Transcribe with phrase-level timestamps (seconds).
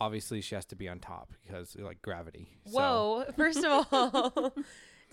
[0.00, 2.48] obviously she has to be on top because like gravity.
[2.66, 3.24] So- Whoa!
[3.36, 4.52] First of all,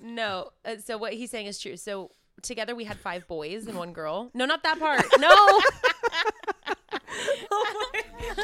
[0.01, 0.49] no.
[0.65, 1.77] Uh, so what he's saying is true.
[1.77, 4.31] So together we had five boys and one girl.
[4.33, 5.03] No, not that part.
[5.19, 5.35] No.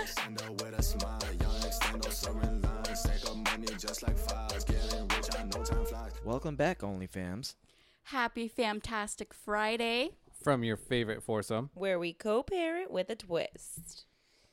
[0.06, 4.64] Stand up with a smile, young extendo serving lines, stack up money just like files,
[4.64, 6.12] getting rich, I know time flies.
[6.24, 7.56] Welcome back, OnlyFams.
[8.04, 10.12] Happy Fantastic Friday.
[10.44, 11.70] from your favorite foursome.
[11.74, 14.06] Where we co-parent with a twist.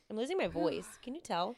[0.09, 0.87] I'm losing my voice.
[1.03, 1.55] Can you tell?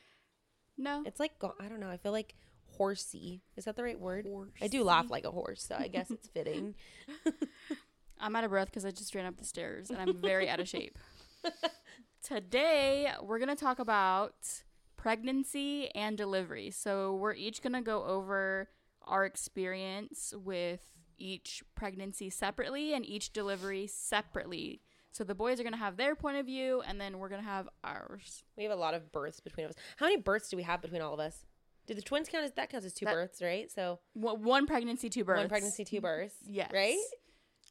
[0.77, 1.03] No.
[1.05, 1.89] It's like I don't know.
[1.89, 2.35] I feel like
[2.77, 3.41] horsey.
[3.55, 4.27] Is that the right word?
[4.61, 6.75] I do laugh like a horse, so I guess it's fitting.
[8.19, 10.59] I'm out of breath because I just ran up the stairs and I'm very out
[10.59, 10.97] of shape.
[12.23, 14.35] Today, we're going to talk about
[14.95, 16.71] pregnancy and delivery.
[16.71, 18.69] So, we're each going to go over
[19.01, 20.79] our experience with
[21.17, 24.81] each pregnancy separately and each delivery separately.
[25.13, 27.41] So, the boys are going to have their point of view and then we're going
[27.41, 28.43] to have ours.
[28.57, 29.73] We have a lot of births between us.
[29.97, 31.45] How many births do we have between all of us?
[31.87, 33.71] Do the twins count as that counts as two That- births, right?
[33.71, 35.39] So One one pregnancy, two births.
[35.39, 36.35] one pregnancy, two births.
[36.45, 36.71] Yes.
[36.73, 36.97] Right?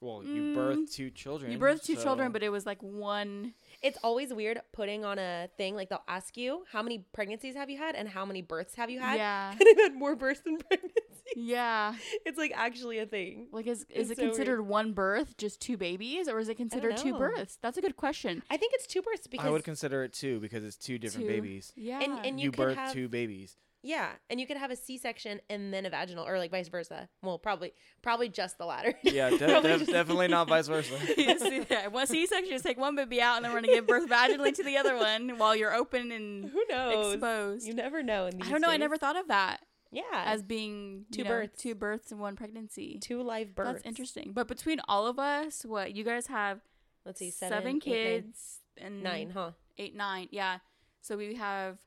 [0.00, 1.52] Well, you birthed two children.
[1.52, 3.55] You birthed two so- children, but it was like one.
[3.83, 7.70] It's always weird putting on a thing like they'll ask you how many pregnancies have
[7.70, 9.17] you had and how many births have you had.
[9.17, 9.50] Yeah.
[9.58, 11.11] And I've had more births than pregnancies.
[11.36, 11.94] Yeah.
[12.27, 13.48] It's like actually a thing.
[13.52, 14.33] Like, is, It's is it so weird.
[14.34, 17.58] considered one birth, just two babies, or is it considered two births?
[17.62, 18.42] That's a good question.
[18.50, 21.27] I think it's two births because I would consider it two because it's two different
[21.27, 21.33] Two.
[21.33, 21.72] babies.
[21.77, 22.00] Yeah.
[22.00, 23.56] and and you, You, could birthed have two babies.
[23.83, 27.08] yeah, and you could have a C-section and then a vaginal, or like vice versa.
[27.22, 28.94] Well, probably probably just the latter.
[29.02, 30.96] Yeah, de- Probably def- just- definitely not vice versa.
[31.06, 34.08] See, yeah, one C-section is take one baby out, and then we're gonna give birth
[34.08, 37.14] vaginally to the other one while you're open and Who knows?
[37.14, 37.67] exposed.
[37.67, 38.27] You never know.
[38.27, 38.69] In these I don't know.
[38.70, 39.61] I never thought of that
[39.93, 41.62] Yeah, as being Two you know, births.
[41.62, 42.98] two births and one pregnancy.
[43.03, 43.75] two live births.
[43.75, 44.33] That's interesting.
[44.33, 46.61] But between all of us, what you guys have
[47.05, 49.51] Let's see, seven kids and nine, huh?
[49.77, 50.29] eight, nine.
[50.31, 50.59] Yeah.
[51.03, 51.79] So we have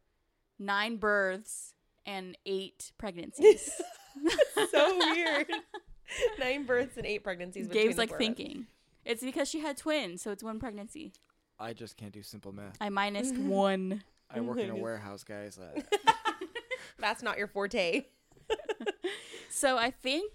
[0.60, 1.74] nine births
[2.06, 3.72] and eight pregnancies.
[4.72, 5.48] so weird.
[6.40, 7.68] Nine births and eight pregnancies.
[7.68, 8.68] between Gabe's like four of thinking.
[9.04, 11.14] It's because she had twins, so it's one pregnancy.
[11.60, 12.78] I just can't do simple math.
[12.80, 14.04] I minused one.
[14.30, 15.58] I work in a warehouse, guys.
[15.58, 15.82] Uh,
[17.06, 18.06] That's not your forte.
[19.50, 20.32] So I think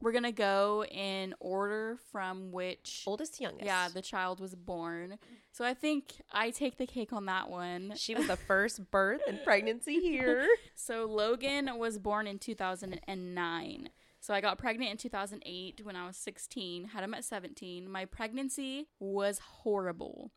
[0.00, 3.66] we're gonna go in order from which Oldest to youngest.
[3.66, 5.18] yeah the child was born.
[5.52, 7.92] So I think I take the cake on that one.
[7.96, 10.46] she was the first birth and pregnancy here.
[10.74, 13.88] So Logan was born in 2009.
[14.20, 17.90] So I got pregnant in 2008 when I was 16, had him at 17.
[17.90, 20.32] My pregnancy was horrible.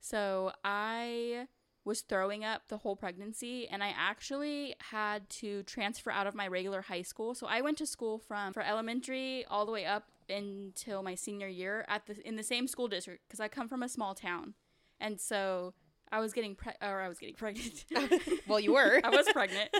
[0.00, 1.48] So I
[1.88, 6.46] was throwing up the whole pregnancy and I actually had to transfer out of my
[6.46, 7.34] regular high school.
[7.34, 11.48] So I went to school from for elementary all the way up until my senior
[11.48, 14.54] year at the in the same school district because I come from a small town.
[15.00, 15.72] And so
[16.12, 17.86] I was getting pre- or I was getting pregnant.
[18.46, 19.00] well, you were.
[19.04, 19.70] I was pregnant.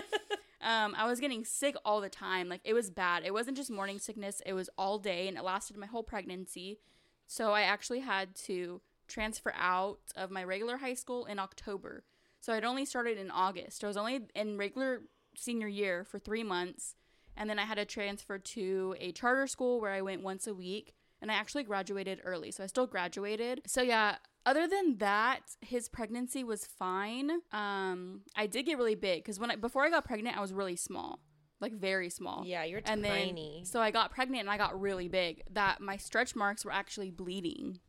[0.61, 2.49] Um, I was getting sick all the time.
[2.49, 3.23] Like it was bad.
[3.23, 4.41] It wasn't just morning sickness.
[4.47, 6.79] It was all day, and it lasted my whole pregnancy.
[7.27, 12.03] So I actually had to transfer out of my regular high school in October.
[12.41, 13.83] So I'd only started in August.
[13.83, 15.01] I was only in regular
[15.35, 16.95] senior year for three months,
[17.35, 20.53] and then I had to transfer to a charter school where I went once a
[20.53, 20.93] week.
[21.21, 23.63] And I actually graduated early, so I still graduated.
[23.67, 24.15] So yeah,
[24.45, 27.29] other than that, his pregnancy was fine.
[27.51, 30.53] Um, I did get really big because when I, before I got pregnant, I was
[30.53, 31.19] really small,
[31.59, 32.43] like very small.
[32.45, 33.57] Yeah, you're and tiny.
[33.57, 35.43] Then, so I got pregnant and I got really big.
[35.51, 37.79] That my stretch marks were actually bleeding,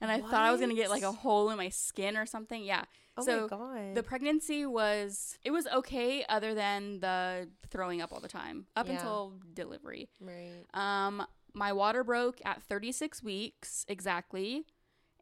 [0.00, 2.62] and I thought I was gonna get like a hole in my skin or something.
[2.64, 2.84] Yeah.
[3.18, 3.94] Oh so my god.
[3.94, 8.86] the pregnancy was it was okay, other than the throwing up all the time up
[8.86, 8.94] Yeah.
[8.94, 10.08] until delivery.
[10.20, 10.64] right.
[10.74, 14.66] Um, my water broke at 36 weeks exactly,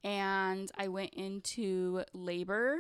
[0.03, 2.79] and I went into labor.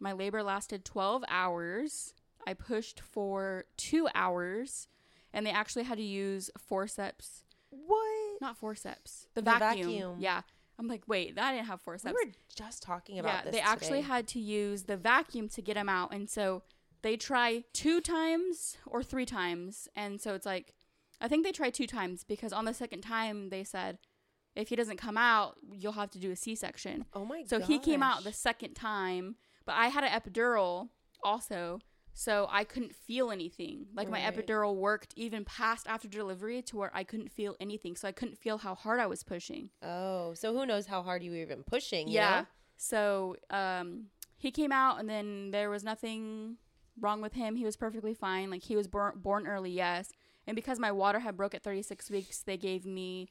[0.00, 2.14] My labor lasted 12 hours.
[2.46, 4.86] I pushed for two hours,
[5.32, 7.42] and they actually had to use forceps.
[7.70, 8.40] What?
[8.40, 9.26] Not forceps.
[9.34, 9.88] The, The vacuum.
[9.88, 10.16] vacuum.
[10.20, 10.42] Yeah.
[10.78, 13.52] I'm like, wait, I didn't have We were just talking about yeah, this.
[13.52, 16.62] they actually had to use the vacuum to get him out, and so
[17.02, 20.74] they try two times or three times, and so it's like,
[21.20, 23.98] I think they tried two times because on the second time they said,
[24.56, 27.04] if he doesn't come out, you'll have to do a C-section.
[27.12, 27.48] Oh my god.
[27.48, 30.88] So he came out the second time, but I had an epidural
[31.22, 31.80] also,
[32.14, 33.86] so I couldn't feel anything.
[33.94, 38.06] Like my epidural worked even past after delivery to where I couldn't feel anything, so
[38.06, 39.70] I couldn't feel how hard I was pushing.
[39.82, 42.06] Oh, so who knows how hard you were even pushing?
[42.06, 42.44] you Yeah.
[42.76, 44.06] So um,
[44.36, 46.56] he came out, and then there was nothing
[47.00, 47.56] wrong with him.
[47.56, 48.48] He was perfectly fine.
[48.48, 50.12] Like he was born born early, yes.
[50.46, 53.28] And because my water had broke at 36 weeks, they gave me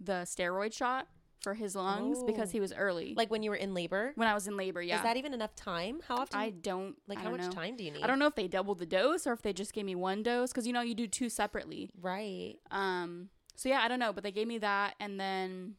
[0.00, 1.06] the steroid shot.
[1.40, 2.52] For his lungs because Oh.
[2.52, 3.14] he was early.
[3.16, 4.12] Like when you were in labor?
[4.16, 4.96] when I was in labor, yeah.
[4.96, 6.00] Is that even enough time?
[6.06, 6.38] How often?
[6.38, 7.52] I don't like I how don't much know.
[7.52, 8.02] time do you need?
[8.02, 10.22] I don't know if they doubled the dose or if they just gave me one
[10.22, 11.90] dose because you know you do two separately.
[12.00, 12.54] Right.
[12.70, 13.28] Um.
[13.56, 15.74] So yeah, I don't know, but they gave me that, and then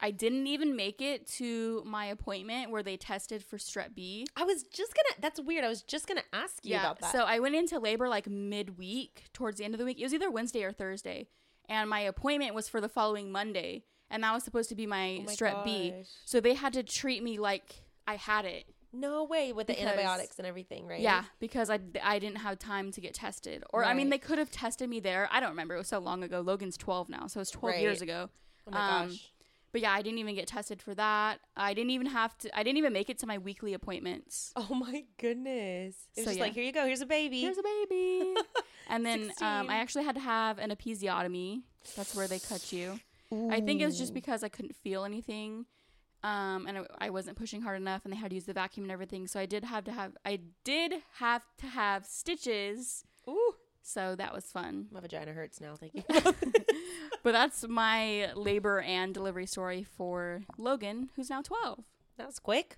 [0.00, 4.26] I didn't even make it to my appointment where they tested for strep B.
[4.36, 5.20] I was just gonna.
[5.20, 5.64] That's weird.
[5.64, 7.12] I was just gonna ask you about that.
[7.12, 9.98] So I went into labor like midweek, towards the end of the week.
[10.00, 11.28] It was either Wednesday or Thursday,
[11.68, 13.84] and my appointment was for the following Monday,
[14.14, 15.92] and that was supposed to be my, Oh my strep B.
[16.24, 18.64] So they had to treat me like I had it.
[18.92, 21.00] no way with the antibiotics and everything, right?
[21.00, 23.64] Yeah, because I, I didn't have time to get tested.
[23.72, 25.28] Or, I mean, they could have tested me there.
[25.32, 25.74] I don't remember.
[25.74, 26.40] It was so long ago.
[26.40, 28.30] Logan's 12 now, so it was 12 years ago.
[28.66, 29.30] Oh my Um, gosh.
[29.72, 31.40] But yeah, I didn't even get tested for that.
[31.56, 34.52] I didn't even have to, I didn't even make it to my weekly appointments.
[34.56, 35.96] Oh my goodness.
[36.16, 36.44] It was So, just yeah.
[36.44, 36.86] like, here you go.
[36.86, 37.40] Here's a baby.
[37.40, 38.34] Here's a baby.
[38.88, 41.62] and then um, I actually had to have an episiotomy.
[41.96, 43.00] That's where they cut you.
[43.32, 45.66] I think it was just because I couldn't feel anything.
[46.22, 48.84] Um, and I, I wasn't pushing hard enough, and they had to use the vacuum
[48.84, 49.26] and everything.
[49.26, 53.04] So I did have to have, I did have to have stitches.
[53.28, 53.54] Ooh.
[53.82, 54.86] So that was fun.
[54.90, 55.74] My vagina hurts now.
[55.76, 56.02] Thank you.
[57.24, 61.82] But that's my labor and delivery story for Logan, who's now 12.
[62.18, 62.76] that was quick.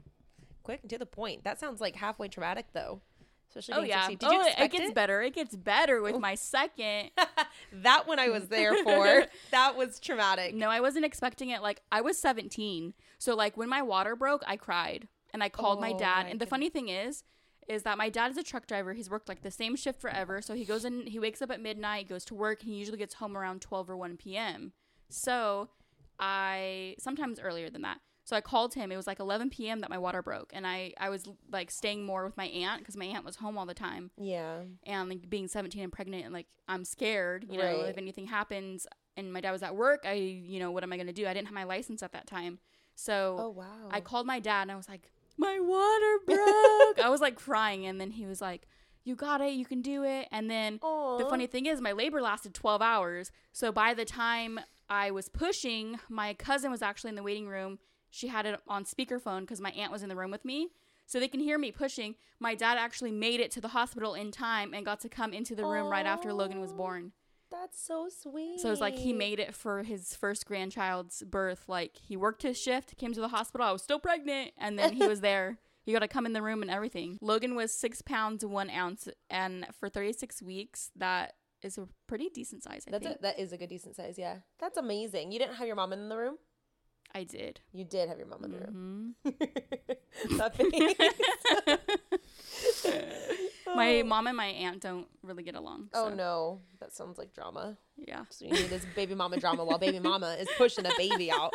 [0.62, 1.42] Quick and to the point.
[1.42, 3.00] That sounds like halfway traumatic, though.
[3.48, 4.06] Especially Oh yeah.
[4.06, 4.18] 16.
[4.18, 4.94] Did you oh, it- it gets it?
[4.94, 5.22] better.
[5.22, 6.18] It gets better with oh.
[6.18, 7.10] my second.
[7.72, 9.26] that one I was there for.
[9.50, 10.54] that was traumatic.
[10.54, 11.62] No, I wasn't expecting it.
[11.62, 15.80] Like I was 17, so like when my water broke, I cried and I called
[15.80, 16.24] my Oh, dad.
[16.24, 17.24] my and the funny thing is,
[17.68, 18.92] is that my dad is a truck driver.
[18.92, 20.40] He's worked like the same shift forever.
[20.40, 22.98] So he goes in, he wakes up at midnight, goes to work, and he usually
[22.98, 24.72] gets home around 12 or 1 p.m.
[25.08, 25.68] So
[26.18, 27.98] I sometimes earlier than that.
[28.26, 28.90] So I called him.
[28.90, 29.80] It was like 11 p.m.
[29.80, 32.96] that my water broke, and I I was like staying more with my aunt because
[32.96, 34.62] my aunt was home all the time Yeah.
[34.84, 38.86] and like being 17 and pregnant and like I'm scared, you know, if anything happens
[39.16, 41.26] and my dad was at work, I you know, what am I going to do?
[41.26, 42.58] I didn't have my license at that time.
[42.96, 43.88] So Oh wow.
[43.90, 47.86] I called my dad and I was like, "My water broke." I was like crying
[47.86, 48.66] and then he was like,
[49.04, 49.52] "You got it.
[49.52, 53.30] You can do it." And then the funny thing is my labor lasted 12 hours.
[53.52, 54.58] So by the time
[54.88, 57.78] I was pushing, my cousin was actually in the waiting room.
[58.10, 60.68] She had it on speakerphone because my aunt was in the room with me.
[61.06, 62.16] So they can hear me pushing.
[62.40, 65.54] My dad actually made it to the hospital in time and got to come into
[65.54, 67.12] the room right after Logan was born.
[67.50, 68.60] That's so sweet.
[68.60, 71.68] So it's like he made it for his first grandchild's birth.
[71.68, 73.66] Like he worked his shift, came to the hospital.
[73.66, 75.58] I was still pregnant, and then he was there.
[75.84, 77.18] You got to come in the room and everything.
[77.20, 82.64] Logan was six pounds one ounce, and for 36 weeks, that is a pretty decent
[82.64, 82.84] size.
[82.88, 84.16] I That's a, that is a good decent size.
[84.18, 84.38] Yeah.
[84.58, 85.30] That's amazing.
[85.30, 86.38] You didn't have your mom in the room.
[87.16, 87.60] I did.
[87.72, 89.14] You did have your mom in the room.
[93.74, 94.04] My Oh.
[94.04, 95.88] mom and my aunt don't really get along.
[95.92, 97.76] Oh so, no, that sounds like drama.
[97.96, 98.24] Yeah.
[98.30, 101.52] So you need this baby mama drama while baby mama is pushing a baby out.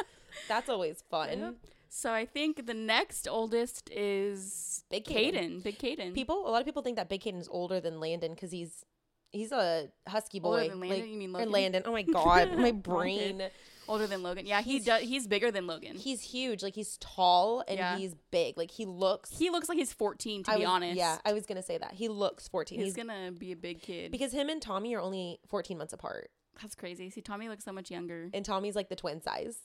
[0.47, 1.55] That's always fun.
[1.89, 5.63] So I think the next oldest is Big Caden.
[5.63, 6.13] Big Caden.
[6.13, 8.85] People, a lot of people think that Big Caden is older than Landon because he's
[9.31, 10.69] he's a husky Older boy.
[10.69, 10.99] than Landon?
[11.01, 11.51] Like- You mean Logan?
[11.51, 11.83] Landon?
[11.85, 13.43] Oh my god, my brain.
[13.91, 14.45] Older than Logan.
[14.45, 15.01] Yeah, he He's- does.
[15.03, 15.95] He's bigger than Logan.
[15.97, 16.63] He's huge.
[16.63, 17.97] Like he's tall and Yeah.
[17.97, 18.57] he's big.
[18.57, 19.37] Like he looks.
[19.37, 20.95] he looks like he's 14 to I be was- honest.
[20.97, 22.79] Yeah, I was gonna say that he looks fourteen.
[22.79, 24.11] he's, He's, gonna be a big kid.
[24.11, 27.09] because him and Tommy are only fourteen months apart, That's crazy.
[27.09, 28.29] See, Tommy looks so much younger.
[28.33, 29.57] and Tommy's like the twin size.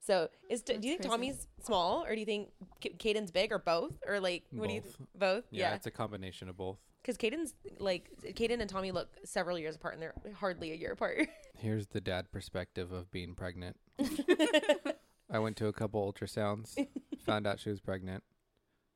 [0.00, 1.08] So is do you think crazy.
[1.08, 4.74] Tommy's small or do you think K- Caden's big or both or like what do
[4.74, 4.96] you Both.
[5.14, 5.44] both?
[5.50, 6.76] Yeah, Yeah, it's a combination of both.
[7.00, 10.92] because Caden's like Caden and Tommy look several years apart and they're hardly a year
[10.92, 11.26] apart.
[11.56, 13.78] Here's the dad perspective of being pregnant.
[15.30, 16.76] I went to a couple ultrasounds,
[17.26, 18.22] found out she was pregnant,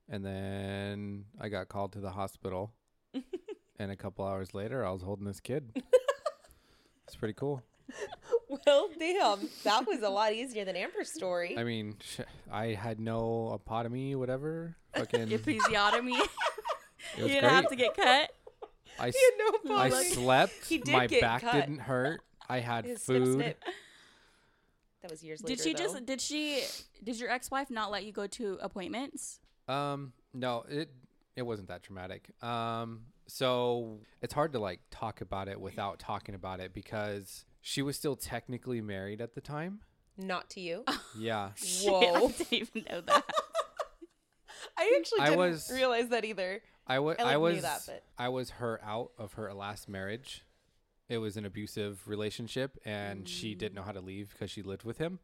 [0.09, 2.73] and then I got called to the hospital.
[3.79, 5.83] and a couple hours later, I was holding this kid.
[7.07, 7.63] It's pretty cool.
[8.49, 11.57] well, damn, that was a lot easier than Amber's story.
[11.57, 12.21] I mean, sh-
[12.53, 14.77] I had no apotomy, whatever.
[14.95, 16.11] Fucking, it Episiotomy.
[16.13, 17.45] you was didn't great.
[17.45, 18.31] have to get cut.
[19.01, 20.05] I, s- he had no I problem.
[20.13, 20.53] slept.
[20.67, 21.55] He did My get back cut.
[21.55, 22.21] didn't hurt.
[22.49, 23.35] I had His snip, food.
[23.37, 23.65] snip.
[25.03, 25.55] That was years later.
[25.57, 25.79] Did she though.
[25.95, 26.07] just?
[26.07, 26.63] Did she?
[27.05, 29.41] Did your ex-wife not let you go to appointments?
[29.69, 30.91] Um, no, it
[31.37, 32.31] it wasn't that traumatic.
[32.43, 37.83] Um, so it's hard to like talk about it without talking about it because she
[37.83, 39.81] was still technically married at the time.
[40.17, 40.85] not to you?
[41.19, 42.01] Yeah, Shit, Whoa.
[42.27, 43.25] I didn't even know that.
[44.77, 46.61] I actually I didn't was- realize that either.
[46.87, 49.53] I wa- I, like, I knew was that, but- I was her out of her
[49.53, 50.43] last marriage.
[51.09, 54.85] It was an abusive relationship, and she didn't know how to leave because she lived
[54.85, 55.21] with him,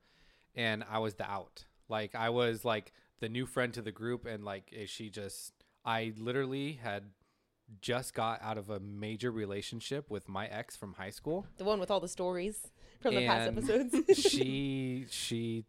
[0.55, 1.65] and I was the out.
[1.89, 5.53] Like I was like the new friend to the group, and like eh, she just
[5.85, 7.05] I literally had
[7.81, 11.47] just got out of a major relationship with my ex from high school.
[11.57, 12.69] The one with all the stories
[13.01, 13.95] from the past episodes.
[14.19, 15.65] she she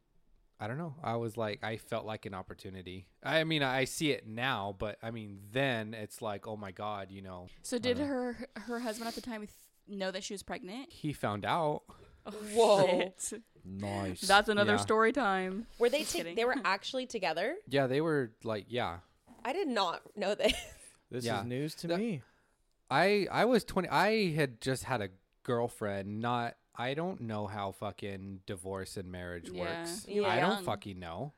[0.59, 0.95] I don't know.
[1.03, 3.07] I was like, I felt like an opportunity.
[3.21, 7.11] I mean, I see it now, but I mean, then it's like, oh my god,
[7.11, 9.51] you know, So did her her husband at the time th-
[9.87, 10.91] know that she was pregnant?
[10.91, 11.83] he found out.
[12.25, 13.13] Oh, Whoa.
[13.19, 13.41] Shit.
[13.63, 14.21] Nice.
[14.21, 14.77] That's another Yeah.
[14.77, 15.67] story time.
[15.79, 16.35] Were they Just ta- kidding.
[16.35, 17.55] they were actually together?
[17.67, 18.99] Yeah, they were like, yeah.
[19.43, 20.53] I did not know this.
[21.11, 21.41] this Yeah.
[21.41, 22.21] is news to That- me.
[22.89, 25.09] I I was 20 I had just had a
[25.43, 29.61] girlfriend, not I don't know how fucking divorce and marriage Yeah.
[29.81, 30.05] works.
[30.07, 30.63] You were I don't young.
[30.63, 31.33] fucking know.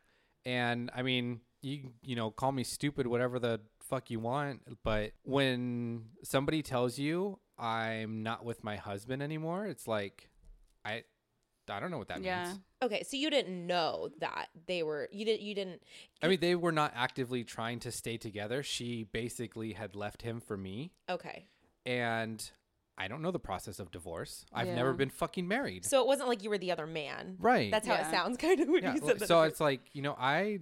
[0.46, 5.12] And I mean, you you know, call me stupid whatever the fuck you want, but
[5.24, 10.30] when somebody tells you I'm not with my husband anymore, it's like
[10.86, 11.04] I
[11.70, 12.46] I don't know what that Yeah.
[12.46, 12.60] means.
[12.82, 15.82] Okay, so you didn't know that they were you didn't you didn't
[16.22, 18.64] I mean, they were not actively trying to stay together.
[18.64, 21.48] She basically had left him for me, okay.
[21.86, 22.50] and
[23.00, 24.46] I don't know the process of divorce.
[24.52, 25.86] I've never been fucking married.
[25.86, 27.36] So it wasn't like you were the other man.
[27.40, 27.70] Right.
[27.70, 28.08] That's how Yeah.
[28.08, 28.96] it sounds kind of when yeah.
[28.96, 29.28] you well, said that.
[29.28, 30.60] So it's like you know, I,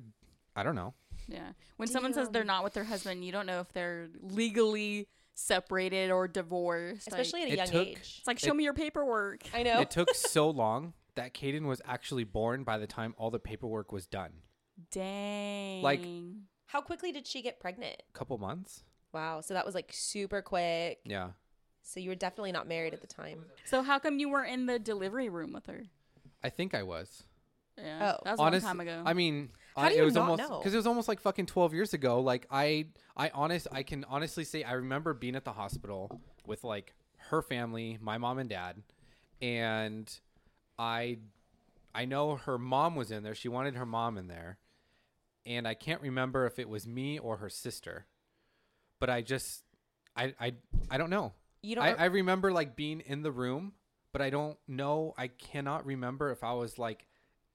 [0.56, 0.94] I don't know.
[1.28, 1.52] Yeah.
[1.78, 6.10] When someone says they're not with their husband, you don't know if they're legally separated
[6.12, 7.12] or divorced.
[7.12, 8.16] Like, especially at a it young took- age.
[8.20, 9.44] it's like show it- me your paperwork.
[9.54, 9.82] I know.
[9.82, 13.92] It took so long that Caden was actually born by the time all the paperwork
[13.92, 14.32] was done.
[14.92, 15.82] Dang.
[15.82, 16.02] Like,
[16.68, 18.02] how quickly did she get pregnant?
[18.14, 18.84] A couple months.
[19.14, 21.00] Wow, so that was like super quick.
[21.06, 21.30] Yeah.
[21.84, 23.46] So you were definitely not married at the time.
[23.66, 25.84] So how come you weren't in the delivery room with her?
[26.44, 27.24] I think I was.
[27.78, 28.16] Yeah.
[28.18, 28.22] Oh.
[28.26, 29.04] that was Honest- a long time ago.
[29.06, 30.58] I mean, How I, do it was not almost know?
[30.60, 32.22] because it was almost like fucking twelve years ago.
[32.22, 36.64] Like I, I honest, I can honestly say I remember being at the hospital with
[36.64, 36.94] like
[37.30, 38.82] her family, my mom and dad,
[39.42, 40.10] and
[40.80, 41.18] I,
[41.94, 43.36] I know her mom was in there.
[43.36, 44.60] She wanted her mom in there,
[45.46, 48.06] and I can't remember if it was me or her sister,
[49.00, 49.64] but I just,
[50.16, 50.54] I, I,
[50.90, 51.34] I don't know.
[51.62, 53.74] You don't I, I remember like being in the room,
[54.14, 55.14] but I don't know.
[55.18, 57.08] I cannot remember if I was like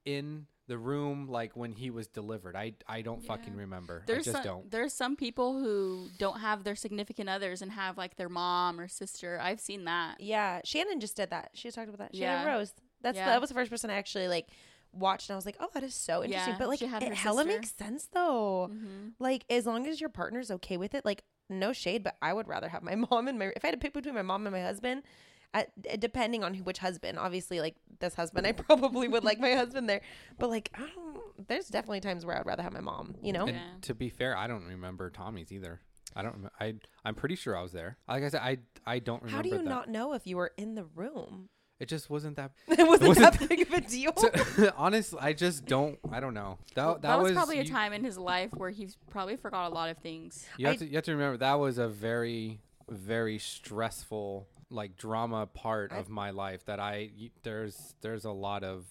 [0.04, 2.54] in the room like when he was delivered.
[2.54, 4.04] I I don't fucking remember.
[4.06, 4.70] there's I just some, don't.
[4.70, 8.86] there's some people who don't have their significant others and have like their mom or
[8.86, 9.38] sister.
[9.42, 10.20] I've seen that.
[10.20, 11.50] Yeah, Shannon just did that.
[11.54, 12.16] She talked about that.
[12.16, 12.54] Shannon Yeah.
[12.56, 12.72] Rose.
[13.02, 13.26] That's Yeah.
[13.26, 14.46] that was the first person I actually like
[14.92, 16.52] watched, and I was like, oh, that is so interesting.
[16.54, 17.58] Yeah, but like, it her hella sister.
[17.58, 18.68] makes sense though.
[18.70, 22.32] hmm Like, as long as your partner's okay with it, like, no shade, but I
[22.32, 23.46] would rather have my mom and my.
[23.56, 25.02] If I had to pick between my mom and my husband,
[25.52, 29.52] at, depending on who, which husband, obviously, like this husband, I probably would like my
[29.54, 30.00] husband there.
[30.38, 33.14] But like, I don't, there's definitely times where I'd rather have my mom.
[33.22, 33.46] You know?
[33.46, 33.62] And Yeah.
[33.82, 35.80] to be fair, I don't remember Tommy's either.
[36.16, 36.32] I don't.
[36.42, 37.96] rem- I I'm pretty sure I was there.
[38.08, 39.36] Like I said, I I don't remember.
[39.36, 39.64] How do you that.
[39.64, 41.48] not know if you were in the room?
[41.78, 42.50] It just wasn't that.
[42.68, 44.12] it wasn't, wasn't that big of a deal.
[44.16, 45.98] So, honest, I just don't.
[46.10, 46.58] I don't know.
[46.74, 49.36] That Well, that, that, was, was probably a time in his life where he probably
[49.36, 50.44] forgot a lot of things.
[50.58, 54.96] You have I- to you have to remember that was a very very stressful like
[54.96, 57.10] drama part I've- of my life that I
[57.42, 58.86] there's there's a lot of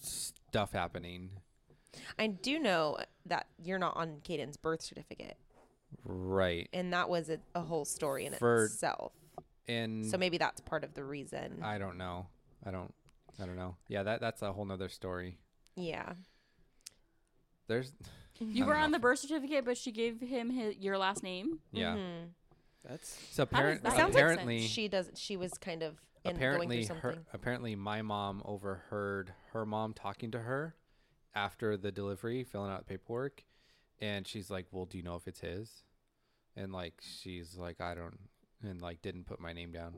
[0.00, 1.30] stuff happening.
[2.18, 5.36] I do know that you're not on Caden's birth certificate,
[6.04, 6.68] Right.
[6.72, 9.12] and that was a, a whole story in For- itself.
[9.66, 11.60] And So maybe that's part of the reason.
[11.62, 12.26] I don't know.
[12.64, 12.94] I don't
[13.40, 13.76] I don't know.
[13.88, 15.38] Yeah, that that's a whole nother story.
[15.76, 16.12] yeah.
[17.66, 17.92] There's
[18.40, 21.60] You were don't on the birth certificate, but she gave him his, your last name.
[21.72, 21.96] yeah.
[21.96, 22.28] Mhm.
[22.88, 24.14] That's So apparent, that make sense?
[24.14, 25.10] apparently She does.
[25.14, 29.92] She was kind of in, apparently going through her apparently my mom overheard her mom
[29.92, 30.74] talking to her
[31.34, 33.44] after the delivery filling out the paperwork
[34.00, 35.84] and she's like well do you know if it's his
[36.56, 38.18] and like she's like i don't
[38.62, 39.94] and like didn't put my name down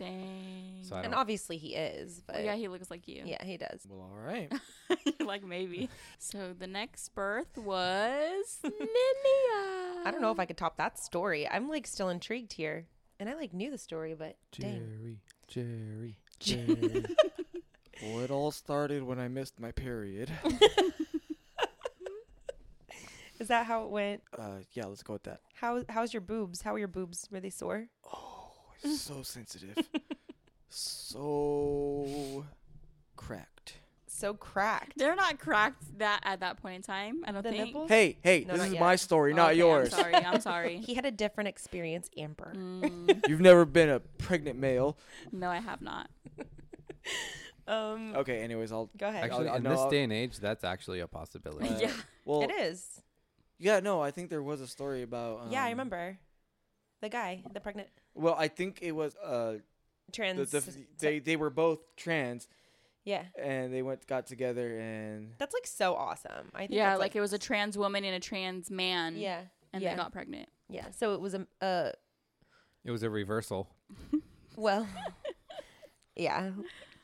[0.00, 0.78] Dang.
[0.82, 3.22] so and obviously he is, but Well, yeah, he looks like you.
[3.26, 3.86] yeah, he does.
[3.88, 4.50] well, all right.
[5.24, 5.88] like maybe.
[6.18, 10.02] So the next birth was Lilia.
[10.04, 11.46] I don't know if I could top that story.
[11.48, 12.86] I'm like still intrigued here,
[13.18, 14.80] and I like knew the story, but dang.
[14.80, 17.04] jerry jerry jerry
[18.02, 20.30] well, it all started when I missed my period.
[23.38, 24.22] Is that how it went?
[24.38, 25.40] uh, yeah, let's go with that.
[25.54, 26.60] How how's your boobs?
[26.62, 27.26] How are your boobs?
[27.30, 27.86] Were they sore?
[28.12, 28.29] Oh,
[28.84, 29.76] so sensitive.
[30.68, 32.44] so
[33.16, 33.74] cracked.
[34.06, 34.94] So cracked.
[34.98, 37.22] They're not cracked that at that point in time.
[37.26, 37.66] I don't The think.
[37.68, 37.88] nipples?
[37.88, 38.80] Hey, hey, No, this not is yet.
[38.80, 39.94] my story, not Okay, yours.
[39.94, 40.14] I'm sorry.
[40.14, 40.76] I'm sorry.
[40.78, 42.52] He had a different experience, Amber.
[42.54, 44.98] Mm, You've never been a pregnant male.
[45.32, 46.10] no, I have not.
[47.66, 48.90] Um, Okay, anyways, I'll.
[48.98, 49.24] go ahead.
[49.24, 51.92] actually I'll- in no, this I'll- day and age that's actually a possibility Uh, yeah.
[52.24, 53.00] Well, it is.
[53.58, 55.42] yeah, no, I think there was a story about.
[55.42, 56.18] Um, yeah, I remember.
[57.00, 59.16] The guy, the pregnant Well, I think it was.
[59.16, 59.58] Uh,
[60.12, 60.50] trans.
[60.50, 62.48] the, the, they they were both trans,
[63.04, 66.50] yeah, and they went got together, and that's like so awesome.
[66.54, 66.72] I think.
[66.72, 69.16] Yeah, that's, like it was a trans woman and a trans man.
[69.16, 69.90] Yeah, And yeah.
[69.90, 70.48] they got pregnant.
[70.68, 70.90] yeah.
[70.90, 71.90] So it was a uh,
[72.84, 73.68] it was a reversal
[74.56, 74.86] well,
[76.16, 76.50] yeah.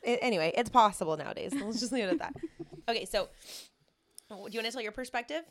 [0.02, 1.52] it, anyway, it's possible nowadays.
[1.64, 2.34] Let's just leave it at that.
[2.88, 3.28] Okay, so
[4.28, 5.42] do you want to tell your perspective?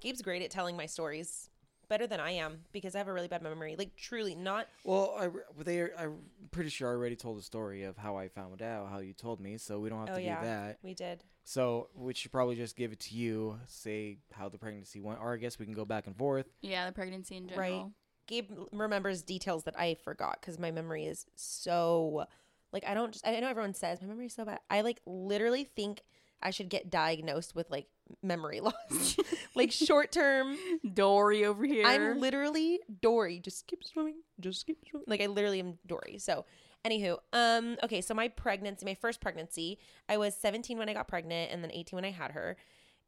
[0.00, 1.48] Gabe's great at telling my stories,
[1.94, 3.76] better than I am because I have a really bad memory.
[3.78, 5.28] Like truly, not Well, I
[5.62, 6.16] they I'm
[6.50, 9.38] pretty sure I already told the story of how I found out, how you told
[9.40, 10.40] me, so we don't have Oh, to yeah.
[10.40, 10.78] do that.
[10.82, 11.22] we did.
[11.44, 15.34] So we should probably just give it to you, say how the pregnancy went, or
[15.34, 16.46] I guess we can go back and forth.
[16.62, 17.68] Yeah, the pregnancy in Right.
[17.70, 17.92] general.
[18.26, 22.24] Gabe remembers details that I forgot because my memory is so
[22.72, 24.58] like I don't just I know everyone says my memory is so bad.
[24.68, 26.02] I like literally think
[26.42, 27.86] I should get diagnosed with like
[28.22, 29.16] memory loss,
[29.54, 30.56] like short term.
[30.94, 31.86] Dory over here.
[31.86, 33.38] I'm literally Dory.
[33.40, 34.16] Just keep swimming.
[34.40, 35.06] Just keep swimming.
[35.08, 36.18] Like I literally am Dory.
[36.18, 36.44] So,
[36.84, 38.00] anywho, um, okay.
[38.00, 41.70] So my pregnancy, my first pregnancy, I was 17 when I got pregnant, and then
[41.72, 42.56] 18 when I had her.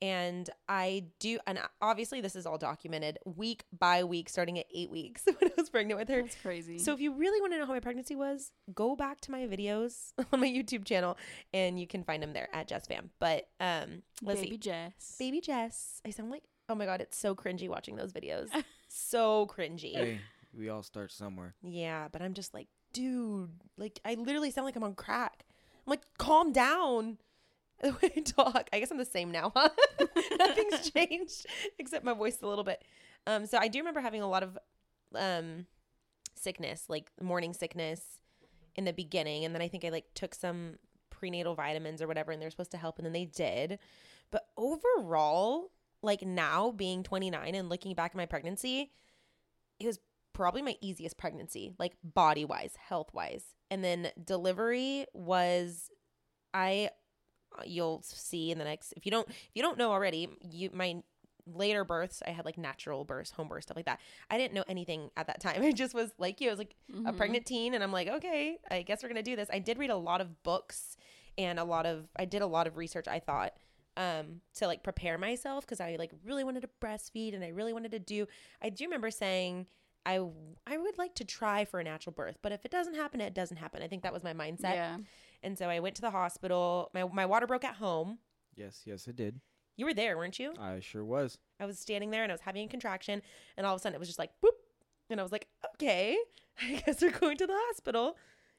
[0.03, 4.91] And I do, and obviously this is all documented week by week, starting at eight
[4.91, 6.23] weeks when I was pregnant with her.
[6.23, 6.79] That's crazy.
[6.79, 9.47] So if you really want to know how my pregnancy was, go back to my
[9.47, 11.17] videos on my YouTube channel,
[11.55, 13.11] and you can find them there at Jess Fam.
[13.19, 14.59] But um, let's baby see.
[14.59, 15.17] Jess.
[15.19, 16.03] Baby Jess.
[16.07, 18.49] I sound like, oh my God, it's so cringy watching those videos.
[18.89, 19.95] so cringy.
[19.95, 20.21] Hey,
[20.57, 21.55] we all start somewhere.
[21.63, 25.45] Yeah, but I'm just like, dude, like, I literally sound like I'm on crack.
[25.87, 27.19] I'm like, calm down.
[27.83, 28.69] The way I talk.
[28.73, 29.69] I guess I'm the same now, huh?
[30.39, 31.47] Nothing's changed
[31.79, 32.83] except my voice a little bit.
[33.27, 34.59] Um, so I do remember having a lot of
[35.15, 35.67] um
[36.35, 38.03] sickness, like morning sickness
[38.77, 40.77] in the beginning, and then I think I like took some
[41.11, 43.79] prenatal vitamins or whatever, and they're supposed to help, and then they did.
[44.31, 45.71] But overall,
[46.03, 48.93] like now being 29 and looking back at my pregnancy,
[49.79, 49.99] it was
[50.33, 53.45] probably my easiest pregnancy, like body wise, health wise.
[53.71, 55.91] And then delivery was,
[56.55, 56.91] I,
[57.65, 58.93] you'll see in the next.
[58.97, 61.03] If you don't, if you don't know already, you my
[61.47, 64.01] later births, I had like natural births, home births, stuff like that.
[64.31, 65.63] I didn't know anything at that time.
[65.63, 66.49] I just was like you.
[66.49, 67.17] I was like a Mhm.
[67.17, 69.49] pregnant teen, and I'm like, okay, I guess we're gonna do this.
[69.53, 70.97] I did read a lot of books
[71.39, 73.07] and a lot of, I did a lot of research.
[73.09, 73.53] I thought
[73.99, 77.73] um to like prepare myself because I like really wanted to breastfeed and I really
[77.73, 78.27] wanted to do.
[78.61, 79.67] I do remember saying.
[80.09, 80.21] I,
[80.69, 83.35] I would like to try for a natural birth, but if it doesn't happen, it
[83.35, 83.83] doesn't happen.
[83.83, 84.75] I think that was my mindset.
[84.75, 84.99] Yeah.
[85.47, 86.91] And so I went to the hospital.
[86.93, 88.19] My, my water broke at home.
[88.57, 89.41] Yes, yes, it did.
[89.77, 90.53] You were there, weren't you?
[90.61, 91.39] I sure was.
[91.61, 93.23] I was standing there and I was having a contraction,
[93.57, 94.51] and all of a sudden it was just like boop,
[95.09, 96.17] and I was like, okay,
[96.61, 98.17] I guess we're going to the hospital.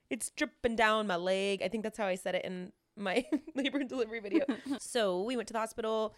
[0.10, 1.62] It's dripping down my leg.
[1.62, 4.45] I think that's how I said it in my labor and delivery video.
[4.80, 6.15] so we went to the hospital.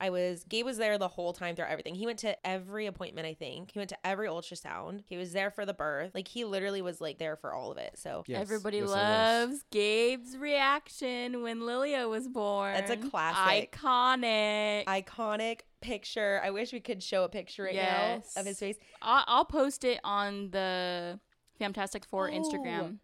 [0.00, 1.94] I was Gabe was there the whole time through everything.
[1.94, 3.72] He went to every appointment, I think.
[3.72, 5.02] He went to every ultrasound.
[5.06, 6.12] He was there for the birth.
[6.14, 7.98] Like he literally was like there for all of it.
[7.98, 12.74] So Yes, Everybody yes, loves Gabe's reaction when Lilia was born.
[12.74, 13.72] That's a classic.
[13.72, 14.84] Iconic.
[14.86, 16.40] iconic picture.
[16.42, 18.76] I wish we could show a picture right now of his face.
[19.02, 21.18] I'll, I'll post it on the
[21.60, 22.32] FAMtastic Four Oh.
[22.32, 22.98] Instagram.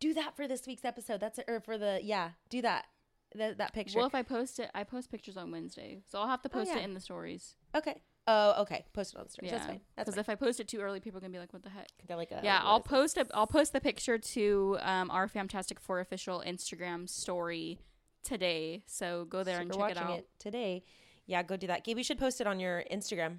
[0.00, 1.20] Do that for this week's episode.
[1.20, 2.30] That's it, or for the yeah.
[2.50, 2.86] Do that.
[3.34, 3.98] That that picture.
[3.98, 6.58] Well, if I post it, I post pictures on Wednesday, so I'll have to Oh,
[6.58, 6.78] post yeah.
[6.78, 7.54] it in the stories.
[7.74, 8.00] okay.
[8.26, 8.86] Oh, okay.
[8.94, 9.50] Post it on the stories.
[9.52, 9.80] Yeah, That's fine.
[9.98, 11.88] Because if I post it too early, people are gonna be like, "What the heck?"
[12.06, 12.88] They're like, uh, yeah, I'll this?
[12.88, 17.78] post a I'll post the picture to um, our FAMtastic Four official Instagram story
[18.22, 18.82] today.
[18.86, 20.22] So go there So and check it out.
[20.38, 20.84] today.
[21.26, 21.84] Yeah, go do that.
[21.84, 23.38] Gabe, you should post it on your Instagram.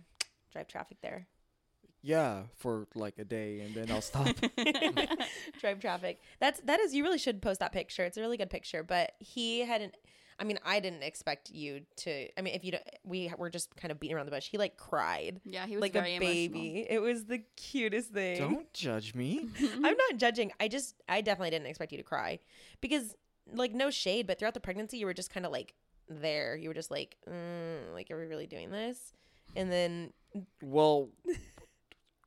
[0.51, 1.27] Drive traffic there.
[2.05, 4.27] Yeah, for like a day, and then I'll stop.
[5.59, 6.21] Drive traffic.
[6.39, 6.93] That's that is.
[6.93, 8.03] You really should post that picture.
[8.03, 8.83] It's a really good picture.
[8.83, 9.95] But he hadn't.
[10.39, 12.27] I mean, I didn't expect you to.
[12.37, 14.49] I mean, if you don't, we were just kind of beating around the bush.
[14.51, 16.85] He like cried Yeah, he was like very a baby.
[16.87, 18.37] It was the cutest thing.
[18.37, 19.49] Don't judge me.
[19.59, 20.51] I'm not judging.
[20.59, 22.37] I just I definitely didn't expect you to cry
[22.81, 23.15] because
[23.51, 25.73] like no shade, but throughout the pregnancy you were just kind of like
[26.07, 26.55] there.
[26.55, 29.13] You were just like, mm, like are we really doing this?
[29.55, 30.13] And then
[30.61, 31.09] Well,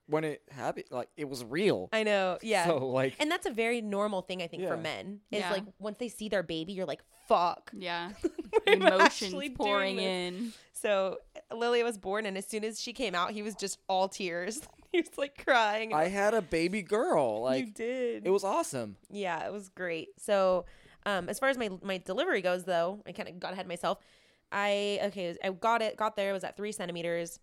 [0.08, 1.88] when it happened, like it was real.
[1.92, 2.66] I know, yeah.
[2.66, 5.20] So like, and that's a very normal thing I think for men.
[5.30, 5.52] Is Yeah.
[5.52, 7.70] like once they see their baby, you're like, fuck.
[7.76, 8.12] yeah,
[8.66, 10.52] emotions pouring in.
[10.72, 11.18] So
[11.54, 14.60] Lilia was born, and as soon as she came out, he was just all tears.
[14.92, 15.92] he was like crying.
[15.92, 17.36] I had a baby girl.
[17.38, 18.26] you Like did.
[18.26, 18.96] it was awesome.
[19.10, 20.08] yeah, it was great.
[20.18, 20.64] So,
[21.06, 23.68] um, as far as my my delivery goes, though, I kind of got ahead of
[23.68, 23.98] myself.
[24.50, 26.30] I okay, was- I got it, got there.
[26.30, 27.38] It was at three centimeters,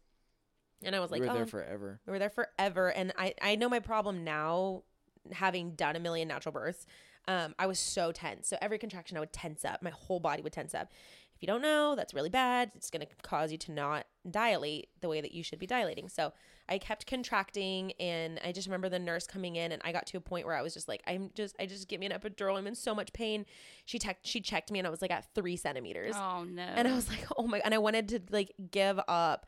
[0.84, 2.00] and I was like, we were oh, there forever.
[2.06, 2.90] we were there forever.
[2.90, 4.84] And I I know my problem now,
[5.32, 6.86] having done a million natural births.
[7.28, 8.48] Um, I was so tense.
[8.48, 9.82] So every contraction, I would tense up.
[9.82, 10.92] My whole body would tense up.
[11.36, 12.72] If you don't know, that's really bad.
[12.76, 16.08] It's going to cause you to not dilate the way that you should be dilating.
[16.08, 16.32] So
[16.70, 20.18] I kept contracting, and I just remember the nurse coming in, and I got to
[20.18, 22.58] a point where I was just like, I'm just, I just give me an epidural.
[22.58, 23.46] I'm in so much pain.
[23.84, 26.16] She tech, she checked me, and I was like at three centimeters.
[26.16, 26.64] Oh no!
[26.64, 29.46] And I was like, oh my, god, and I wanted to like give up.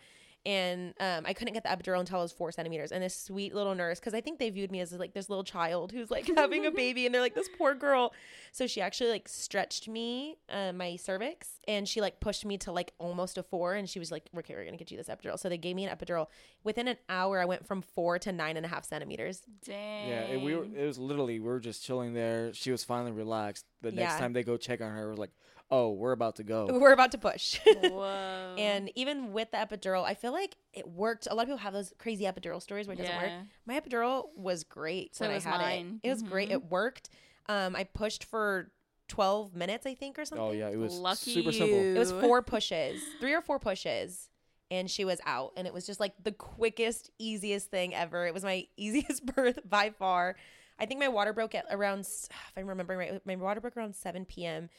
[0.48, 2.94] And um, I couldn't get the epidural until I was four centimeters.
[2.94, 5.44] And this sweet little nurse, because I think they viewed me as like this little
[5.44, 8.14] child who's like having a baby, and they're like this poor girl.
[8.54, 12.72] So she actually like stretched me, uh, my cervix, and she like pushed me to
[12.72, 15.38] like almost a four, and she was like, "Okay, we're gonna get you this epidural."
[15.38, 16.28] So they gave me an epidural.
[16.64, 19.42] Within an hour, I went from four to nine and a half centimeters.
[19.66, 20.08] Dang.
[20.08, 20.64] Yeah, it, we were.
[20.64, 22.54] It was literally we were just chilling there.
[22.54, 23.66] She was finally relaxed.
[23.82, 24.20] The next Yeah.
[24.20, 25.32] time they go check on her, we're like,
[25.70, 27.60] "Oh, we're about to go." We're about to push.
[27.66, 28.56] Whoa.
[28.58, 31.28] And even with the epidural, I feel like it worked.
[31.30, 33.32] A lot of people have those crazy epidural stories where it doesn't work.
[33.66, 36.00] My epidural was great So when was I had mine.
[36.04, 36.08] it.
[36.08, 36.50] It was great.
[36.50, 36.54] Mhm.
[36.54, 37.10] It worked.
[37.48, 38.72] Um, I pushed for
[39.08, 40.46] 12 minutes, I think, or something.
[40.48, 41.80] Oh yeah, it was Lucky super simple.
[41.80, 44.30] It was four pushes, three or four pushes,
[44.70, 45.54] and she was out.
[45.56, 48.26] And it was just like the quickest, easiest thing ever.
[48.28, 50.36] It was my easiest birth by far.
[50.80, 53.78] I think my water broke at around, s- if I'm remembering right, my water broke
[53.78, 54.70] around 7 p.m.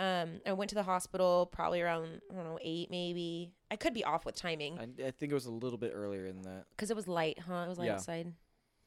[0.00, 3.52] Um, I went to the hospital probably around, I don't know, 8 maybe.
[3.70, 6.26] I could be off with timing I, I think it was a little bit earlier
[6.26, 7.64] than that, because it was light, huh?
[7.66, 7.94] It was light Yeah.
[7.94, 8.32] outside.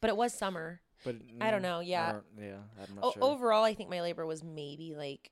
[0.00, 0.80] But it was summer.
[1.04, 2.12] but I don't mm, know, yeah.
[2.12, 2.56] don't- yeah,
[2.88, 3.24] I'm not O- sure.
[3.24, 5.30] Overall, I think my labor was maybe like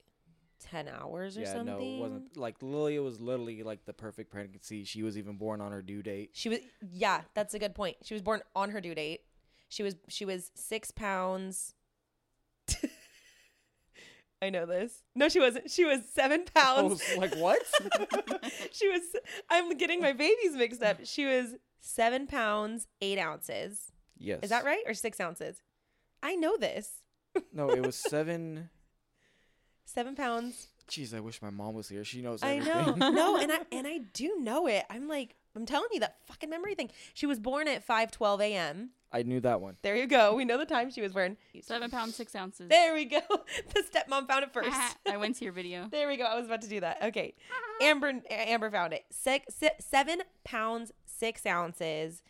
[0.61, 1.67] 10 hours or yeah, something.
[1.67, 2.37] no, it wasn't.
[2.37, 4.85] Like Lilia was literally like the perfect pregnancy.
[4.85, 6.31] She was even born on her due date.
[6.33, 6.61] She was
[6.91, 7.97] yeah, that's a good point.
[8.03, 9.23] She was born on her due date.
[9.69, 11.75] She was she was six pounds.
[14.45, 15.03] I know this.
[15.17, 15.71] No, she wasn't.
[15.71, 17.03] She was seven I pounds.
[17.09, 17.63] was like, what?
[18.73, 19.01] she was.
[19.51, 20.99] I'm getting my babies mixed up.
[21.05, 23.91] She was seven pounds eight ounces.
[24.19, 24.41] yes.
[24.43, 25.63] Is that right or six ounces?
[26.23, 27.03] I know this.
[27.53, 28.71] No, it was seven.
[29.87, 30.69] Seven pounds.
[30.91, 32.05] Jeez, I wish my mom was here.
[32.05, 32.95] She knows I know.
[32.97, 34.85] no, and I and I do know it.
[34.89, 36.91] I'm like I'm telling you that fucking memory thing.
[37.15, 38.91] She was born at 5:12 a.m.
[39.13, 39.77] I knew that one.
[39.83, 40.35] There you go.
[40.35, 41.37] We know the time she was born.
[41.63, 42.69] Seven pounds, six ounces.
[42.69, 43.21] There we go.
[43.75, 44.77] the stepmom found it first.
[45.09, 45.87] I went to your video.
[45.93, 46.25] there we go.
[46.25, 46.99] I was about to do that.
[47.03, 47.35] Okay.
[47.81, 49.05] Amber Amber found it.
[49.11, 52.23] Six, si- seven pounds six ounces.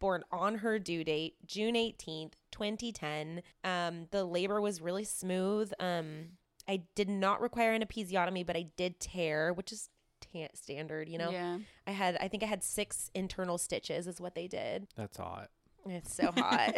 [0.00, 3.42] Born on her due date, June eighteenth, twenty ten.
[3.62, 5.72] Um, the labor was really smooth.
[5.78, 6.30] Um,
[6.68, 9.90] I did not require an episiotomy, but I did tear, which is
[10.32, 11.08] ta- standard.
[11.08, 11.58] You know, Yeah.
[11.86, 14.88] I had I think I had six internal stitches, is what they did.
[14.96, 15.50] That's hot.
[15.86, 16.74] It's so hot.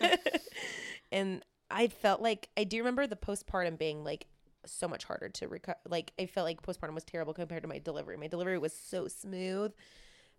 [1.12, 4.26] and I felt like I do remember the postpartum being like
[4.64, 5.78] so much harder to recover.
[5.88, 8.16] Like I felt like postpartum was terrible compared to my delivery.
[8.16, 9.72] My delivery was so smooth.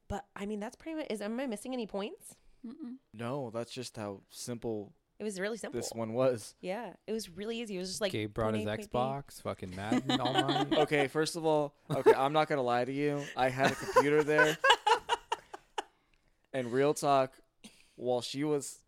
[0.07, 1.07] But I mean, that's pretty much.
[1.09, 2.35] Is am I missing any points?
[2.65, 2.95] Mm-mm.
[3.13, 5.79] No, that's just how simple It was really simple.
[5.79, 6.53] this one was.
[6.61, 7.75] Yeah, it was really easy.
[7.75, 8.87] It was just like Gabe brought his point A.
[8.87, 10.67] Xbox, fucking Madden all night.
[10.77, 13.23] Okay, first of all, okay, I'm not gonna lie to you.
[13.35, 14.57] I had a computer there,
[16.53, 17.33] and real talk,
[17.95, 18.79] while she was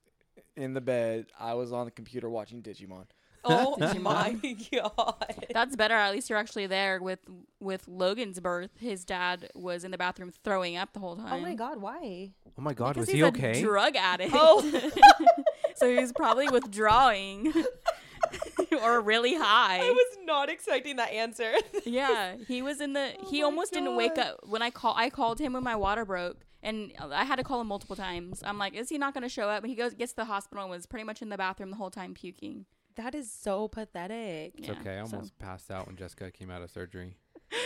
[0.56, 3.06] in the bed, I was on the computer watching Digimon.
[3.44, 4.38] Oh my
[4.72, 5.46] god!
[5.54, 5.94] That's better.
[5.96, 7.20] At least you're actually there with
[7.60, 8.72] with Logan's birth.
[8.80, 11.32] His dad was in the bathroom throwing up the whole time.
[11.34, 11.82] Oh my god!
[11.82, 12.32] Why?
[12.58, 13.62] Oh my god, Because was he's he a okay?
[13.64, 14.32] drug addict.
[14.36, 14.92] Oh.
[15.76, 17.54] so he was probably withdrawing
[18.84, 19.80] or really high.
[19.80, 21.54] I was not expecting that answer.
[21.86, 23.12] yeah, he was in the.
[23.30, 24.94] he oh my almost didn't wake up when I call.
[24.98, 28.42] I called him when my water broke, and I had to call him multiple times.
[28.46, 29.64] I'm like, is he not going to show up?
[29.64, 31.78] And he goes, gets to the hospital, and was pretty much in the bathroom the
[31.78, 32.66] whole time puking.
[32.96, 34.54] that is so pathetic.
[34.58, 35.00] It's Yeah, okay.
[35.00, 37.16] I so- almost passed out when Jessica came out of surgery.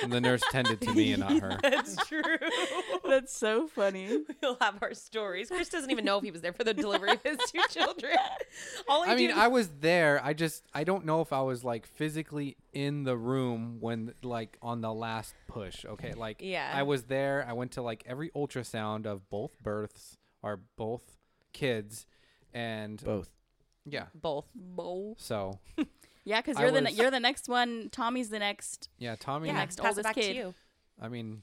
[0.02, 1.60] And the nurse tended to me and not her.
[1.64, 2.22] That's true.
[3.08, 4.24] That's so funny.
[4.42, 5.50] we'll have our stories.
[5.50, 8.14] Chris doesn't even know if he was there for the delivery of his two children.
[8.90, 10.22] All I, I mean, do- I was there.
[10.24, 14.58] I just I don't know if I was like physically in the room when like
[14.62, 15.86] on the last push.
[15.86, 16.72] Okay, like Yeah.
[16.74, 17.46] I was there.
[17.48, 21.18] I went to like every ultrasound of both births or both
[21.54, 22.06] kids,
[22.54, 23.30] and Both.
[23.86, 24.06] yeah.
[24.16, 24.46] both.
[24.56, 25.16] Bowl.
[25.20, 25.60] So
[26.26, 27.90] Yeah, because you're the ne- you're the next one.
[27.92, 28.90] Tommy's the next.
[28.98, 29.48] yeah, Tommy.
[29.50, 30.34] Yeah, next pass oldest it back kid.
[30.34, 30.54] to you.
[31.02, 31.42] I mean,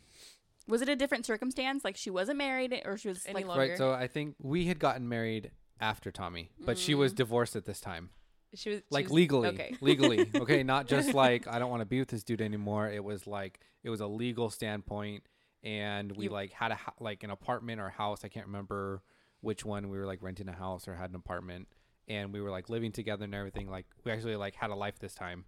[0.68, 1.84] Was it a different circumstance?
[1.84, 3.60] Like she wasn't married, or she was Any like longer.
[3.68, 3.78] right.
[3.78, 6.98] So I think we had gotten married after Tommy, but she Mm.
[6.98, 8.10] was divorced at this time.
[8.54, 9.76] She was she like was- legally Okay.
[9.80, 13.04] legally okay not just like i don't want to be with this dude anymore it
[13.04, 15.22] was like it was a legal standpoint
[15.62, 19.02] and we You- like had a like an apartment or house i can't remember
[19.40, 21.68] which one we were like renting a house or had an apartment
[22.10, 24.98] and we were like living together and everything like we actually like had a life
[24.98, 25.44] this time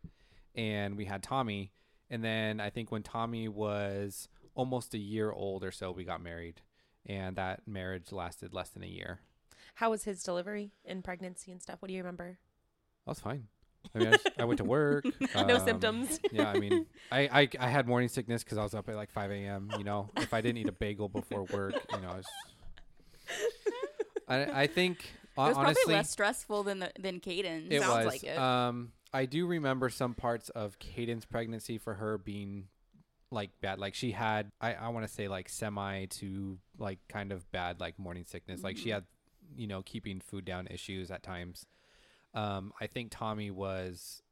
[0.54, 1.72] and we had tommy
[2.08, 6.22] and then i think when tommy was almost a year old or so we got
[6.22, 6.62] married
[7.04, 9.20] and that marriage lasted less than a year
[9.74, 11.80] How was his delivery and pregnancy and stuff?
[11.80, 12.38] What do you remember?
[13.04, 13.48] that was fine
[13.92, 16.20] i mean i, just, I went to work no um, symptoms.
[16.30, 19.10] yeah, I mean, I, I, I had morning sickness because I was up at like
[19.10, 19.70] 5 a.m.
[19.76, 22.28] You know, if I didn't eat a bagel before work, you know, it's,
[24.28, 25.04] I, I think
[25.36, 27.68] it was honestly probably less stressful than the, than Caden's.
[27.70, 28.06] it Sounds was.
[28.06, 28.36] like it.
[28.38, 32.68] Um, I do remember some parts of Caden's pregnancy for her being
[33.30, 33.78] like bad.
[33.78, 37.80] Like she had, I, I want to say like semi to like kind of bad
[37.80, 38.62] like morning sickness.
[38.62, 39.04] Like she had,
[39.56, 41.66] you know, keeping food down issues at times.
[42.34, 44.22] Um, I think Tommy was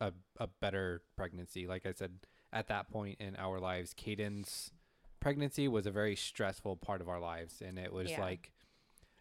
[0.00, 1.66] a a better pregnancy.
[1.66, 2.12] Like I said,
[2.52, 4.70] at that point in our lives, Caden's
[5.20, 8.20] pregnancy was a very stressful part of our lives, and it was Yeah.
[8.20, 8.50] like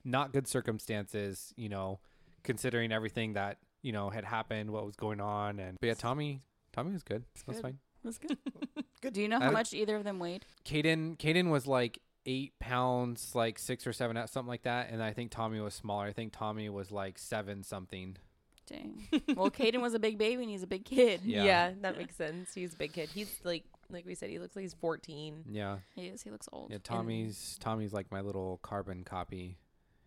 [0.03, 1.53] not good circumstances.
[1.57, 1.99] You know,
[2.43, 6.41] considering everything that you know had happened, what was going on, and but yeah, Tommy,
[6.71, 7.23] Tommy was good.
[7.45, 7.61] That's good.
[7.61, 7.79] fine.
[8.03, 8.37] That's good.
[9.01, 9.13] good.
[9.13, 10.45] Do you know how don't- much either of them weighed?
[10.65, 15.01] Caden, Caden was like eight pounds, like six or seven, uh, something like that, and
[15.03, 16.05] I think Tommy was smaller.
[16.05, 18.17] I think Tommy was like seven something.
[18.65, 19.09] Dang.
[19.35, 21.19] well, Caden was a big baby and he's a big kid.
[21.25, 21.43] Yeah.
[21.43, 21.71] Yeah.
[21.81, 22.53] that makes sense.
[22.53, 23.09] He's a big kid.
[23.13, 25.43] He's like like we said, he looks like he's 14.
[25.51, 26.21] Yeah, He is.
[26.21, 26.71] He looks old.
[26.71, 26.77] yeah.
[26.81, 29.57] Tommy's Tommy's like my little carbon copy,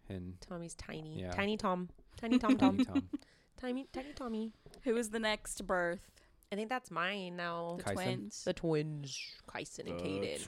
[0.09, 1.21] and Tommy's tiny.
[1.21, 1.31] Yeah.
[1.33, 1.89] Tiny Tom.
[2.17, 2.79] Tiny Tom Tom.
[2.79, 3.09] Tommy Tom.
[3.61, 4.53] tiny tiny Tommy.
[4.85, 6.01] Who is the next birth?
[6.53, 7.75] I think that's mine now.
[7.79, 7.95] The Kyson?
[8.05, 8.45] twins.
[8.45, 10.47] The twins, Kyson and Kaden.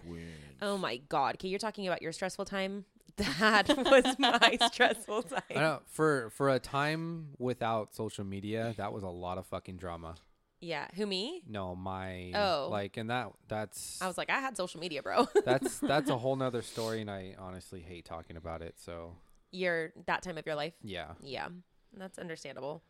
[0.62, 1.34] Oh my god.
[1.34, 2.84] Okay, you're talking about your stressful time.
[3.40, 5.42] That was my stressful time.
[5.50, 5.62] I time.
[5.62, 10.14] know for for a time without social media, that was a lot of fucking drama.
[10.60, 10.86] Yeah.
[10.94, 11.42] Who me?
[11.48, 12.68] No, my Oh.
[12.70, 15.26] like, and that that's I was like, I had social media, bro.
[15.44, 18.74] that's that's a whole nother story, and I honestly hate talking about it.
[18.78, 19.16] So
[19.50, 20.74] you're that time of your life.
[20.82, 21.48] yeah, Yeah.
[21.96, 22.82] That's understandable.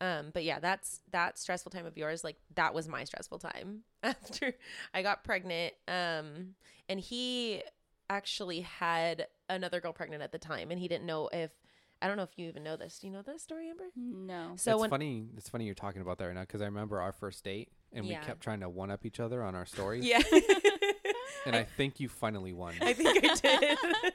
[0.00, 2.22] Um, but yeah, that's that stressful time of yours.
[2.22, 4.54] Like that was my stressful time after
[4.94, 5.74] I got pregnant.
[5.88, 6.54] Um,
[6.88, 7.62] and he
[8.08, 11.50] actually had another girl pregnant at the time, and he didn't know if
[12.00, 12.98] I don't know if you even know this.
[13.00, 13.84] Do you know this story, Amber?
[13.96, 14.52] no.
[14.56, 15.26] So it's when funny.
[15.36, 18.04] It's funny you're talking about that right now because I remember our first date, and
[18.06, 18.20] Yeah.
[18.20, 20.04] we kept trying to one up each other on our stories.
[20.04, 20.22] yeah,
[21.46, 22.74] and I, think you finally won.
[22.80, 24.12] I think I did.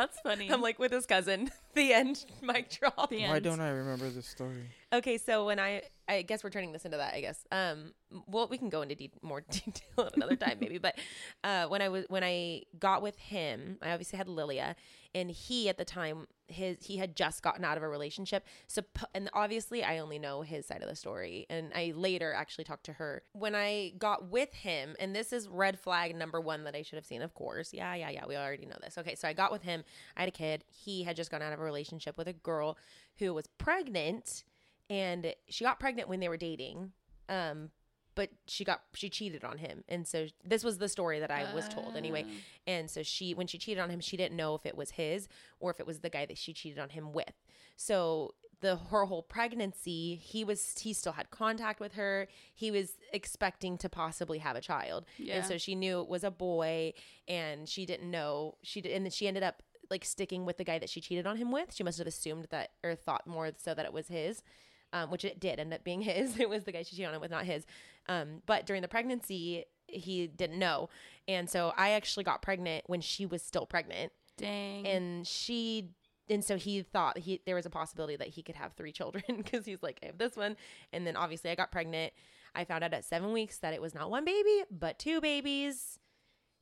[0.00, 0.50] That's funny.
[0.50, 1.50] I'm like with his cousin.
[1.74, 2.24] The end.
[2.42, 3.08] Mic drop.
[3.08, 3.44] The Why end.
[3.44, 4.64] don't I remember this story?
[4.92, 7.14] Okay, so when I, I guess we're turning this into that.
[7.14, 7.46] I guess.
[7.52, 7.92] Um,
[8.26, 10.78] well, we can go into de- more detail at another time, maybe.
[10.78, 10.98] But
[11.44, 14.74] uh, when I was when I got with him, I obviously had Lilia,
[15.14, 18.44] and he at the time his he had just gotten out of a relationship.
[18.66, 18.82] So
[19.14, 22.84] and obviously I only know his side of the story, and I later actually talked
[22.84, 24.96] to her when I got with him.
[24.98, 27.22] And this is red flag number one that I should have seen.
[27.22, 28.26] Of course, yeah, yeah, yeah.
[28.26, 28.98] We already know this.
[28.98, 29.84] Okay, so I got with him.
[30.16, 30.64] I had a kid.
[30.68, 32.78] He had just gone out of a relationship with a girl
[33.18, 34.44] who was pregnant
[34.90, 36.92] and she got pregnant when they were dating
[37.28, 37.70] um
[38.18, 41.42] but she got she cheated on him and so this was the story that i
[41.54, 42.32] was told anyway Oh.
[42.66, 45.28] and so she when she cheated on him she didn't know if it was his
[45.60, 47.32] or if it was the guy that she cheated on him with
[47.76, 52.94] so the her whole pregnancy he was he still had contact with her he was
[53.12, 55.36] expecting to possibly have a child Yeah.
[55.36, 56.94] and so she knew it was a boy
[57.28, 60.64] and she didn't know she did and then she ended up like sticking with the
[60.64, 63.50] guy that she cheated on him with she must have assumed that or thought more
[63.56, 64.42] so that it was his
[64.90, 66.40] um, which it did end up being his.
[66.40, 67.66] It was the guy she cheated on him with, not his.
[68.08, 70.88] Um, but during the pregnancy, he didn't know,
[71.26, 74.86] and so I actually got pregnant when she was still pregnant, Dang.
[74.86, 75.90] and she.
[76.30, 79.24] And so he thought he there was a possibility that he could have three children
[79.38, 80.56] because he's like I have this one,
[80.92, 82.12] and then obviously I got pregnant.
[82.54, 85.98] I found out at seven weeks that it was not one baby but two babies,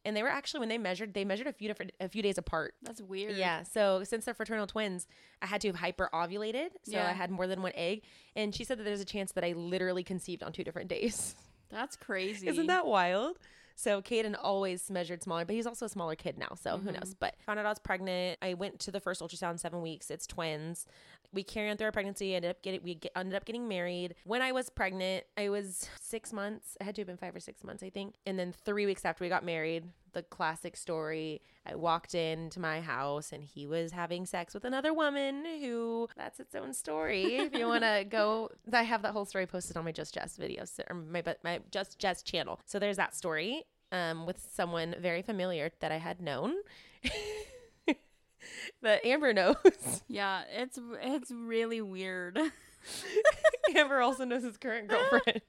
[0.07, 2.39] and they were actually when they measured they measured a few different a few days
[2.39, 2.75] apart.
[2.83, 3.37] That's weird.
[3.37, 3.65] Yeah.
[3.65, 5.07] So since they're fraternal twins,
[5.43, 6.69] I had to have hyper ovulated.
[6.85, 7.09] So Yeah.
[7.09, 8.03] I had more than one egg.
[8.37, 11.35] And she said that there's a chance that I literally conceived on two different days.
[11.71, 12.47] That's crazy.
[12.47, 13.39] Isn't that wild?
[13.75, 16.55] So Caden always measured smaller, but he's also a smaller kid now.
[16.59, 16.99] So who mm-hmm.
[16.99, 17.15] knows?
[17.19, 18.39] But found out I was pregnant.
[18.41, 20.11] I went to the first ultrasound seven weeks.
[20.11, 20.87] It's twins.
[21.37, 22.35] We carried on through our pregnancy.
[22.35, 24.15] Ended up getting we get, ended up getting married.
[24.25, 26.79] When I was pregnant, I was six months.
[26.81, 28.15] I had to have been five or six months, I think.
[28.25, 31.43] And then three weeks after we got married, the classic story.
[31.67, 36.41] I walked into my house and he was having sex with another woman who that's
[36.41, 37.37] its own story.
[37.37, 40.39] if you want to go, I have that whole story posted on my Just Jess
[40.39, 42.61] videos or my my Just Jess channel.
[42.65, 46.55] So there's that story um, with someone very familiar that I had known.
[48.83, 49.57] that Amber knows.
[50.09, 52.39] Yeah, it's it's really weird.
[53.75, 55.41] Amber also knows his current girlfriend.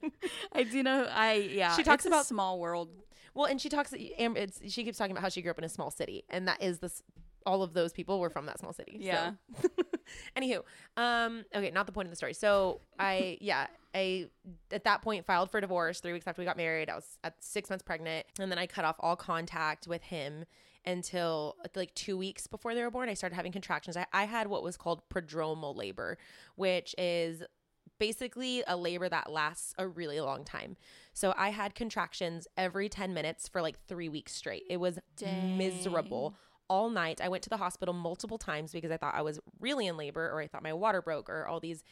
[0.52, 1.06] I do know.
[1.10, 1.76] I yeah.
[1.76, 2.88] She talks about- small world.
[3.34, 3.94] Well, and she talks.
[4.18, 6.48] Amber, it's, she keeps talking about how she grew up in a small city, and
[6.48, 7.02] that is this.
[7.46, 8.98] All of those people were from that small city.
[9.00, 9.06] so.
[9.06, 9.30] Yeah.
[10.36, 10.62] Anywho,
[10.96, 12.34] um, okay, not the point of the story.
[12.34, 14.28] So I, yeah, I
[14.72, 16.90] at that point filed for divorce three weeks after we got married.
[16.90, 20.44] I was at six months pregnant, and then I cut off all contact with him
[20.88, 23.08] until like two weeks before they were born.
[23.08, 23.96] I started having contractions.
[23.96, 26.18] I, I had what was called prodromal labor,
[26.56, 27.42] which is
[27.98, 30.76] basically a labor that lasts a really long time.
[31.12, 34.64] So I had contractions every 10 minutes for like three weeks straight.
[34.70, 34.98] It was
[35.56, 36.34] miserable
[36.68, 37.20] all night.
[37.20, 40.30] I went to the hospital multiple times because I thought I was really in labor
[40.30, 41.82] or I thought my water broke or all these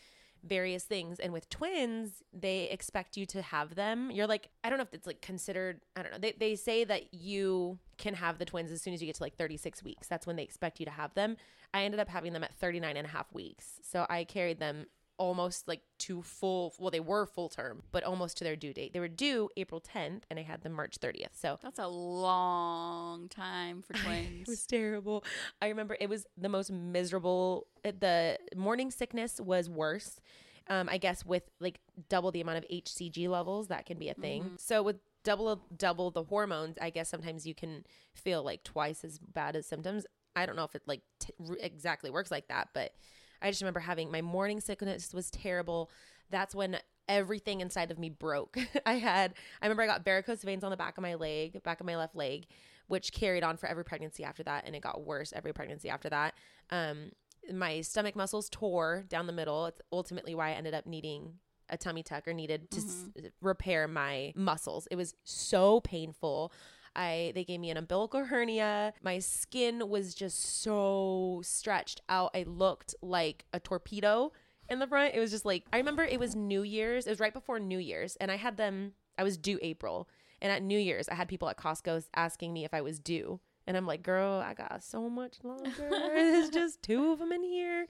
[0.49, 1.19] various things.
[1.19, 4.11] And with twins, they expect you to have them.
[4.11, 6.19] You're like, I don't know if it's like considered, I don't know.
[6.19, 9.23] They, they say that you can have the twins as soon as you get to
[9.23, 10.07] like 36 weeks.
[10.07, 11.37] That's when they expect you to have them.
[11.75, 13.81] I ended up having them at 39 and a half weeks.
[13.83, 14.87] So I carried them
[15.19, 18.93] almost like to full, well, they were full term, but almost to their due date.
[18.93, 21.35] They were due April 10th and I had them March 30th.
[21.35, 24.43] So That's a long time for twins.
[24.43, 25.25] it was terrible.
[25.63, 27.67] I remember it was the most miserable.
[27.85, 30.21] uh, The morning sickness was worse.
[30.69, 34.15] Um, I guess with like double the amount of HCG levels, that can be a
[34.15, 34.53] thing.
[34.59, 39.19] So with double double the hormones, I guess sometimes you can feel like twice as
[39.19, 40.07] bad as symptoms.
[40.35, 42.93] I don't know if it like t- exactly works like that, but
[43.43, 45.91] I just remember having my morning sickness was terrible.
[46.31, 48.59] That's when everything inside of me broke.
[48.87, 51.81] I had, I remember I got varicose veins on the back of my leg, back
[51.81, 52.47] of my left leg,
[52.89, 54.65] which carried on for every pregnancy after that.
[54.67, 56.35] And it got worse every pregnancy after that.
[56.71, 57.13] Um,
[57.53, 59.67] my stomach muscles tore down the middle.
[59.67, 61.35] It's ultimately why I ended up needing
[61.69, 63.05] a tummy tuck or needed to s-
[63.41, 64.87] repair my muscles.
[64.91, 66.53] It was so painful.
[66.97, 68.95] I they gave me an umbilical hernia.
[69.03, 72.31] My skin was just so stretched out.
[72.35, 74.33] I looked like a torpedo
[74.69, 75.15] in the front.
[75.15, 77.07] It was just like I remember it was New Year's.
[77.07, 78.93] It was right before New Year's, and I had them.
[79.19, 80.09] I was due April,
[80.43, 83.41] and at New Year's, I had people at Costco asking me if I was due,
[83.67, 85.71] and I'm like, "Girl, I got so much longer.
[85.91, 87.87] There's just two of them in here."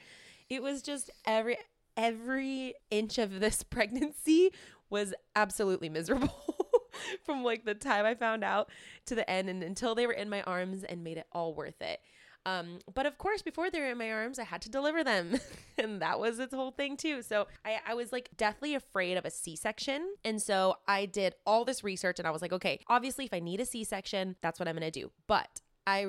[0.49, 1.59] It was just every
[1.97, 4.51] every inch of this pregnancy
[4.91, 6.56] was absolutely miserable.
[7.25, 8.71] From like the time I found out
[9.07, 11.81] to the end, and until they were in my arms and made it all worth
[11.81, 12.01] it.
[12.47, 15.41] Um, but of course, before they were in my arms, I had to deliver them.
[15.79, 17.21] and that was its whole thing, too.
[17.23, 20.15] So I, I was like deathly afraid of a C section.
[20.25, 23.41] And so I did all this research and I was like, okay, obviously, if I
[23.41, 25.11] need a C section, that's what I'm going to do.
[25.27, 26.07] But I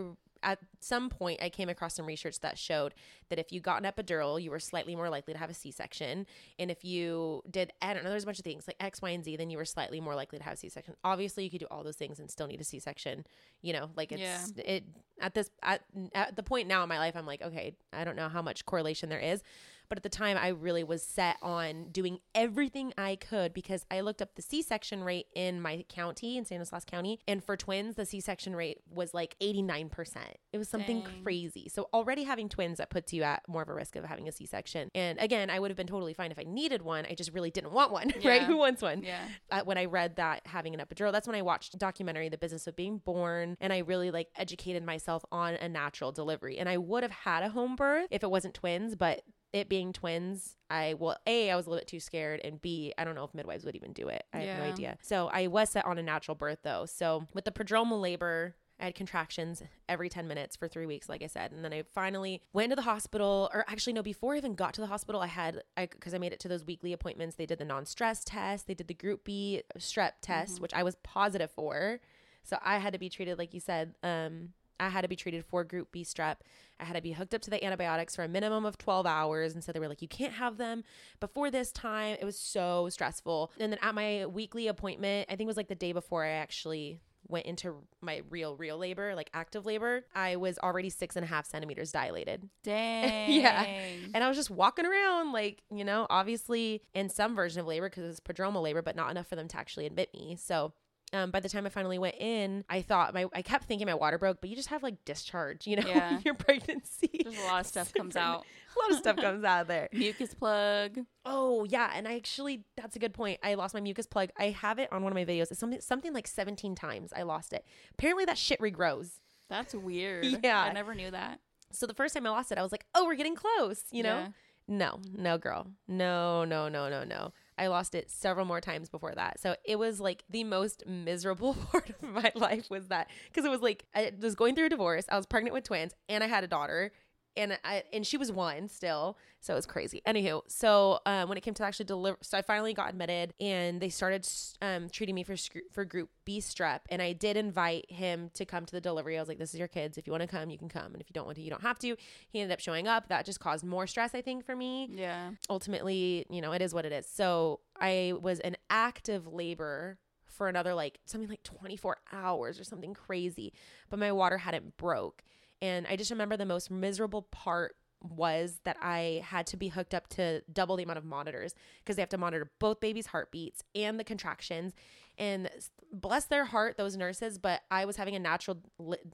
[0.48, 2.96] at some point I came across some research that showed
[3.30, 6.26] that if you got an epidural, you were slightly more likely to have a C-section,
[6.58, 9.10] and if you did I don't know, there's a bunch of things like X, Y,
[9.10, 10.96] and Z, then you were slightly more likely to have a C-section.
[11.04, 13.26] Obviously, you could do all those things and still need a C-section.
[13.62, 14.86] You know, like it's it
[15.20, 15.82] at this at
[16.16, 18.66] at the point now in my life, I'm like, okay, I don't know how much
[18.66, 19.44] correlation there is.
[19.90, 24.02] But at the time, I really was set on doing everything I could because I
[24.02, 27.20] looked up the C section rate in my county, in Stanislaus County.
[27.28, 30.18] And for twins, the C section rate was like 89%.
[30.52, 31.24] It was something Dang.
[31.24, 31.70] crazy.
[31.70, 34.32] So already having twins, that puts you at more of a risk of having a
[34.32, 34.90] C section.
[34.94, 37.06] And again, I would have been totally fine if I needed one.
[37.10, 38.44] I just really didn't want one, right?
[38.44, 39.04] Who wants one?
[39.04, 39.22] Yeah.
[39.52, 42.38] uh, when I read that having an epidural, that's when I watched a documentary, The
[42.38, 46.58] Business of Being Born, and I really like educated myself on a natural delivery.
[46.58, 49.22] And I would have had a home birth if it wasn't twins, but
[49.54, 52.94] it being twins, I well, A, I was a little bit too scared, and B,
[52.98, 54.24] I don't know if midwives would even do it.
[54.34, 54.98] I have no idea.
[55.02, 56.86] So I was set on a natural birth though.
[56.86, 61.24] So with the prodromal labor, I had contractions every 10 minutes for three weeks, like
[61.24, 61.52] I said.
[61.52, 64.76] And then I finally went to the hospital, or actually, no, before I even got
[64.76, 67.38] to the hospital, I had, because I made it to those weekly appointments.
[67.38, 70.84] They did the non stress test, they did the group B strep test, which I
[70.84, 72.00] was positive for.
[72.44, 75.46] So I had to be treated, like you said, um, I had to be treated
[75.46, 76.38] for group B strep.
[76.80, 79.54] I had to be hooked up to the antibiotics for a minimum of 12 hours.
[79.54, 80.84] And so they were like, you can't have them
[81.20, 82.18] before this time.
[82.20, 83.52] It was so stressful.
[83.60, 86.30] And then at my weekly appointment, I think it was like the day before I
[86.30, 91.26] actually went into my real, real labor, like active labor, I was already six and
[91.26, 92.50] a half centimeters dilated.
[92.64, 93.32] Dang.
[93.32, 93.66] Yeah.
[94.14, 97.90] And I was just walking around, like, you know, obviously in some version of labor
[97.90, 100.38] because it was prodromal labor, but not enough for them to actually admit me.
[100.40, 100.74] So
[101.14, 103.94] um, by the time I finally went in, I thought my, I kept thinking my
[103.94, 106.20] water broke, but you just have like discharge, you know, Yeah.
[106.26, 107.22] your pregnancy.
[107.24, 108.46] Just a lot of stuff comes out.
[108.76, 109.88] A lot of stuff comes out of there.
[109.94, 111.00] Mucus plug.
[111.26, 113.40] Oh yeah, and I actually that's a good point.
[113.44, 114.30] I lost my mucus plug.
[114.38, 115.50] I have it on one of my videos.
[115.52, 117.66] It's something something like 17 times I lost it.
[117.94, 119.20] Apparently that shit regrows.
[119.50, 120.26] That's weird.
[120.44, 120.62] Yeah.
[120.62, 121.40] I never knew that.
[121.72, 124.04] So the first time I lost it, I was like, "Oh, we're getting close," you
[124.04, 124.18] know?
[124.20, 124.28] Yeah.
[124.70, 125.68] No, no, girl.
[125.88, 127.32] No, no, no, no, no.
[127.58, 129.40] I lost it several more times before that.
[129.40, 133.52] So it was like the most miserable part of my life was that because it
[133.52, 135.06] was like I was going through a divorce.
[135.10, 136.92] I was pregnant with twins and I had a daughter.
[137.38, 140.02] And I and she was one still, so it was crazy.
[140.08, 143.80] Anywho, so um, when it came to actually deliver, so I finally got admitted, and
[143.80, 144.28] they started
[144.62, 145.36] um, treating me for
[145.72, 146.80] for Group B strep.
[146.90, 149.18] And I did invite him to come to the delivery.
[149.18, 149.98] I was like, "This is your kids.
[149.98, 151.50] If you want to come, you can come, and if you don't want to, you
[151.50, 151.96] don't have to."
[152.30, 153.08] He ended up showing up.
[153.10, 155.32] That just caused more stress, I think, for me Yeah.
[155.50, 157.08] ultimately, you know, it is what it is.
[157.08, 162.94] So I was in active labor for another like something like 24 hours or something
[162.94, 163.54] crazy,
[163.90, 165.24] but my water hadn't broke.
[165.62, 169.94] And I just remember the most miserable part was that I had to be hooked
[169.94, 173.64] up to double the amount of monitors because they have to monitor both babies' heartbeats
[173.76, 174.74] and the contractions.
[175.18, 175.50] And
[175.92, 178.60] bless their heart, those nurses, but I was having a natural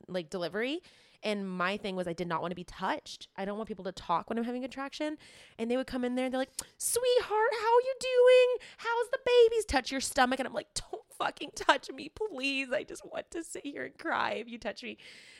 [0.08, 0.82] like delivery.
[1.26, 3.30] And my thing was, I did not want to be touched.
[3.38, 5.18] I don't want people to talk when I'm having a contraction.
[5.58, 7.30] And they would come in there and they're like, Sweetheart,
[7.62, 8.68] how are you doing?
[8.78, 9.66] How's the babies?
[9.66, 10.40] Touch your stomach.
[10.42, 12.72] And I'm like, Don't fucking touch me, please.
[12.72, 14.98] I just want to sit here and cry if you touch me.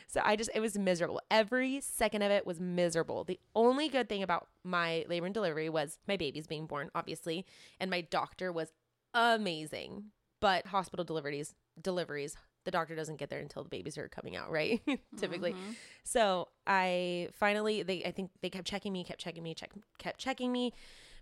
[0.08, 1.22] So I just, it was miserable.
[1.32, 3.24] Every second of it was miserable.
[3.24, 7.46] The only good thing about my labor and delivery was my baby's being born, obviously.
[7.80, 8.72] And my doctor was
[9.14, 10.06] amazing.
[10.40, 14.52] But hospital deliveries, deliveries, the doctor doesn't get there until the babies are coming out,
[14.52, 14.82] right?
[15.18, 15.54] Typically.
[15.54, 15.72] Mm-hmm.
[16.04, 20.20] So I finally, they, I think they kept checking me, kept checking me, check, kept
[20.20, 20.74] checking me.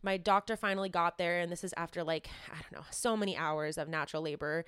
[0.04, 3.38] My doctor finally got there, and this is after like, I don't know, so many
[3.38, 4.66] hours of natural labor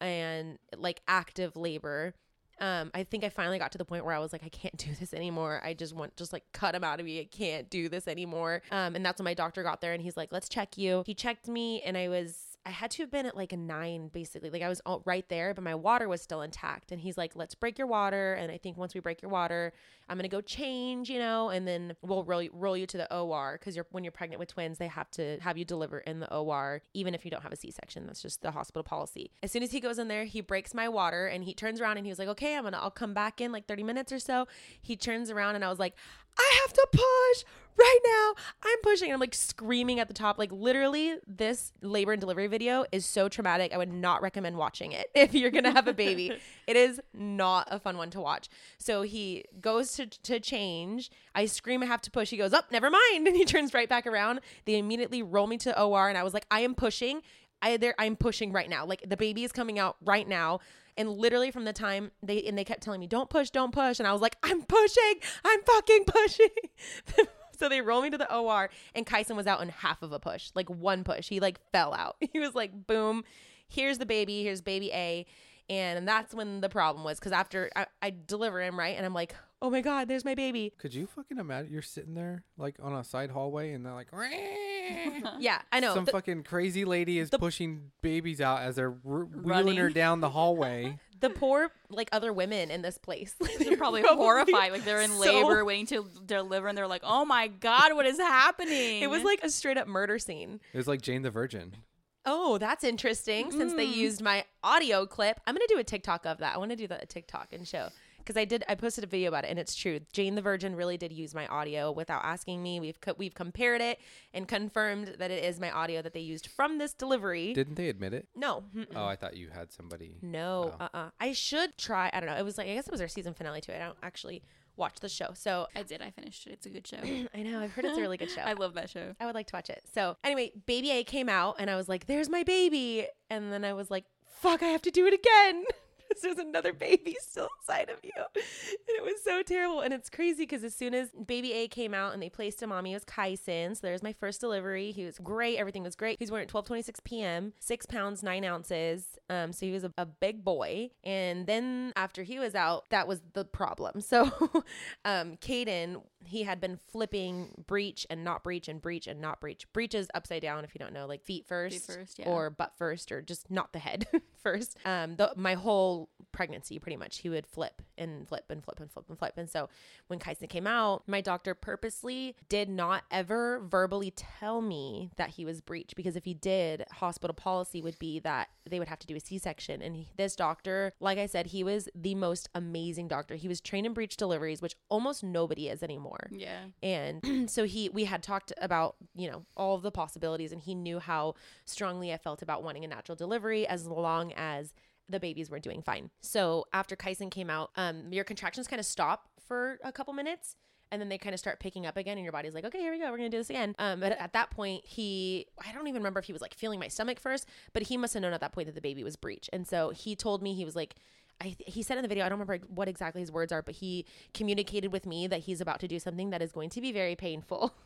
[0.00, 2.14] and like active labor.
[2.58, 4.76] Um, I think I finally got to the point where I was like, I can't
[4.78, 5.60] do this anymore.
[5.64, 7.20] I just want just like cut him out of me.
[7.20, 8.62] I can't do this anymore.
[8.70, 11.02] Um, and that's when my doctor got there and he's like, let's check you.
[11.06, 14.08] He checked me and I was I had to have been at like a nine,
[14.08, 14.50] basically.
[14.50, 16.90] Like I was all right there, but my water was still intact.
[16.90, 18.34] And he's like, let's break your water.
[18.34, 19.72] And I think once we break your water,
[20.08, 23.56] I'm gonna go change, you know, and then we'll roll roll you to the OR
[23.58, 26.34] because you're when you're pregnant with twins, they have to have you deliver in the
[26.34, 28.04] OR, even if you don't have a C-section.
[28.06, 29.30] That's just the hospital policy.
[29.44, 31.98] As soon as he goes in there, he breaks my water and he turns around
[31.98, 34.18] and he was like, okay, I'm gonna, I'll come back in like 30 minutes or
[34.18, 34.48] so.
[34.82, 35.94] He turns around and I was like,
[36.36, 37.44] I have to push
[37.78, 38.34] right now.
[38.62, 39.12] I'm pushing.
[39.12, 40.38] I'm like screaming at the top.
[40.38, 43.72] Like literally, this labor and delivery video is so traumatic.
[43.72, 46.32] I would not recommend watching it if you're gonna have a baby.
[46.66, 48.48] it is not a fun one to watch.
[48.78, 51.10] So he goes to to change.
[51.34, 52.30] I scream, I have to push.
[52.30, 54.40] He goes, up, oh, never mind, and he turns right back around.
[54.64, 57.22] They immediately roll me to OR, and I was like, I am pushing.
[57.62, 58.84] I there I'm pushing right now.
[58.84, 60.60] Like the baby is coming out right now.
[60.98, 63.98] And literally from the time they and they kept telling me, Don't push, don't push.
[63.98, 65.14] And I was like, I'm pushing,
[65.44, 67.26] I'm fucking pushing.
[67.58, 70.18] so they roll me to the OR and Kyson was out in half of a
[70.18, 71.28] push, like one push.
[71.28, 72.16] He like fell out.
[72.32, 73.24] He was like, boom,
[73.68, 75.26] here's the baby, here's baby A.
[75.68, 78.96] And that's when the problem was because after I, I deliver him, right?
[78.96, 80.72] And I'm like, oh my God, there's my baby.
[80.78, 84.08] Could you fucking imagine you're sitting there like on a side hallway and they're like,
[85.40, 85.94] Yeah, I know.
[85.94, 89.90] some The- fucking crazy lady is the- pushing babies out as they're r- wheeling her
[89.90, 90.98] down the hallway.
[91.20, 94.72] The poor like other women in this place They're probably horrified.
[94.72, 98.06] Like they're in so- labor, waiting to deliver, and they're like, "Oh my god, what
[98.06, 101.30] is happening?" it was like a straight up murder scene It was like Jane the
[101.30, 101.76] Virgin.
[102.24, 103.94] oh that's interesting since they mm.
[103.94, 106.86] used my audio clip i'm gonna do a tiktok of that i want to do
[106.88, 107.88] that a tiktok and show
[108.26, 110.74] because i did i posted a video about it and it's true jane the virgin
[110.74, 114.00] really did use my audio without asking me we've co- we've compared it
[114.34, 117.88] and confirmed that it is my audio that they used from this delivery Didn't they
[117.88, 118.26] admit it?
[118.34, 118.86] no mm-mm.
[118.96, 120.16] Oh, I thought you had somebody.
[120.22, 120.84] No, Oh.
[120.84, 122.10] uh, uh I should try.
[122.12, 122.36] I don't know.
[122.36, 123.72] It was like I guess it was our season finale too.
[123.72, 124.42] I don't actually
[124.76, 126.02] watch the show, so I did.
[126.02, 126.52] I finished it.
[126.54, 126.98] It's a good show.
[127.34, 128.42] I know I've heard it's a really good show.
[128.42, 129.14] I love that show.
[129.20, 129.82] I would like to watch it.
[129.94, 133.64] So anyway, Baby A came out, and I was like, "There's my baby," and then
[133.64, 134.04] I was like,
[134.40, 135.64] "Fuck, I have to do it again."
[136.12, 138.12] 'Cause There's another baby still inside of you.
[138.16, 138.44] And
[138.88, 139.80] it was so terrible.
[139.80, 142.72] And it's crazy because as soon as baby A came out and they placed him
[142.72, 143.74] on me, it was Kyson.
[143.74, 144.92] So there's my first delivery.
[144.92, 145.58] He was great.
[145.58, 146.18] Everything was great.
[146.18, 149.18] He was born at 12:26 p.m., six pounds, nine ounces.
[149.28, 150.90] Um, so he was a, a big boy.
[151.04, 154.00] And then after he was out, that was the problem.
[154.00, 154.24] So
[155.04, 159.70] um, Caden, he had been flipping breech and not breech and breech and not breech.
[159.72, 162.28] Breech is upside down if you don't know, like feet first, first, yeah.
[162.28, 164.06] or butt first, or just not the head
[164.42, 164.76] first.
[164.84, 168.90] Um, the, my whole pregnancy, pretty much, he would flip and flip and flip and
[168.90, 169.34] flip and flip.
[169.36, 169.68] And so
[170.08, 175.44] when Kyson came out, my doctor purposely did not ever verbally tell me that he
[175.44, 179.06] was breech because if he did, hospital policy would be that they would have to
[179.06, 179.82] do a C-section.
[179.82, 183.36] And he, this doctor, like I said, he was the most amazing doctor.
[183.36, 186.64] He was trained in breech deliveries, which almost nobody is anymore Yeah.
[186.82, 190.74] and so he we had talked about you know all of the possibilities and he
[190.74, 194.72] knew how strongly i felt about wanting a natural delivery as long as
[195.08, 196.10] the babies were doing fine.
[196.20, 200.56] So after kyson came out um your contractions kind of stop for a couple minutes
[200.92, 202.92] and then they kind of start picking up again and your body's like okay here
[202.92, 203.74] we go we're gonna do this again.
[203.78, 206.80] Um but at that point he i don't even remember if he was like feeling
[206.80, 209.16] my stomach first but he must have known at that point that the baby was
[209.16, 209.48] breech.
[209.52, 210.96] And so he told me he was like
[211.40, 213.74] I, he said in the video, I don't remember what exactly his words are, but
[213.74, 216.92] he communicated with me that he's about to do something that is going to be
[216.92, 217.74] very painful.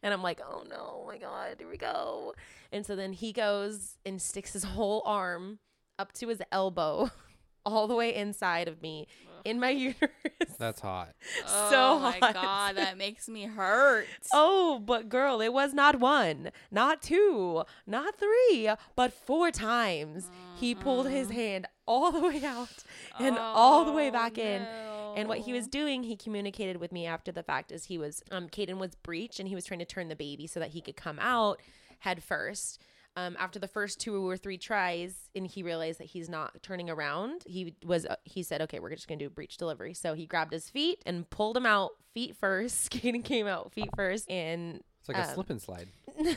[0.00, 2.34] And I'm like, oh no, oh my God, here we go.
[2.70, 5.58] And so then he goes and sticks his whole arm
[5.98, 7.10] up to his elbow,
[7.66, 9.08] all the way inside of me,
[9.46, 10.10] in my uterus.
[10.58, 11.10] That's hot.
[11.46, 12.34] Oh So my hot.
[12.34, 14.06] god, that makes me hurt.
[14.32, 20.30] Oh, but girl, it was not one, not two, not three, but four times.
[20.58, 22.84] He pulled his hand all the way out
[23.18, 24.66] and all the way Oh, back in.
[25.16, 28.22] And what he was doing, he communicated with me after the fact, is he was
[28.30, 30.80] um Caden was breech and he was trying to turn the baby so that he
[30.80, 31.60] could come out
[32.00, 32.82] head first.
[33.16, 36.90] Um, after the first two or three tries, and he realized that he's not turning
[36.90, 40.12] around, he was uh, he said, "Okay, we're just gonna do a breech delivery." So
[40.12, 42.90] he grabbed his feet and pulled him out feet first.
[42.92, 45.88] Caden came out feet first, and It's like a Um, slip and slide.
[46.18, 46.36] See,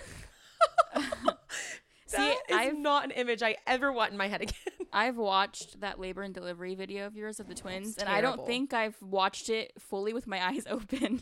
[2.18, 4.79] that is I've not an image I ever want in my head again.
[4.92, 8.46] I've watched that labor and delivery video of yours of the twins, and I don't
[8.46, 11.22] think I've watched it fully with my eyes open.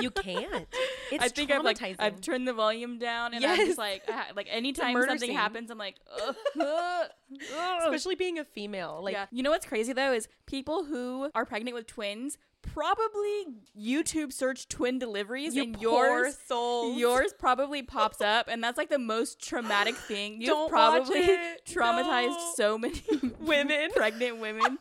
[0.00, 0.66] you can't.
[1.12, 1.80] It's I think I've like.
[1.98, 5.36] I've turned the volume down, and I'm just like I like anytime something scene.
[5.36, 5.96] happens, I'm like,
[6.26, 7.06] ugh, ugh,
[7.54, 7.82] ugh.
[7.84, 9.00] especially being a female.
[9.02, 9.26] Like yeah.
[9.30, 12.38] You know what's crazy though is people who are pregnant with twins
[12.72, 13.46] probably
[13.78, 16.98] YouTube search twin deliveries, you and yours souls.
[16.98, 20.34] yours probably pops up, and that's like the most traumatic thing.
[20.40, 21.20] You've Don't probably
[21.66, 22.52] traumatized No.
[22.56, 23.02] so many
[23.40, 23.90] Women.
[23.96, 24.78] pregnant women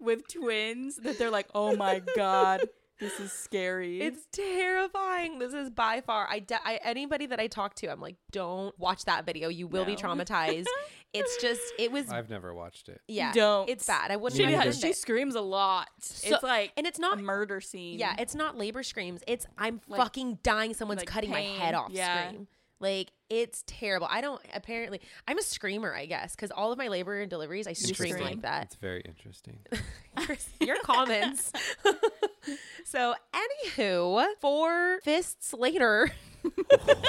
[0.00, 2.68] with twins that they're like, oh my god,
[3.00, 4.00] this is scary.
[4.00, 5.38] It's terrifying.
[5.38, 6.26] This is by far.
[6.30, 9.48] I, de- I anybody that I talk to, I'm like, don't watch that video.
[9.48, 10.66] You will be traumatized.
[11.12, 13.00] it's just, it was, I've never watched it.
[13.08, 13.68] yeah, Don't.
[13.68, 14.10] It's bad.
[14.10, 14.40] I wouldn't.
[14.40, 15.88] she, Me has, she screams a lot.
[15.98, 17.20] it's like and it's a not.
[17.20, 17.98] murder scene.
[17.98, 19.22] Yeah, it's not labor screams.
[19.26, 20.74] It's I'm Like- fucking dying.
[20.74, 21.90] Someone's like cutting my head off.
[21.92, 22.28] Yeah.
[22.28, 22.48] Scream.
[22.80, 24.06] Like it's terrible.
[24.10, 24.40] I don't.
[24.54, 25.94] Apparently, I'm a screamer.
[25.94, 28.24] I guess because all of my labor and deliveries, I scream scream.
[28.24, 28.64] like that.
[28.64, 29.58] It's very interesting.
[30.60, 31.52] your comments.
[32.84, 36.10] so, anywho, four fists later.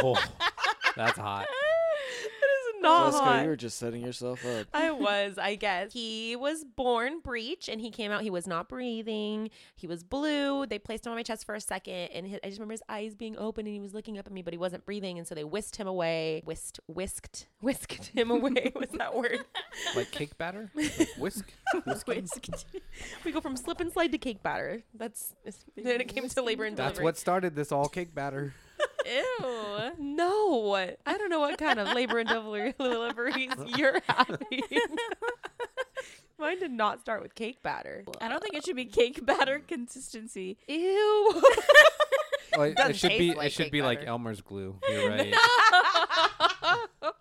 [0.03, 0.15] oh,
[0.95, 1.47] that's hot.
[2.83, 3.41] It is not Jessica, hot.
[3.43, 4.67] you were just setting yourself up.
[4.73, 5.93] I was, I guess.
[5.93, 8.21] He was born breech and he came out.
[8.21, 9.49] He was not breathing.
[9.75, 10.65] He was blue.
[10.65, 12.83] They placed him on my chest for a second and hi- I just remember his
[12.89, 15.17] eyes being open and he was looking up at me, but he wasn't breathing.
[15.17, 16.41] And so they whisked him away.
[16.45, 18.71] Whisked, whisked, whisked him away.
[18.73, 19.39] What's that word?
[19.95, 20.69] Like cake batter?
[20.75, 21.51] Like whisk?
[22.05, 22.65] Whisked.
[23.23, 24.83] we go from slip and slide to cake batter.
[24.93, 25.33] That's
[25.75, 26.93] then it came to labor and delivery.
[26.95, 28.53] That's what started this all cake batter.
[29.09, 29.91] Ew.
[29.99, 34.61] No, I don't know what kind of labor and delivery deliveries you're having.
[36.39, 38.05] Mine did not start with cake batter.
[38.21, 40.57] I don't think it should be cake batter consistency.
[40.67, 41.43] Ew.
[42.55, 44.05] Well, it, it should be like it should cake be like.
[44.05, 44.75] Elmer's glue.
[44.89, 45.33] You're right.
[45.35, 47.11] oh my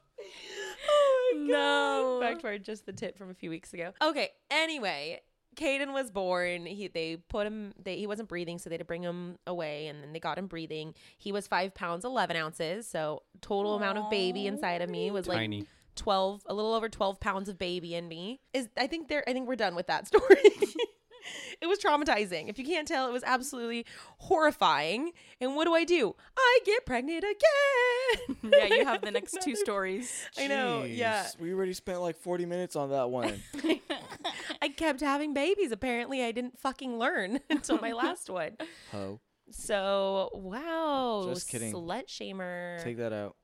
[1.34, 2.18] No.
[2.20, 3.92] Back to our just the tip from a few weeks ago.
[4.00, 4.30] Okay.
[4.50, 5.20] Anyway,
[5.58, 6.66] Caden was born.
[6.66, 7.74] He they put him.
[7.82, 10.38] They he wasn't breathing, so they had to bring him away, and then they got
[10.38, 10.94] him breathing.
[11.18, 12.86] He was five pounds eleven ounces.
[12.88, 15.36] So total amount of baby inside of me was like
[15.96, 19.32] 12 a little over 12 pounds of baby in me is i think there i
[19.32, 20.38] think we're done with that story
[21.60, 23.84] it was traumatizing if you can't tell it was absolutely
[24.18, 29.32] horrifying and what do i do i get pregnant again Yeah, you have the next
[29.42, 30.26] two Another- stories.
[30.38, 33.42] i know yeah We already spent like 40 minutes on that one.
[34.62, 38.52] i kept having babies apparently i didn't fucking learn until my last one
[38.92, 39.20] Ho.
[39.50, 41.72] so wow Just kidding.
[41.72, 43.36] slut shamer Take that out.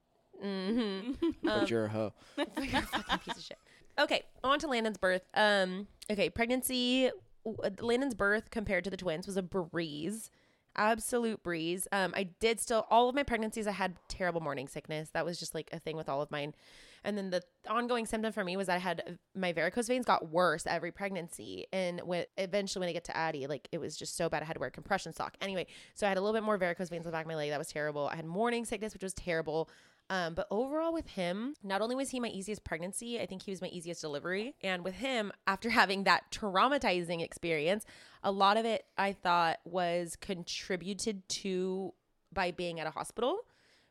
[0.45, 1.12] mm-hmm
[1.43, 2.12] But you're a hoe.
[2.37, 2.47] You're
[2.78, 3.59] a fucking piece of shit.
[3.99, 5.22] Okay, on to Landon's birth.
[5.35, 7.11] Um, okay, pregnancy.
[7.45, 10.31] W- Landon's birth compared to the twins was a breeze,
[10.77, 11.87] absolute breeze.
[11.93, 13.67] Um, I did still all of my pregnancies.
[13.67, 15.11] I had terrible morning sickness.
[15.11, 16.55] That was just like a thing with all of mine.
[17.07, 20.67] And then the ongoing symptom for me was I had my varicose veins got worse
[20.67, 24.31] every pregnancy, and when eventually when I get to Addie, like it was just so
[24.31, 25.37] bad I had to wear a compression sock.
[25.43, 27.37] Anyway, so I had a little bit more varicose veins in the back of my
[27.37, 27.51] leg.
[27.51, 28.09] That was terrible.
[28.09, 29.69] I had morning sickness, which was terrible.
[30.11, 33.51] Um, but overall, with him, not only was he my easiest pregnancy, I think he
[33.51, 34.55] was my easiest delivery.
[34.63, 37.85] And with him, after having that traumatizing experience,
[38.23, 41.95] a lot of it I thought was contributed to
[42.33, 43.39] by being at a hospital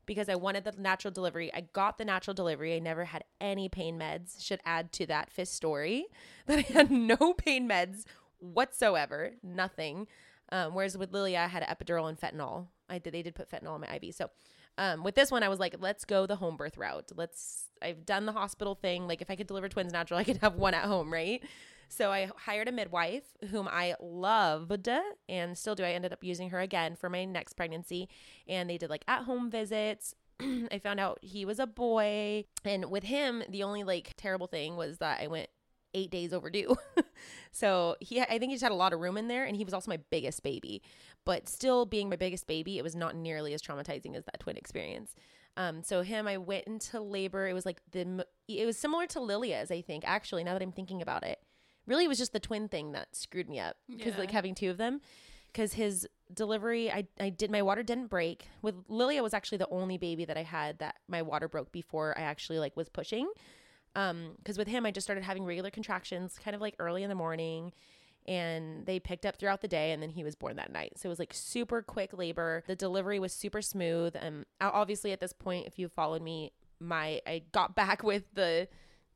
[0.05, 1.51] because I wanted the natural delivery.
[1.53, 2.76] I got the natural delivery.
[2.76, 4.43] I never had any pain meds.
[4.43, 6.05] Should add to that fist story
[6.45, 8.03] that I had no pain meds
[8.39, 10.07] whatsoever, nothing.
[10.51, 12.68] Um, whereas with Lilia, I had epidural and fentanyl.
[12.89, 14.14] I did they did put fentanyl in my IV.
[14.14, 14.30] So
[14.78, 17.11] um, with this one, I was like, let's go the home birth route.
[17.15, 17.65] Let's.
[17.82, 19.07] I've done the hospital thing.
[19.07, 21.43] Like if I could deliver twins natural, I could have one at home, right?
[21.89, 24.89] So I hired a midwife whom I loved
[25.30, 25.84] and still do.
[25.84, 28.09] I ended up using her again for my next pregnancy,
[28.47, 30.15] and they did like at home visits.
[30.39, 34.76] I found out he was a boy, and with him, the only like terrible thing
[34.76, 35.49] was that I went
[35.93, 36.75] eight days overdue.
[37.51, 39.63] so he, I think he just had a lot of room in there, and he
[39.63, 40.81] was also my biggest baby.
[41.25, 44.57] But still, being my biggest baby, it was not nearly as traumatizing as that twin
[44.57, 45.15] experience.
[45.55, 47.47] Um, so him, I went into labor.
[47.47, 50.03] It was like the, it was similar to Lilia's, I think.
[50.05, 51.39] Actually, now that I'm thinking about it,
[51.85, 54.69] really, it was just the twin thing that screwed me up because like having two
[54.69, 55.01] of them.
[55.51, 58.47] Because his delivery, I, I did my water didn't break.
[58.63, 62.17] With Lilia was actually the only baby that I had that my water broke before
[62.17, 63.29] I actually like was pushing
[63.95, 67.09] um because with him i just started having regular contractions kind of like early in
[67.09, 67.71] the morning
[68.25, 70.93] and they picked up throughout the day and then he was born that night.
[70.97, 72.63] So it was like super quick labor.
[72.67, 77.21] The delivery was super smooth and obviously at this point if you followed me my
[77.27, 78.67] i got back with the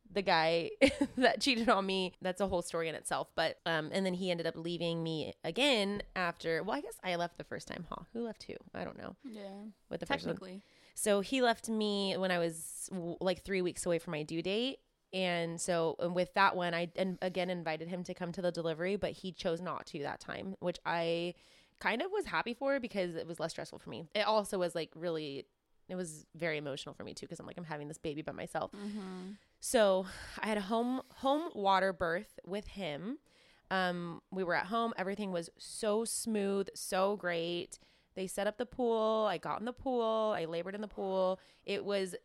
[0.09, 0.71] the guy
[1.17, 2.13] that cheated on me.
[2.21, 5.33] That's a whole story in itself but um and then he ended up leaving me
[5.43, 8.03] again after well i guess i left the first time huh?
[8.13, 8.53] Who left who?
[8.73, 9.15] I don't know.
[9.29, 9.41] Yeah.
[9.89, 10.61] with the first one.
[10.99, 12.89] So he left me when I was
[13.21, 14.79] like three weeks away from my due date.
[15.13, 18.51] And so and with that one, I and again invited him to come to the
[18.51, 21.35] delivery, but he chose not to that time, which I
[21.79, 24.05] kind of was happy for because it was less stressful for me.
[24.15, 25.45] It also was like really,
[25.87, 28.31] it was very emotional for me too because I'm like I'm having this baby by
[28.31, 28.71] myself.
[29.59, 30.07] So
[30.39, 33.19] I had a home home water birth with him.
[33.69, 34.93] Um, we were at home.
[34.97, 37.77] Everything was so smooth, so great.
[38.17, 39.25] They set up the pool.
[39.29, 40.33] I got in the pool.
[40.35, 41.39] I labored in the pool.
[41.65, 42.15] It was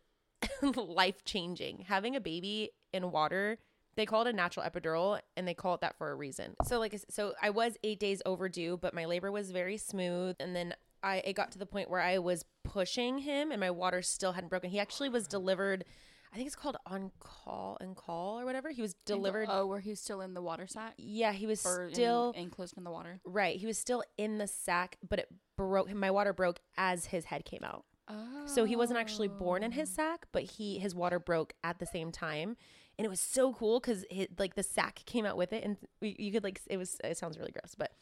[0.75, 1.85] life changing.
[1.87, 3.57] Having a baby in water,
[3.95, 6.55] they call it a natural epidural and they call it that for a reason.
[6.65, 10.55] So like so I was 8 days overdue, but my labor was very smooth and
[10.55, 10.73] then
[11.03, 14.31] I it got to the point where I was pushing him and my water still
[14.33, 14.69] hadn't broken.
[14.71, 15.85] He actually was delivered
[16.31, 18.71] I think it's called en caul and call or whatever.
[18.71, 20.95] He was delivered Oh, where he's still in the water sack?
[20.97, 23.19] yeah, he was Or in- still enclosed in the water?
[23.23, 23.55] right.
[23.59, 25.27] He was still in the sack, but it
[25.57, 25.93] broke.
[25.93, 27.85] My water broke as his head came out.
[28.07, 28.45] Oh.
[28.45, 31.85] So he wasn't actually born in his sack, but he his water broke at the
[31.85, 32.57] same time,
[32.97, 34.05] and it was so cool because
[34.37, 37.17] like the sack came out with it, and we, you could like it was it
[37.17, 37.93] sounds really gross, but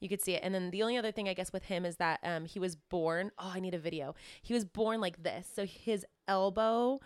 [0.00, 0.40] you could see it.
[0.42, 2.76] And then the only other thing I guess with him is that um he was
[2.76, 3.30] born.
[3.38, 4.14] Oh, I need a video.
[4.42, 7.00] He was born like this, so his elbow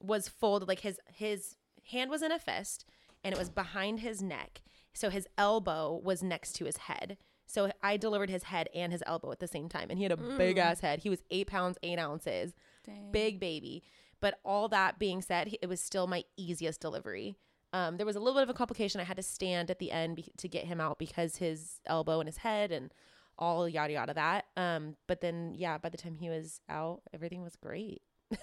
[0.00, 1.56] was folded like his his
[1.90, 2.84] hand was in a fist
[3.24, 4.62] and it was behind his neck
[4.92, 7.16] so his elbow was next to his head
[7.48, 10.12] so i delivered his head and his elbow at the same time and he had
[10.12, 11.00] a big ass head.
[11.00, 12.52] He was eight pounds eight ounces.
[12.84, 13.10] Dang.
[13.10, 13.82] big baby.
[14.20, 17.36] But all that being said it was still my easiest delivery.
[17.72, 19.00] Um, there was a little bit of a complication.
[19.00, 22.20] I had to stand at the end be- to get him out because his elbow
[22.20, 22.92] and his head and
[23.38, 24.46] all yada yada that.
[24.56, 28.02] Um, but then yeah by the time he was out everything was great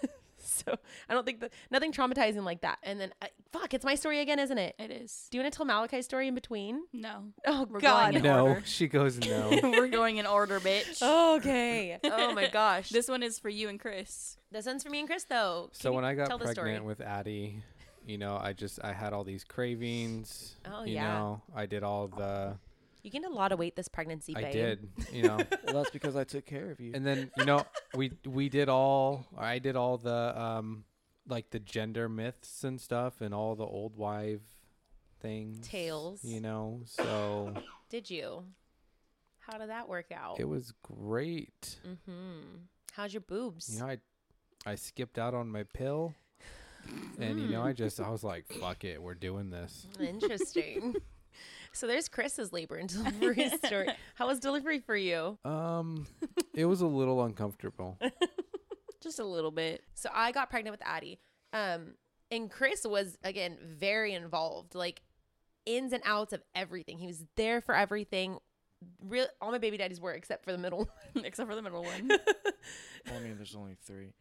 [0.65, 0.75] so
[1.09, 2.79] I don't think that nothing traumatizing like that.
[2.83, 4.75] And then uh, fuck, it's my story again, isn't it?
[4.77, 5.27] It is.
[5.31, 6.83] Do you want to tell Malachi's story in between?
[6.93, 7.25] No.
[7.45, 8.13] Oh We're God.
[8.13, 8.63] going in no, order.
[8.65, 9.49] she goes no.
[9.63, 11.01] We're going in order, bitch.
[11.01, 11.97] Okay.
[12.17, 12.89] Oh my gosh.
[12.89, 14.37] this This one is for you and Chris.
[14.51, 15.69] this one's for me and Chris though.
[15.73, 16.65] So when I got tell the story?
[16.71, 17.61] pregnant with Addie,
[18.05, 20.55] you know, I just I had all these cravings.
[20.65, 21.13] Oh, you yeah.
[21.13, 22.57] know, I did all the
[23.05, 24.45] you gained a lot of weight this pregnancy, babe.
[24.45, 25.37] I did, you know.
[25.37, 26.91] Well, that's because I took care of you.
[26.95, 30.85] and then, you know, we we did all I did all the um
[31.27, 34.41] like the gender myths and stuff and all the old wife
[35.21, 35.67] things.
[35.67, 36.23] Tales.
[36.23, 37.53] You know, so
[37.89, 38.43] Did you?
[39.39, 40.39] How did that work out?
[40.39, 41.77] it was great.
[41.87, 42.41] mm-hmm.
[42.93, 43.71] How's your boobs?
[43.71, 43.97] You know, I
[44.65, 46.15] I skipped out on my pill.
[47.19, 49.87] And you know, I just I was like, fuck it, we're doing this.
[49.99, 50.95] Interesting.
[51.75, 53.89] so there's Chris's labor and delivery story.
[54.15, 55.37] How was delivery for you?
[55.45, 56.07] Um
[56.53, 57.99] it was a little uncomfortable.
[59.01, 59.83] Just a little bit.
[59.93, 61.19] So I got pregnant with Addie.
[61.53, 61.93] Um,
[62.31, 65.01] and Chris was again very involved, like
[65.65, 66.97] ins and outs of everything.
[66.97, 68.39] He was there for everything.
[68.99, 70.89] Real all my baby daddies were except for the middle.
[71.23, 72.11] Except for the middle one.
[73.07, 74.13] I mean, there's only three.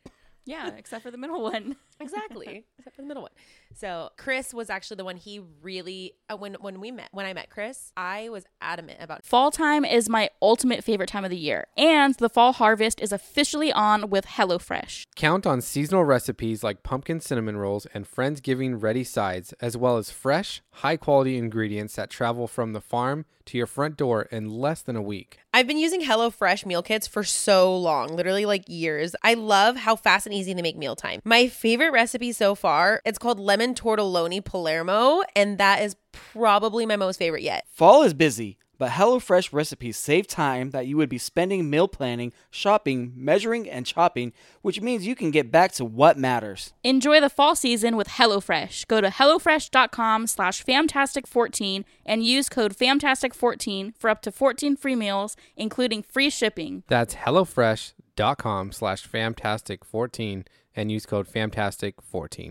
[0.47, 1.77] Yeah, except for the middle one.
[2.01, 2.65] exactly.
[2.79, 3.33] except for the middle one.
[3.75, 7.33] So Chris was actually the one he really uh, when when we met when I
[7.33, 11.37] met Chris, I was adamant about Fall time is my ultimate favorite time of the
[11.37, 15.05] year, and the fall harvest is officially on with HelloFresh.
[15.17, 20.11] Count on seasonal recipes like pumpkin cinnamon rolls and Friendsgiving ready sides, as well as
[20.11, 24.83] fresh, high quality ingredients that travel from the farm to your front door in less
[24.83, 25.39] than a week.
[25.53, 29.15] I've been using HelloFresh meal kits for so long, literally like years.
[29.23, 31.21] I love how fast and easy they make mealtime.
[31.25, 36.97] My favorite recipe so far, it's called lemon tortelloni Palermo, and that is probably my
[36.97, 37.67] most favorite yet.
[37.71, 42.35] Fall is busy, but HelloFresh recipes save time that you would be spending meal planning,
[42.51, 46.75] shopping, measuring, and chopping, which means you can get back to what matters.
[46.83, 48.87] Enjoy the fall season with HelloFresh.
[48.87, 55.35] Go to HelloFresh.com slash FAMtastic14 and use code FAMtastic14 for up to 14 free meals,
[55.57, 56.83] including free shipping.
[56.87, 60.45] That's HelloFresh.com slash FAMtastic14
[60.77, 62.51] and use code FAMtastic14.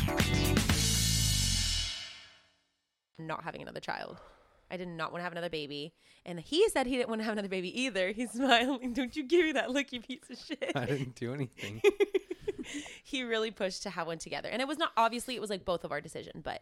[3.31, 4.17] Not having another child.
[4.69, 5.93] I did not want to have another baby.
[6.25, 8.11] And he said he didn't want to have another baby either.
[8.11, 8.91] He's smiling.
[8.91, 10.73] Don't you give me that look, you piece of shit.
[10.75, 11.81] I didn't do anything.
[13.05, 14.49] he really pushed to have one together.
[14.49, 16.61] And it was not obviously it was like both of our decision, but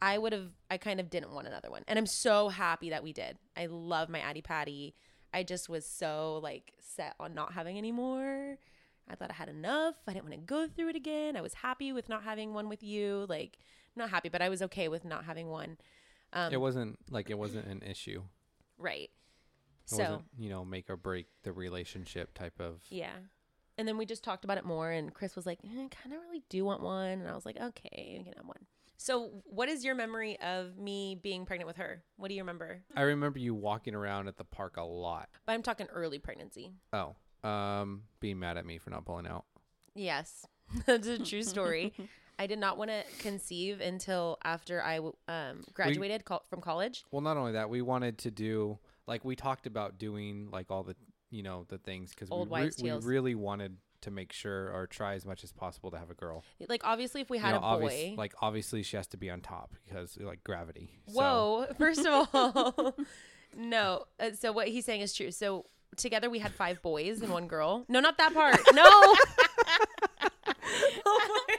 [0.00, 1.82] I would have I kind of didn't want another one.
[1.88, 3.36] And I'm so happy that we did.
[3.54, 4.94] I love my Addie Patty.
[5.34, 8.56] I just was so like set on not having any more.
[9.10, 9.94] I thought I had enough.
[10.06, 11.36] I didn't want to go through it again.
[11.36, 13.26] I was happy with not having one with you.
[13.28, 13.58] Like
[13.94, 15.76] not happy, but I was okay with not having one.
[16.32, 18.22] Um, it wasn't like it wasn't an issue.
[18.78, 19.10] right.
[19.84, 22.82] It So wasn't, you know, make or break the relationship type of.
[22.90, 23.14] Yeah.
[23.78, 26.14] And then we just talked about it more, and Chris was like, eh, I kind
[26.14, 27.20] of really do want one.
[27.20, 28.66] And I was like, okay, you can have one.
[28.98, 32.02] So, what is your memory of me being pregnant with her?
[32.16, 32.82] What do you remember?
[32.96, 35.28] I remember you walking around at the park a lot.
[35.46, 36.72] But I'm talking early pregnancy.
[36.92, 37.14] Oh,
[37.48, 39.44] um, being mad at me for not pulling out.
[39.94, 40.44] Yes,
[40.86, 41.94] that's a true story.
[42.38, 47.04] I did not want to conceive until after I um, graduated col- from college.
[47.10, 50.82] Well, not only that, we wanted to do like we talked about doing like all
[50.84, 50.94] the
[51.30, 55.14] you know the things because we, re- we really wanted to make sure or try
[55.14, 56.44] as much as possible to have a girl.
[56.68, 58.14] Like, obviously, if we You had know, a boy.
[58.16, 60.90] like obviously she has to be on top because like gravity.
[61.08, 61.66] So- Whoa!
[61.78, 62.94] First of all,
[63.56, 64.04] no.
[64.20, 65.32] Uh, so what he's saying is true.
[65.32, 65.66] So
[65.96, 67.84] together we had five boys and one girl.
[67.88, 68.60] No, not that part.
[68.72, 68.84] No.
[71.06, 71.56] oh my!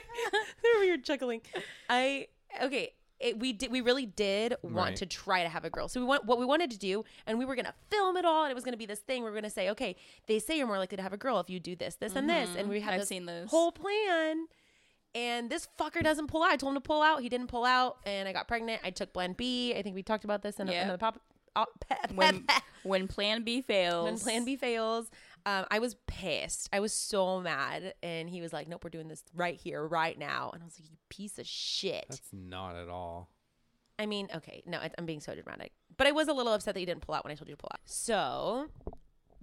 [0.90, 1.42] There we were chuckling.
[1.90, 2.28] I
[2.64, 2.94] okay.
[3.20, 3.70] It, we did.
[3.70, 4.96] We really did want Right.
[4.98, 5.90] to try to have a girl.
[5.90, 8.44] So we want what we wanted to do, and we were gonna film it all,
[8.46, 9.24] and it was gonna be this thing.
[9.24, 11.50] We were gonna say, okay, they say you're more likely to have a girl if
[11.50, 13.50] you do this, this, and this, and we had I've this seen those.
[13.50, 14.46] whole plan.
[15.16, 16.52] And this fucker doesn't pull out.
[16.52, 17.22] I told him to pull out.
[17.22, 18.82] He didn't pull out, and I got pregnant.
[18.86, 19.74] I took Plan B.
[19.76, 20.84] I think we talked about this in Yeah.
[20.84, 21.20] another pop.
[21.56, 21.66] Uh,
[22.16, 22.46] when
[22.84, 24.06] when Plan B fails.
[24.06, 25.10] when Plan B fails,
[25.50, 26.70] um, I was pissed.
[26.72, 30.18] I was so mad, and he was like, "Nope, we're doing this right here, right
[30.18, 33.30] now." And I was like, "You piece of shit." That's not at all.
[33.98, 36.80] I mean, okay, no, I'm being so dramatic, but I was a little upset that
[36.80, 37.82] you didn't pull out when I told you to pull out.
[37.86, 38.68] So,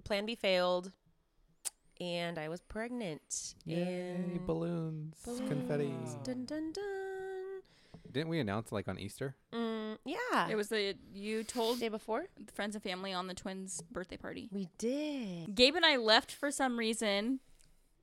[0.03, 0.91] Plan B failed,
[1.99, 3.55] and I was pregnant.
[3.65, 5.93] Yay, and balloons, confetti.
[6.23, 7.26] Dun dun dun.
[8.11, 9.35] Didn't we announce like on Easter?
[9.53, 10.47] Mm, yeah.
[10.49, 12.25] It was the you told day before.
[12.53, 14.49] friends and family on the twins' birthday party.
[14.51, 15.55] We did.
[15.55, 17.39] Gabe and I left for some reason.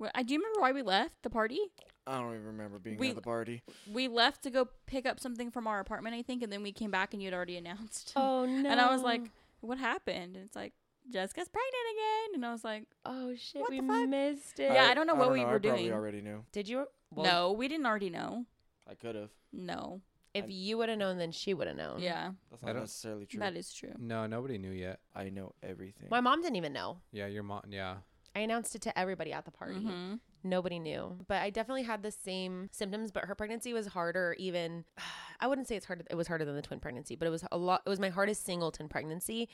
[0.01, 1.59] Wh- I do you remember why we left the party?
[2.07, 3.63] I don't even remember being We- at the party.
[3.91, 6.73] We left to go pick up something from our apartment, I think, and then we
[6.73, 8.13] came back and you'd already announced.
[8.17, 8.69] Oh no.
[8.71, 9.31] And I was like,
[9.61, 10.75] "What happened?" And it's like,
[11.11, 14.09] "Jessica's pregnant again." And I was like, "Oh shit, What we the fuck?
[14.09, 15.85] missed it." Yeah, I don't know what we I were probably doing.
[15.87, 16.45] We already knew.
[16.53, 16.87] Did you?
[17.11, 18.45] Well, "No, we didn't already know."
[18.89, 19.31] I could have.
[19.53, 20.01] No.
[20.35, 22.01] If you would have known, then she would have known.
[22.01, 23.39] Yeah, That's I not don't- necessarily true.
[23.41, 23.93] that is true.
[23.99, 24.99] No, nobody knew yet.
[25.15, 26.09] I know everything.
[26.11, 26.99] My mom didn't even know.
[27.13, 27.63] Yeah, your mom.
[27.69, 27.99] Yeah,
[28.35, 29.77] I announced it to everybody at the party.
[29.77, 30.19] Mhm.
[30.43, 31.19] Nobody knew.
[31.29, 34.85] But I definitely had the same symptoms, but her pregnancy was harder even
[35.41, 37.45] I wouldn't say it's harder it was harder than the twin pregnancy, but it was
[37.53, 39.49] a lot it was my hardest singleton pregnancy.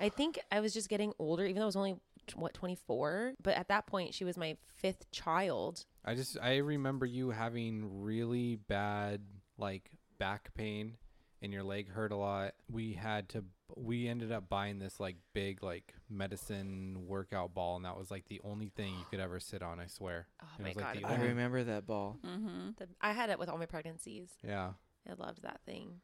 [0.00, 2.00] I think I was just getting older even though I was only t-
[2.34, 5.84] what 24, but at that point she was my fifth child.
[6.04, 9.22] I just I remember you having really bad
[9.58, 10.96] like back pain
[11.40, 12.54] and your leg hurt a lot.
[12.70, 13.44] We had to
[13.76, 18.26] we ended up buying this like big like medicine workout ball and that was like
[18.28, 20.26] the only thing you could ever sit on, I swear.
[20.42, 20.96] Oh It my was, like, god.
[21.02, 22.18] the I only- remember that ball.
[22.26, 22.70] Mm-hmm.
[22.76, 24.28] The- I had it with all my pregnancies.
[24.46, 24.72] Yeah.
[25.08, 26.00] I loved that thing.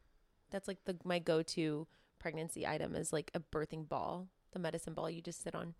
[0.51, 1.87] That's like the my go-to
[2.19, 5.73] pregnancy item is like a birthing ball, the medicine ball you just sit on.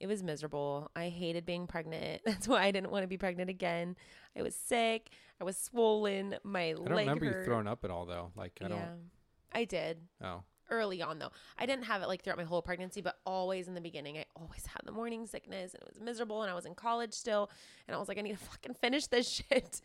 [0.00, 0.90] It was miserable.
[0.94, 2.22] I hated being pregnant.
[2.26, 3.96] That's why I didn't want to be pregnant again.
[4.36, 5.10] I was sick.
[5.40, 6.36] I was swollen.
[6.42, 7.38] My I don't remember hurt.
[7.38, 8.32] you throwing up at all though.
[8.36, 9.10] Like I yeah, don't
[9.54, 10.42] I did oh.
[10.70, 11.30] early on though.
[11.56, 14.24] I didn't have it like throughout my whole pregnancy, but always in the beginning, I
[14.34, 16.42] always had the morning sickness and it was miserable.
[16.42, 17.50] And I was in college still,
[17.86, 19.80] and I was like, I need to fucking finish this shit.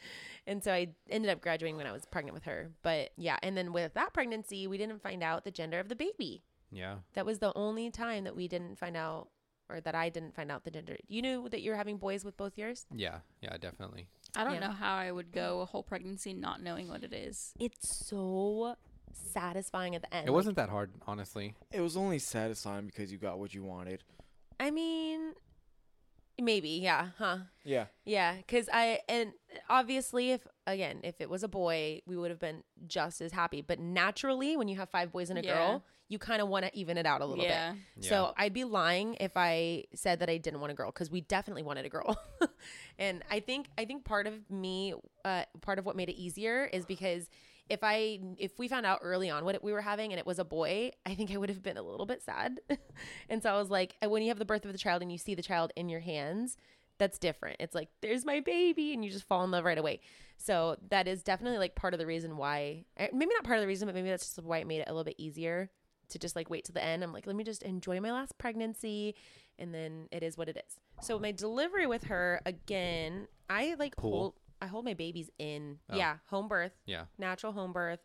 [0.48, 2.72] And so I ended up graduating when I was pregnant with her.
[2.82, 5.96] But yeah, and then with that pregnancy, we didn't find out the gender of the
[5.96, 6.44] baby.
[6.72, 6.96] Yeah.
[7.14, 9.30] That was the only time that we didn't find out,
[9.70, 10.98] or that I didn't find out the gender.
[11.08, 12.86] You knew that you were having boys with both yours.
[12.94, 13.20] Yeah.
[13.42, 14.08] Yeah, definitely.
[14.36, 14.60] I don't Yeah.
[14.68, 17.54] know how I would go a whole pregnancy not knowing what it is.
[17.60, 18.76] It's so
[19.14, 20.28] satisfying at the end.
[20.28, 21.56] It wasn't that hard, honestly.
[21.72, 24.04] It was only satisfying because you got what you wanted.
[24.60, 25.34] I mean,
[26.40, 27.38] maybe, yeah, huh?
[27.64, 27.86] Yeah.
[28.06, 29.32] Yeah, because I and
[29.70, 33.62] obviously, if again, if it was a boy, we would have been just as happy.
[33.62, 35.54] But naturally, when you have five boys and a Yeah.
[35.54, 37.74] girl, you kind of want to even it out a little yeah.
[37.96, 38.06] bit.
[38.06, 41.22] So I'd be lying if I said that I didn't want a girl because we
[41.22, 42.20] definitely wanted a girl.
[43.00, 46.66] and I think I think part of me, uh, part of what made it easier
[46.66, 47.30] is because
[47.70, 50.40] if I if we found out early on what we were having and it was
[50.40, 52.60] a boy, I think I would have been a little bit sad.
[53.30, 55.20] and so I was like, when you have the birth of the child and you
[55.20, 56.58] see the child in your hands,
[56.98, 57.58] that's different.
[57.60, 60.02] It's like there's my baby, and you just fall in love right away.
[60.38, 63.62] So that is definitely like part of the reason why, eh, maybe not part of
[63.62, 65.70] the reason, but maybe that's just why it made it a little bit easier
[66.10, 67.04] to just like wait to the end.
[67.04, 69.16] I'm like, let me just enjoy my last pregnancy,
[69.58, 70.80] and then it is what it is.
[71.06, 74.12] So my delivery with her again, I like Pool.
[74.12, 75.80] hold I hold my babies in.
[75.90, 75.96] Oh.
[75.96, 77.06] Yeah, home birth, Yeah.
[77.18, 78.02] natural home birth,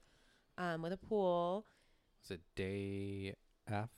[0.57, 1.66] um, with a pool.
[2.22, 3.34] Was it day
[3.68, 3.90] F?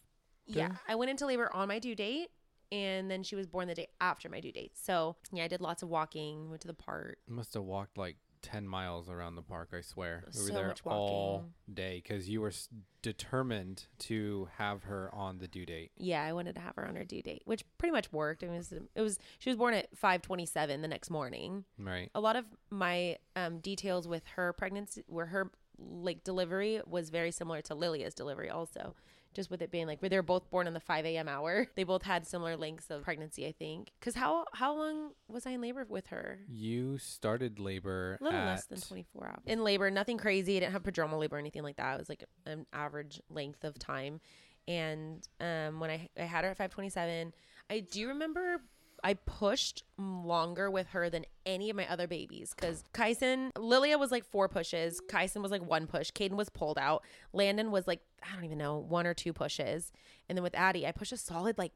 [0.46, 2.28] Yeah, I went into labor on my due date,
[2.72, 4.72] and then she was born the day after my due date.
[4.74, 6.48] So yeah, I did lots of walking.
[6.48, 7.18] Went to the park.
[7.28, 10.24] Must have walked like 10 miles around the park, I swear.
[10.34, 12.68] We were So there all day because you were s-
[13.02, 15.92] determined to have her on the due date.
[15.96, 18.42] Yeah, I wanted to have her on her due date, which pretty much worked.
[18.42, 21.64] It was it was she was born at five twenty seven the next morning.
[21.78, 22.10] Right.
[22.14, 27.30] A lot of my um, details with her pregnancy, where her like delivery was very
[27.30, 28.94] similar to Lilia's delivery, also.
[29.36, 31.28] Just with it being like they were both born in the five a.m.
[31.28, 31.66] hour.
[31.76, 33.92] They both had similar lengths of pregnancy, I think.
[34.00, 36.40] Because how how long was I in labor with her?
[36.48, 39.42] You started labor A little at less than 24 hours.
[39.44, 40.56] In labor, nothing crazy.
[40.56, 41.94] I didn't have prodromal labor or anything like that.
[41.94, 44.20] It was like an average length of time.
[44.66, 47.32] And um, when I, I had her at 527,
[47.68, 48.62] I do remember
[49.04, 54.10] I pushed longer with her than any of my other babies because Kyson, Lilia was
[54.10, 55.00] like four pushes.
[55.08, 56.10] Kyson was like one push.
[56.10, 57.04] Caden was pulled out.
[57.32, 59.92] Landon was like, I don't even know, one or two pushes.
[60.28, 61.72] And then with Addie, I pushed a solid like,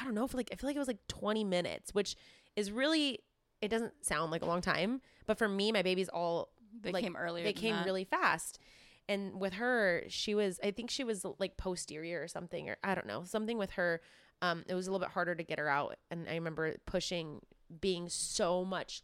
[0.00, 2.16] I don't know, for like, I feel like it was like 20 minutes, which
[2.56, 3.18] is really,
[3.60, 5.00] it doesn't sound like a long time.
[5.26, 6.50] But for me, my babies all
[6.80, 7.84] They like, came earlier They came that.
[7.84, 8.58] really fast.
[9.08, 12.94] And with her, she was, I think she was like posterior or something, or I
[12.94, 14.00] don't know, something with her.
[14.44, 15.96] Um, it was a little bit harder to get her out.
[16.10, 17.40] And I remember pushing
[17.80, 19.02] being so much.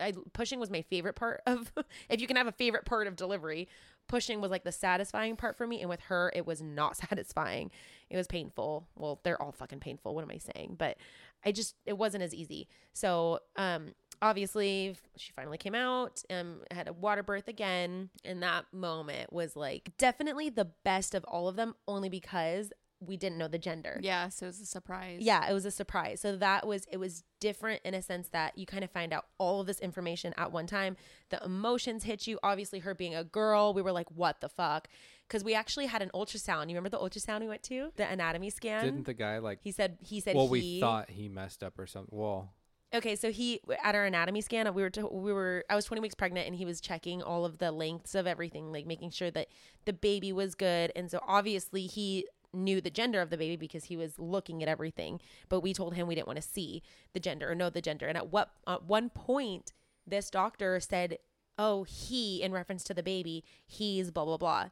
[0.00, 1.72] I pushing was my favorite part of.
[2.08, 3.68] if you can have a favorite part of delivery,
[4.08, 5.80] pushing was like the satisfying part for me.
[5.80, 7.70] And with her, it was not satisfying.
[8.08, 8.86] It was painful.
[8.96, 10.14] Well, they're all fucking painful.
[10.14, 10.76] What am I saying?
[10.78, 10.96] But
[11.44, 12.68] I just it wasn't as easy.
[12.94, 18.64] So um obviously she finally came out and had a water birth again and that
[18.72, 23.48] moment was like definitely the best of all of them only because we didn't know
[23.48, 23.98] the gender.
[24.02, 25.18] Yeah, so it was a surprise.
[25.20, 26.20] yeah it was a surprise.
[26.20, 29.26] So that was it was different in a sense that you kind of find out
[29.38, 30.96] all of this information at one time.
[31.30, 34.88] The emotions hit you obviously her being a girl we were like what the fuck?
[35.26, 36.62] Because we actually had an ultrasound.
[36.62, 37.92] You remember the ultrasound we went to?
[37.96, 38.84] The anatomy scan?
[38.84, 41.78] Didn't the guy like, he said he said well, he, we thought he messed up
[41.78, 42.18] or something.
[42.18, 42.52] Well,
[42.94, 46.00] Okay, so he at our anatomy scan, we were to, we were I was 20
[46.00, 49.30] weeks pregnant and he was checking all of the lengths of everything, like making sure
[49.32, 49.48] that
[49.84, 50.90] the baby was good.
[50.96, 54.68] And so obviously he knew the gender of the baby because he was looking at
[54.68, 56.82] everything, but we told him we didn't want to see
[57.12, 58.06] the gender or know the gender.
[58.06, 59.72] And at what at one point
[60.06, 61.18] this doctor said,
[61.58, 64.68] "Oh, he in reference to the baby, he's blah blah blah."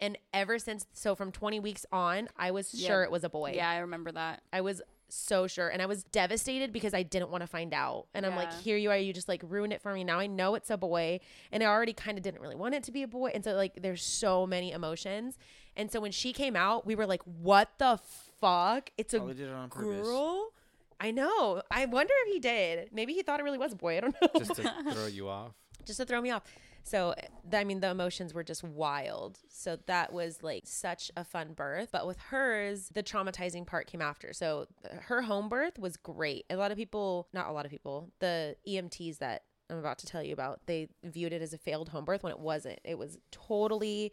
[0.00, 2.86] And ever since so from 20 weeks on, I was Yeah.
[2.88, 3.52] sure it was a boy.
[3.56, 4.42] Yeah, I remember that.
[4.52, 5.68] I was so sure.
[5.68, 8.08] And I was devastated because I didn't want to find out.
[8.14, 8.96] And I'm like, here you are.
[8.96, 10.04] You just like ruined it for me.
[10.04, 11.20] Now I know it's a boy.
[11.50, 13.30] And I already kind of didn't really want it to be a boy.
[13.34, 15.38] And so, like, there's so many emotions.
[15.78, 17.98] And so when she came out, we were like, what the
[18.40, 18.90] fuck?
[18.98, 20.06] It's a oh, Probably did it on purpose.
[20.06, 20.52] girl?
[21.00, 21.62] I know.
[21.70, 22.90] I wonder if he did.
[22.92, 23.96] Maybe he thought it really was a boy.
[23.96, 24.28] I don't know.
[24.36, 25.52] just to throw you off.
[25.86, 26.42] just to throw me off.
[26.82, 27.14] So,
[27.50, 29.38] th- I mean, the emotions were just wild.
[29.48, 31.90] So, that was like such a fun birth.
[31.92, 34.32] But with hers, the traumatizing part came after.
[34.32, 34.66] So,
[35.02, 36.46] her home birth was great.
[36.50, 40.06] A lot of people, not a lot of people, the EMTs that I'm about to
[40.06, 42.80] tell you about, they viewed it as a failed home birth when it wasn't.
[42.84, 44.12] It was totally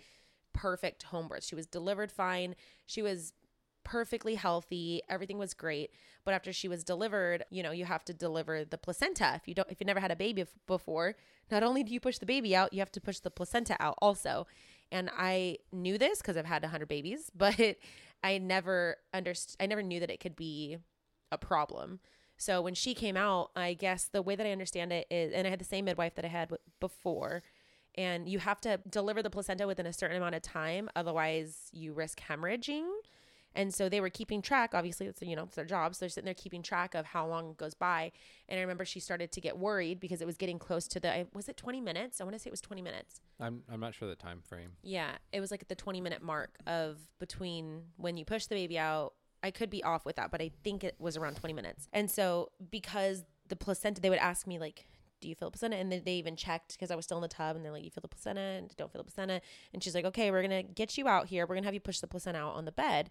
[0.55, 1.43] perfect home birth.
[1.43, 2.55] She was delivered fine.
[2.85, 3.33] She was
[3.83, 5.01] perfectly healthy.
[5.07, 5.91] Everything was great.
[6.23, 9.33] But after she was delivered you know you have to deliver the placenta.
[9.35, 11.15] If you don't if you never had a baby before
[11.51, 13.95] not only do you push the baby out you have to push the placenta out
[14.01, 14.47] also.
[14.91, 17.77] And i knew this because i've had 100 babies but
[18.23, 20.77] i never underst- i never knew that it could be
[21.31, 21.99] a problem.
[22.37, 25.45] So when she came out i guess the way that i understand it is and
[25.45, 26.49] i had the same midwife that i had
[26.79, 27.43] before
[27.97, 31.93] and you have to deliver the placenta within a certain amount of time otherwise you
[31.93, 32.85] risk hemorrhaging
[33.55, 34.71] and so they were keeping track.
[34.73, 37.25] Obviously, it's you know it's their job, so they're sitting there keeping track of how
[37.25, 38.11] long goes by.
[38.49, 41.27] And I remember she started to get worried because it was getting close to the.
[41.33, 42.19] Was it twenty minutes?
[42.19, 43.21] I want to say it was twenty minutes.
[43.39, 44.71] I'm I'm not sure the time frame.
[44.83, 48.55] Yeah, it was like at the twenty minute mark of between when you push the
[48.55, 49.13] baby out.
[49.41, 51.87] I could be off with that, but I think it was around twenty minutes.
[51.93, 54.85] And so because the placenta, they would ask me like.
[55.25, 55.77] Do you feel the placenta?
[55.77, 57.83] And then they even checked because I was still in the tub, and they're like,
[57.83, 58.41] "You feel the placenta?
[58.41, 59.41] And don't feel the placenta?"
[59.73, 61.45] And she's like, "Okay, we're gonna get you out here.
[61.45, 63.09] We're gonna have you push the placenta out on the bed."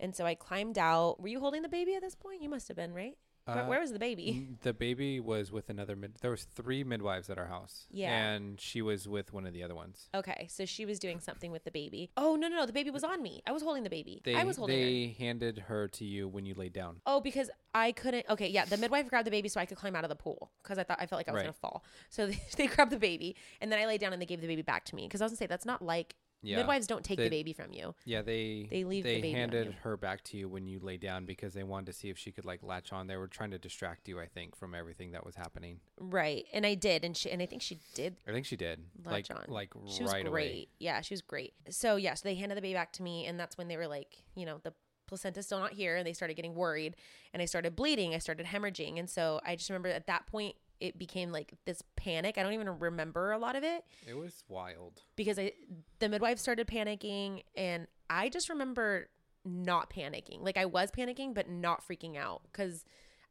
[0.00, 1.20] And so I climbed out.
[1.20, 2.42] Were you holding the baby at this point?
[2.42, 3.16] You must have been, right?
[3.44, 4.48] Where, Uh, where was the baby?
[4.62, 6.14] The baby was with another mid.
[6.20, 7.86] There was three midwives at our house.
[7.90, 8.10] Yeah.
[8.32, 10.08] and she was with one of the other ones.
[10.14, 12.10] Okay, so she was doing something with the baby.
[12.16, 12.66] Oh no, no, no!
[12.66, 13.42] The baby was on me.
[13.46, 14.20] I was holding the baby.
[14.24, 14.84] They I was holding her.
[14.84, 17.00] they handed her to you when you laid down.
[17.06, 18.26] Oh, because I couldn't.
[18.30, 20.50] Okay, yeah, the midwife grabbed the baby so I could climb out of the pool
[20.62, 21.44] because I thought I felt like I was Right.
[21.46, 21.84] gonna fall.
[22.10, 24.46] So they, they grabbed the baby and then I laid down and they gave the
[24.46, 26.56] baby back to me because I was gonna say that's not like Yeah.
[26.58, 27.94] Midwives don't take They- the baby from you.
[28.04, 29.72] Yeah, they They leave the they baby on handed you.
[29.82, 32.32] her back to you when you lay down because they wanted to see if she
[32.32, 33.06] could like latch on.
[33.06, 35.80] They were trying to distract you, I think, from everything that was happening.
[35.98, 36.46] Right.
[36.52, 38.80] And I did and she and I think she did I think she did.
[39.04, 39.44] latch like on.
[39.48, 40.50] like she was right great.
[40.50, 40.68] away.
[40.78, 41.54] Yeah, she was great.
[41.70, 43.86] So yeah, so they handed the baby back to me, and that's when they were
[43.88, 44.74] like, you know, the
[45.06, 46.96] placenta's still not here, and they started getting worried,
[47.34, 50.56] and I started bleeding, I started hemorrhaging, and so I just remember at that point
[50.82, 52.36] it became like this panic.
[52.36, 55.00] I don't even remember a lot of it It was wild.
[55.16, 55.52] because I
[56.00, 59.08] the midwife started panicking, and I just remember
[59.44, 60.42] not panicking.
[60.42, 62.84] Like I was panicking, but not freaking out because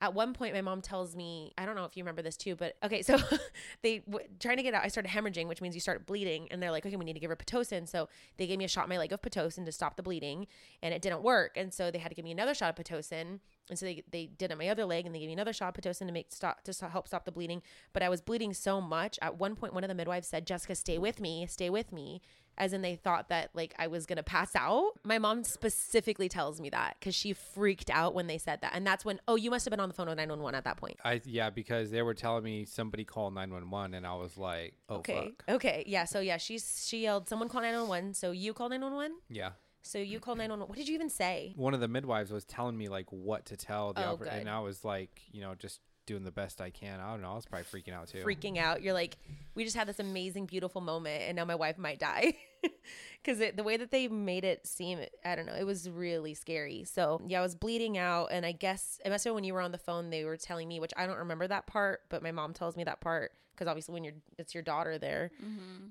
[0.04, 2.56] at one point my mom tells me i don't know if you remember this too
[2.56, 3.16] but okay so
[3.84, 6.60] they w- trying to get out i started hemorrhaging which means you start bleeding and
[6.60, 8.86] they're like okay we need to give her pitocin so they gave me a shot
[8.86, 10.48] in my leg of pitocin to stop the bleeding
[10.82, 13.40] and it didn't work and so they had to give me another shot of pitocin
[13.72, 15.54] and so they, they did it on my other leg and they gave me another
[15.54, 17.62] shot of pitocin to make stop to help stop the bleeding
[17.94, 20.76] but i was bleeding so much at one point one of the midwives said jessica
[20.76, 22.22] stay with me stay with me
[22.58, 24.92] as in they thought that like I was gonna pass out.
[25.04, 28.86] My mom specifically tells me that because she freaked out when they said that, and
[28.86, 30.66] that's when oh you must have been on the phone with nine one one at
[30.66, 30.98] that point.
[31.04, 34.38] I yeah, because they were telling me somebody called nine one one, and I was
[34.38, 35.56] like, oh Okay, fuck.
[35.56, 36.04] okay, yeah.
[36.06, 38.14] So yeah, she's she yelled someone call nine one one.
[38.14, 39.12] So you called nine one one.
[39.30, 39.52] Yeah.
[39.84, 40.60] So you one one.
[40.62, 41.54] What did you even say?
[41.56, 44.50] One of the midwives was telling me like what to tell the Oh, oper- and.
[44.50, 47.00] I was like, you know, just doing the best I can.
[47.00, 47.32] I don't know.
[47.32, 48.20] I was probably freaking out too.
[48.20, 48.82] freaking out.
[48.82, 49.18] You're like,
[49.56, 52.34] we just had this amazing, beautiful moment, and now my wife might die.
[53.24, 56.84] Because the way that they made it seem, I don't know, it was really scary.
[56.86, 58.30] So, yeah, I was bleeding out.
[58.32, 60.38] And I guess it must have been when you were on the phone, they were
[60.38, 63.32] telling me, which I don't remember that part, but my mom tells me that part.
[63.54, 65.32] Because obviously, when you're, it's your daughter there.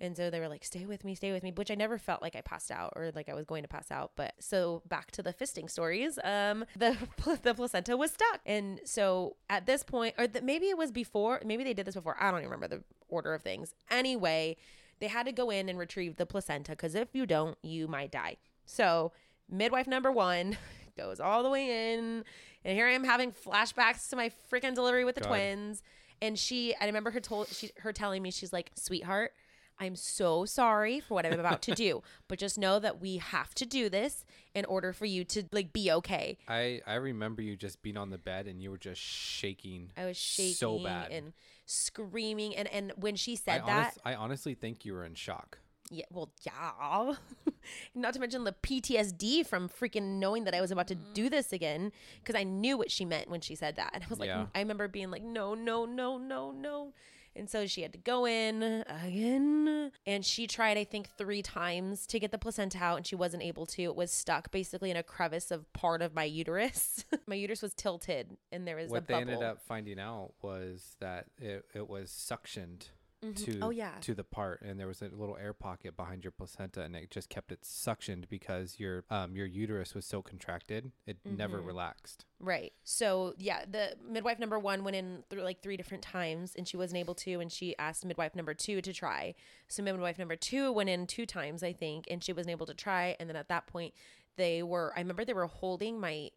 [0.00, 2.22] And so they were like, stay with me, stay with me, which I never felt
[2.22, 4.12] like I passed out or like I was going to pass out.
[4.16, 6.96] But so back to the fisting stories, um, the,
[7.42, 8.40] the placenta was stuck.
[8.46, 11.94] And so at this point, or the, maybe it was before, maybe they did this
[11.94, 12.16] before.
[12.18, 13.74] I don't even remember the order of things.
[13.90, 14.56] Anyway,
[15.00, 18.10] they had to go in and retrieve the placenta because if you don't, you might
[18.10, 18.36] die.
[18.66, 19.12] So
[19.50, 20.56] midwife number one
[20.96, 22.24] goes all the way in.
[22.64, 25.28] And here I am having flashbacks to my freaking delivery with the God.
[25.28, 25.82] twins.
[26.22, 29.32] And she, I remember her told she her telling me, she's like, sweetheart,
[29.80, 33.54] I'm so sorry for what I'm about to do, but just know that we have
[33.54, 36.36] to do this in order for you to like be okay.
[36.46, 39.90] I I remember you just being on the bed and you were just shaking.
[39.96, 41.10] I was shaking so bad.
[41.10, 41.32] and
[41.64, 45.58] screaming, and and when she I, said that, I honestly think you were in shock.
[45.90, 47.14] Yeah, well, yeah.
[47.94, 51.30] Not to mention the PTSD from freaking knowing that I was about to do mm.
[51.30, 53.90] this again because I knew what she meant when she said that.
[53.92, 54.46] And I was like, Yeah.
[54.54, 56.92] I remember being like, no, no, no, no, no.
[57.36, 59.92] And so she had to go in again.
[60.04, 63.42] And she tried, I think, three times to get the placenta out and she wasn't
[63.42, 63.82] able to.
[63.82, 67.04] It was stuck basically in a crevice of part of my uterus.
[67.26, 70.96] my uterus was tilted and there was a What they ended up finding out was
[71.00, 72.88] that it, it was suctioned
[73.34, 73.92] to Oh, yeah.
[74.00, 77.10] to the part and there was a little air pocket behind your placenta and it
[77.10, 81.66] just kept it suctioned because your um your uterus was so contracted it never Mm-hmm.
[81.66, 82.72] relaxed Right.
[82.82, 86.78] So yeah, the midwife number one went in through like three different times, and she
[86.78, 89.34] wasn't able to, and she asked midwife number two to try.
[89.68, 92.72] So midwife number two went in two times, I think, and she wasn't able to
[92.72, 93.14] try.
[93.20, 93.92] And then at that point,
[94.38, 94.94] they were.
[94.96, 96.30] I remember they were holding my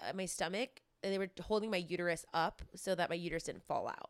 [0.00, 0.80] uh, my stomach.
[1.02, 4.08] They were holding my uterus up so that my uterus didn't fall out.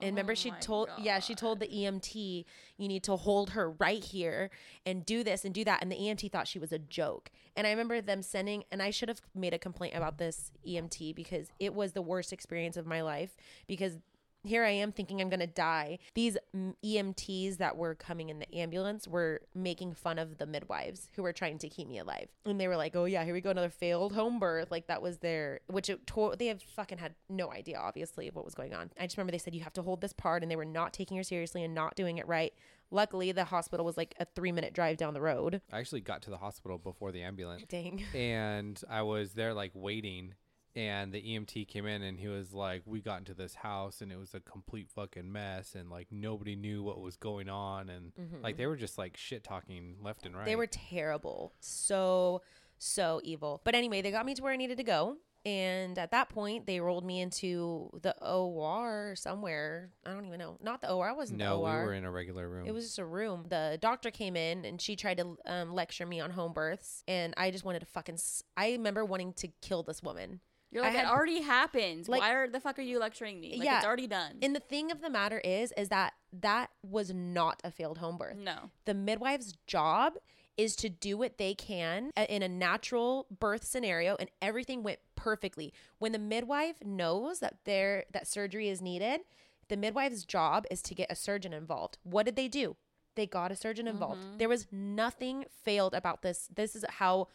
[0.00, 2.44] And remember, she oh my told, yeah, she told the EMT,
[2.76, 4.50] you need to hold her right here
[4.86, 5.82] and do this and do that.
[5.82, 7.30] And the EMT thought she was a joke.
[7.56, 11.14] And I remember them sending, and I should have made a complaint about this EMT
[11.14, 13.36] because it was the worst experience of my life
[13.66, 13.98] because
[14.42, 15.98] here I am thinking I'm going to die.
[16.14, 16.36] These
[16.84, 21.32] EMTs that were coming in the ambulance were making fun of the midwives who were
[21.32, 22.28] trying to keep me alive.
[22.46, 24.70] And they were like, oh, yeah, here we go, another failed home birth.
[24.70, 28.34] Like that was their, which it to- they have fucking had no idea, obviously, of
[28.34, 28.90] what was going on.
[28.98, 30.92] I just remember they said, you have to hold this part, and they were not
[30.92, 32.52] taking her seriously and not doing it right.
[32.90, 35.60] Luckily, the hospital was like a three minute drive down the road.
[35.72, 38.02] i actually got to the hospital before the ambulance Dang.
[38.14, 40.34] and i was there like waiting
[40.76, 44.12] and the EMT came in and he was like, "We got into this house and
[44.12, 48.12] it was a complete fucking mess and like nobody knew what was going on and
[48.42, 50.50] like they were just like shit talking left and right." Mm-hmm.
[50.50, 51.54] They were terrible.
[51.60, 52.42] So,
[52.78, 53.60] so evil.
[53.64, 55.16] But anyway, they got me to where I needed to go.
[55.46, 59.90] And at that point, they rolled me into the OR somewhere.
[60.04, 60.58] I don't even know.
[60.62, 61.08] Not the OR.
[61.08, 62.66] I wasn't no, the we were in a regular room.
[62.66, 63.46] It was just a room.
[63.48, 67.02] The doctor came in and she tried to um, lecture me on home births.
[67.08, 68.16] And I just wanted to fucking.
[68.16, 70.40] S- I remember wanting to kill this woman.
[70.70, 72.08] You're like, had- it already happened.
[72.08, 73.56] like- Why are the fuck are you lecturing me?
[73.56, 73.78] Like, Yeah.
[73.78, 74.38] it's already done.
[74.42, 78.16] And the thing of the matter is, is that that was not a failed home
[78.16, 78.36] birth.
[78.36, 78.70] no.
[78.84, 80.14] the midwife's job
[80.56, 85.72] is to do what they can in a natural birth scenario and everything went perfectly
[85.98, 89.22] when the midwife knows that there that surgery is needed
[89.68, 92.76] the midwife's job is to get a surgeon involved what did they do
[93.16, 94.20] They got a surgeon involved.
[94.22, 94.38] Mm-hmm.
[94.38, 96.48] There was nothing failed about this.
[96.54, 97.26] This is how,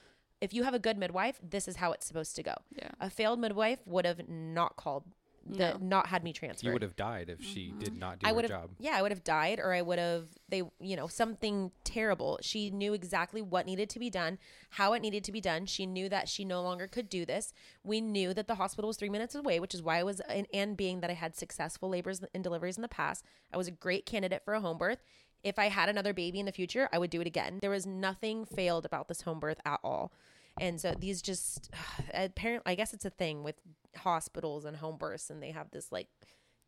[0.42, 2.54] if you have a good midwife, this is how it's supposed to go.
[2.76, 2.90] Yeah.
[3.00, 5.04] A failed midwife would have not called,
[5.48, 5.78] the, No.
[5.80, 6.66] not had me transferred.
[6.68, 7.80] You would have died if she mm-hmm.
[7.80, 8.70] did not do I her have, job.
[8.80, 12.40] yeah, I would have died, or I would have they, you know, something terrible.
[12.42, 14.38] She knew exactly what needed to be done,
[14.72, 15.66] how it needed to be done.
[15.68, 17.54] She knew that she no longer could do this.
[17.84, 20.48] We knew that the hospital was three minutes away, which is why I was, and,
[20.54, 23.24] and being that I had successful labors and deliveries in the past,
[23.54, 25.04] I was a great candidate for a home birth.
[25.46, 27.60] If I had another baby in the future, I would do it again.
[27.62, 30.12] There was nothing failed about this home birth at all.
[30.60, 31.70] And so these just
[32.14, 33.56] apparently, I guess it's a thing with
[33.96, 36.08] hospitals and home births, and they have this like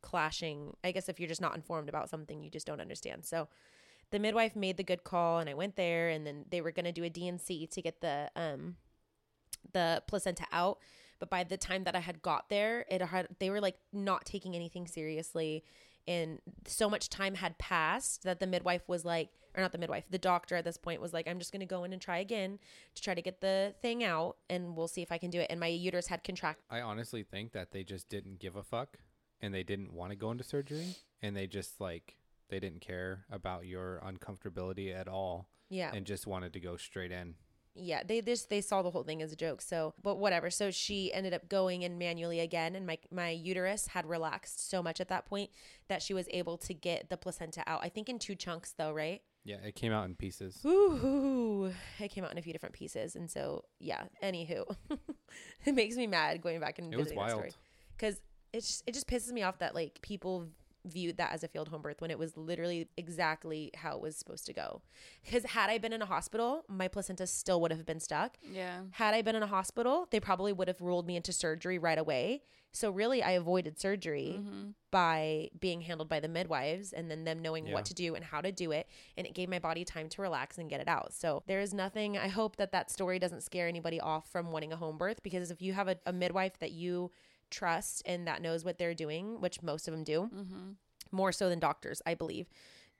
[0.01, 0.75] clashing.
[0.84, 3.25] I guess if you're just not informed about something, you just don't understand.
[3.25, 3.47] So
[4.11, 6.86] the midwife made the good call, and I went there, and then they were going
[6.86, 8.75] to do a D&C to get the um
[9.73, 10.78] the placenta out.
[11.19, 14.25] But by the time that I had got there, it had they were like not
[14.25, 15.63] taking anything seriously.
[16.08, 20.05] And so much time had passed that the midwife was like, or not the midwife,
[20.10, 22.20] the doctor at this point was like, I'm just going to go in and try
[22.20, 22.60] again
[22.95, 25.47] to try to get the thing out and we'll see if I can do it.
[25.49, 26.64] And my uterus had contracted.
[26.70, 28.97] I honestly think that they just didn't give a fuck
[29.41, 32.16] and they didn't want to go into surgery and they just like
[32.49, 35.91] they didn't care about your uncomfortability at all Yeah.
[35.93, 37.36] and just wanted to go straight in.
[37.78, 40.49] Yeah they just they saw the whole thing as a joke so but whatever.
[40.49, 44.82] So she ended up going in manually again and my my uterus had relaxed so
[44.84, 45.49] much at that point
[45.88, 48.91] that she was able to get the placenta out i think in two chunks though
[48.91, 49.21] right?
[49.45, 50.59] Yeah, it came out in pieces.
[50.65, 54.65] Ooh, it came out in a few different pieces and so yeah anywho.
[55.65, 57.41] It makes me mad going back and It was visiting that story.
[57.43, 57.55] wild.
[57.97, 58.21] because
[58.53, 60.47] it's just, it just pisses me off that like people
[60.88, 64.15] viewed that as a failed home birth when it was literally exactly how it was
[64.15, 64.81] supposed to go
[65.23, 68.81] because had i been in a hospital my placenta still would have been stuck Yeah.
[68.91, 71.97] had I been in a hospital, they probably would have ruled me into surgery right
[71.97, 72.43] away.
[72.71, 74.69] So really, I avoided surgery mm-hmm.
[74.91, 77.73] by being handled by the midwives and then them knowing Yeah.
[77.73, 78.88] what to do and how to do it.
[79.17, 81.13] And it gave my body time to relax and get it out.
[81.13, 82.17] So there is nothing.
[82.17, 85.49] I hope that that story doesn't scare anybody off from wanting a home birth because
[85.49, 87.11] if you have a, a midwife that you
[87.49, 90.71] trust and that knows what they're doing, which most of them do, mm-hmm.
[91.11, 92.47] more so than doctors, I believe.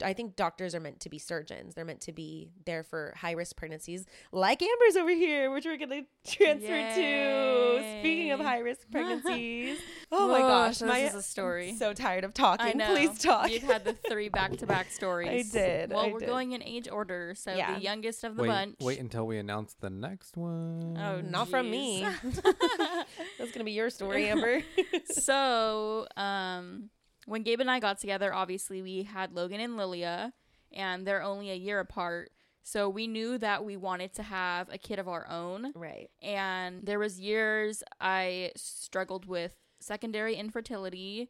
[0.03, 1.73] I think doctors are meant to be surgeons.
[1.75, 5.77] They're meant to be there for high risk pregnancies, like Amber's over here, which we're
[5.77, 7.99] gonna transfer to.
[7.99, 9.79] Speaking of high risk pregnancies,
[10.11, 11.73] oh my gosh, so my is a story.
[11.75, 12.65] so tired of talking.
[12.67, 12.87] I know.
[12.93, 13.51] Please talk.
[13.51, 15.55] You've had the three back-to-back stories.
[15.55, 16.27] I did, Well, I we're did.
[16.29, 17.75] going in age order, so Yeah.
[17.75, 18.75] the youngest of the Wait, bunch.
[18.81, 20.95] wait until we announce the next one.
[20.97, 22.05] Oh, Not from me.
[23.37, 24.61] That's gonna be your story, Amber.
[25.05, 26.89] so, um,
[27.28, 30.34] when Gabe and I got together, obviously we had Logan and Lilia,
[30.71, 32.32] and they're only a year apart.
[32.63, 35.73] So we knew that we wanted to have a kid of our own.
[35.75, 36.09] right.
[36.21, 41.30] and there was years I struggled with secondary infertility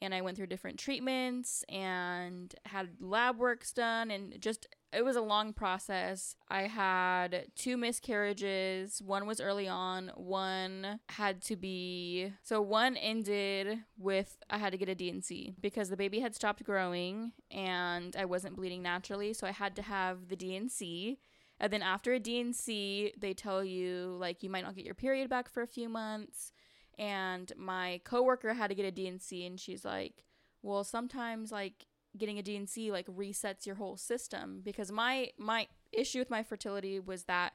[0.00, 5.16] and I went through different treatments and had lab works done and just it was
[5.16, 6.34] a long process.
[6.48, 9.02] I had two miscarriages.
[9.02, 14.78] One was early on, one had to be so one ended with I had to
[14.78, 19.46] get a D&C because the baby had stopped growing and I wasn't bleeding naturally, so
[19.46, 21.18] I had to have the D&C.
[21.60, 25.28] And then after a D&C, they tell you like you might not get your period
[25.28, 26.52] back for a few months.
[26.98, 30.24] And my coworker had to get a D&C and she's like,
[30.62, 31.86] "Well, sometimes like
[32.16, 36.98] getting a D&C like resets your whole system because my my issue with my fertility
[36.98, 37.52] was that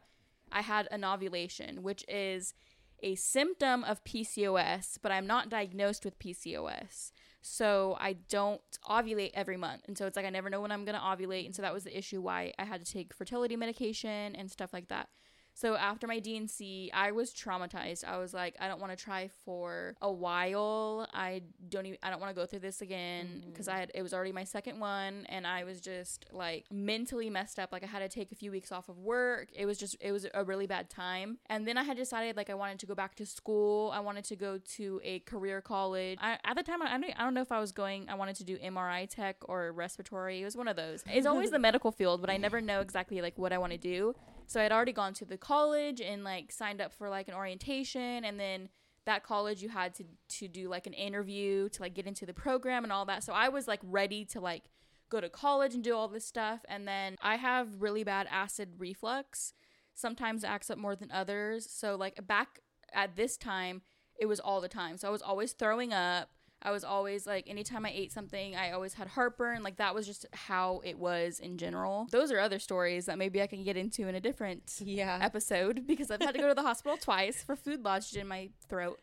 [0.51, 2.53] I had anovulation, which is
[3.01, 7.11] a symptom of PCOS, but I'm not diagnosed with PCOS.
[7.41, 9.81] So I don't ovulate every month.
[9.87, 11.45] And so it's like I never know when I'm going to ovulate.
[11.45, 14.71] And so that was the issue why I had to take fertility medication and stuff
[14.71, 15.09] like that.
[15.53, 18.03] So after my D&C, I was traumatized.
[18.03, 21.07] I was like, I don't want to try for a while.
[21.13, 23.73] I don't even I don't want to go through this again because mm.
[23.73, 27.59] I had it was already my second one and I was just like mentally messed
[27.59, 27.71] up.
[27.71, 29.49] Like I had to take a few weeks off of work.
[29.55, 31.37] It was just it was a really bad time.
[31.47, 33.91] And then I had decided like I wanted to go back to school.
[33.93, 36.17] I wanted to go to a career college.
[36.21, 38.15] I, at the time I, I don't, I don't know if I was going I
[38.15, 40.41] wanted to do MRI tech or respiratory.
[40.41, 41.03] It was one of those.
[41.07, 43.77] It's always the medical field, but I never know exactly like what I want to
[43.77, 44.15] do.
[44.47, 47.33] So I had already gone to the college and like signed up for like an
[47.33, 48.69] orientation and then
[49.05, 52.33] that college you had to to do like an interview to like get into the
[52.33, 53.23] program and all that.
[53.23, 54.63] So I was like ready to like
[55.09, 58.75] go to college and do all this stuff and then I have really bad acid
[58.77, 59.53] reflux.
[59.93, 61.69] Sometimes it acts up more than others.
[61.69, 62.59] So like back
[62.93, 63.81] at this time
[64.19, 64.97] it was all the time.
[64.97, 66.29] So I was always throwing up.
[66.63, 69.63] I was always like, anytime I ate something, I always had heartburn.
[69.63, 72.07] Like that was just how it was in general.
[72.11, 75.19] Those are other stories that maybe I can get into in a different Yeah.
[75.21, 78.49] episode because I've had to go to the hospital twice for food lodged in my
[78.69, 78.99] throat.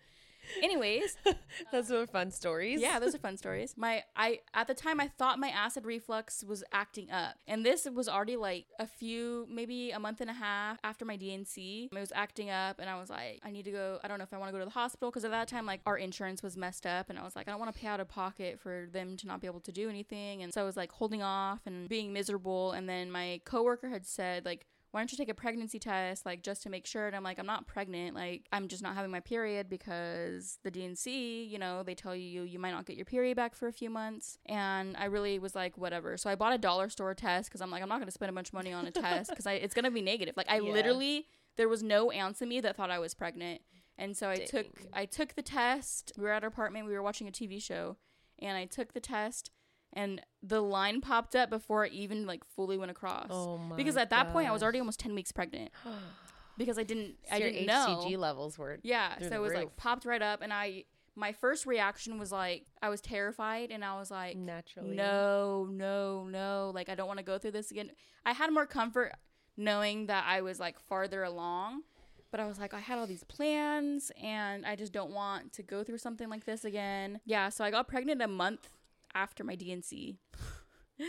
[0.62, 1.16] Anyways,
[1.72, 2.80] Those were fun stories.
[2.80, 3.74] yeah, those are fun stories.
[3.76, 7.34] My I at the time I thought my acid reflux was acting up.
[7.46, 11.16] And this was already like a few maybe a month and a half after my
[11.16, 11.88] D&C.
[11.92, 14.24] It was acting up and I was like I need to go I don't know
[14.24, 16.42] if I want to go to the hospital because at that time like our insurance
[16.42, 18.58] was messed up and I was like I don't want to pay out of pocket
[18.60, 21.22] for them to not be able to do anything and so I was like holding
[21.22, 25.28] off and being miserable and then my coworker had said like why don't you take
[25.28, 27.06] a pregnancy test like just to make sure?
[27.06, 30.70] And i'm like i'm not pregnant like i'm just not having my period because the
[30.70, 33.72] D&C you know they tell you you might not get your period back for a
[33.72, 34.38] few months.
[34.46, 36.16] And i really was like whatever.
[36.16, 38.30] So i bought a dollar store test because i'm like i'm not going to spend
[38.30, 40.36] a bunch of money on a test because it's going to be negative.
[40.36, 40.72] Like i Yeah.
[40.72, 41.26] literally
[41.56, 43.60] there was no ounce of me that thought i was pregnant.
[43.98, 46.12] And so i took i took the test.
[46.16, 47.96] We were at our apartment we were watching a tv show
[48.38, 49.50] and i took the test
[49.92, 53.96] and the line popped up before it even like fully went across Oh my because
[53.96, 55.70] at that point I was already almost 10 weeks pregnant
[56.58, 58.18] because I didn't I didn't HCG know.
[58.18, 58.78] levels were.
[58.82, 60.84] Yeah, so it was like popped right up and I
[61.16, 64.94] my first reaction was like I was terrified and I was like Naturally.
[64.96, 67.90] no, no, no, like I don't want to go through this again.
[68.24, 69.12] I had more comfort
[69.56, 71.82] knowing that I was like farther along.
[72.30, 75.64] But I was like, I had all these plans and I just don't want to
[75.64, 77.20] go through something like this again.
[77.24, 78.70] Yeah, so I got pregnant a month
[79.14, 80.18] after my D&C.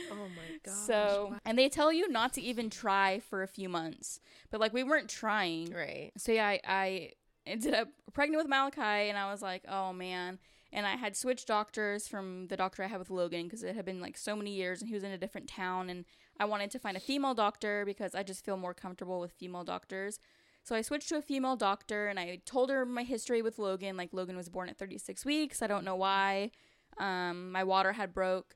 [0.09, 0.73] Oh my god.
[0.85, 4.73] So, and they tell you not to even try for a few months, but like
[4.73, 5.73] we weren't trying.
[5.73, 6.11] right.
[6.17, 7.11] So yeah, I, I
[7.45, 10.39] ended up pregnant with Malachi, and I was like, oh man.
[10.73, 13.83] And I had switched doctors from the doctor I had with Logan because it had
[13.83, 16.05] been like so many years, and he was in a different town, and
[16.39, 19.65] I wanted to find a female doctor because I just feel more comfortable with female
[19.65, 20.19] doctors.
[20.63, 23.97] So I switched to a female doctor, and I told her my history with Logan.
[23.97, 25.61] Like Logan was born at 36 weeks.
[25.61, 26.51] I don't know why.
[26.97, 28.55] Um, my water had broke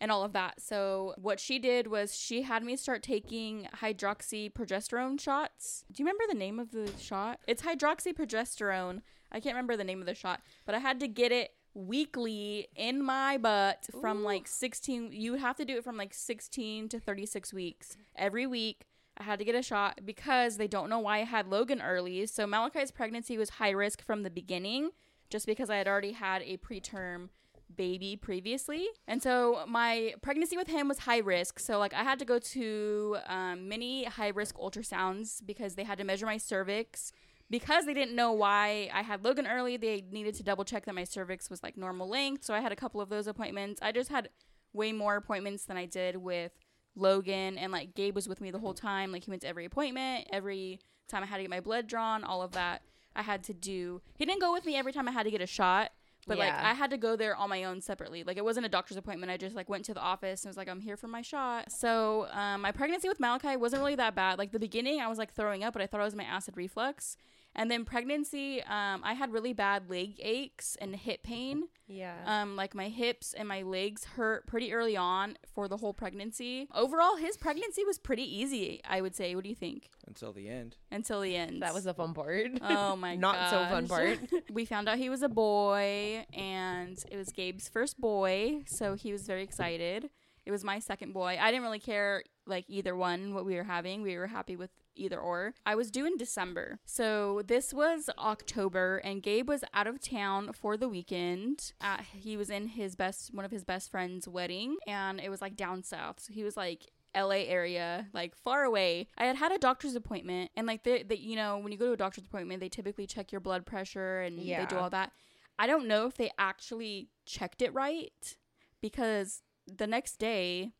[0.00, 0.60] and all of that.
[0.60, 5.84] So what she did was she had me start taking hydroxyprogesterone shots.
[5.92, 7.40] Do you remember the name of the shot?
[7.46, 9.02] It's hydroxyprogesterone.
[9.30, 12.68] I can't remember the name of the shot, but I had to get it weekly
[12.76, 17.00] in my butt from like 16 you have to do it from like 16 to
[17.00, 18.84] 36 weeks every week
[19.16, 22.26] I had to get a shot because they don't know why I had Logan early.
[22.26, 24.90] So Malachi's pregnancy was high risk from the beginning
[25.30, 27.28] just because I had already had a preterm
[27.76, 28.86] baby previously.
[29.06, 31.58] And so my pregnancy with him was high risk.
[31.58, 35.98] So like I had to go to um, many high risk ultrasounds because they had
[35.98, 37.12] to measure my cervix.
[37.50, 40.94] Because they didn't know why I had Logan early, they needed to double check that
[40.94, 42.44] my cervix was like normal length.
[42.44, 43.78] So I had a couple of those appointments.
[43.82, 44.30] I just had
[44.72, 46.52] way more appointments than I did with
[46.94, 49.12] Logan and like Gabe was with me the whole time.
[49.12, 52.24] Like he went to every appointment, every time I had to get my blood drawn,
[52.24, 52.82] all of that
[53.14, 54.00] I had to do.
[54.16, 55.92] He didn't go with me every time I had to get a shot,
[56.26, 58.22] but like I had to go there on my own separately.
[58.22, 59.32] Like it wasn't a doctor's appointment.
[59.32, 61.72] I just like went to the office and was like, I'm here for my shot.
[61.72, 64.38] So um, my pregnancy with Malachi wasn't really that bad.
[64.38, 66.56] Like the beginning, I was like throwing up, but I thought it was my acid
[66.56, 67.16] reflux.
[67.54, 71.64] And then pregnancy, um, I had really bad leg aches and hip pain.
[71.86, 72.14] Yeah.
[72.24, 76.66] Um, like my hips and my legs hurt pretty early on for the whole pregnancy.
[76.74, 79.34] Overall, his pregnancy was pretty easy, I would say.
[79.34, 79.90] What do you think?
[80.06, 80.76] Until the end.
[80.90, 81.62] Until the end.
[81.62, 82.52] that was the fun part.
[82.62, 83.20] Oh my god.
[83.20, 84.18] Not so fun part.
[84.50, 89.12] we found out he was a boy and it was Gabe's first boy, so he
[89.12, 90.08] was very excited.
[90.44, 91.38] It was my second boy.
[91.40, 94.02] I didn't really care like either one what we were having.
[94.02, 95.54] We were happy with either or.
[95.64, 96.78] I was due in December.
[96.84, 101.72] So this was October and Gabe was out of town for the weekend.
[101.80, 105.40] Uh, he was in his best one of his best friend's wedding and it was
[105.40, 106.20] like down south.
[106.20, 109.08] So he was like LA area, like far away.
[109.18, 111.92] I had had a doctor's appointment, and like the, you know, when you go to
[111.92, 115.12] a doctor's appointment, they typically check your blood pressure and they do all that.
[115.58, 118.36] I don't know if they actually checked it right
[118.80, 120.72] because the next day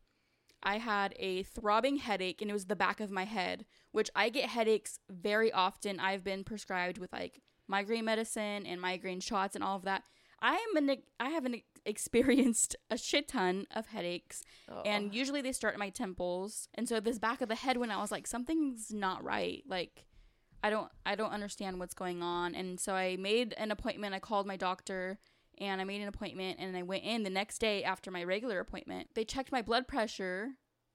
[0.63, 4.29] I had a throbbing headache and it was the back of my head, which I
[4.29, 5.99] get headaches very often.
[5.99, 10.03] I've been prescribed with like migraine medicine and migraine shots and all of that.
[10.41, 14.81] I am an I haven't experienced a shit ton of headaches oh.
[14.85, 16.67] and usually they start at my temples.
[16.73, 19.63] And so this back of the head when I was like something's not right.
[19.67, 20.05] Like
[20.63, 22.55] I don't I don't understand what's going on.
[22.55, 24.15] And so I made an appointment.
[24.15, 25.19] I called my doctor
[25.59, 28.59] and I made an appointment and I went in the next day after my regular
[28.59, 29.09] appointment.
[29.15, 30.51] They checked my blood pressure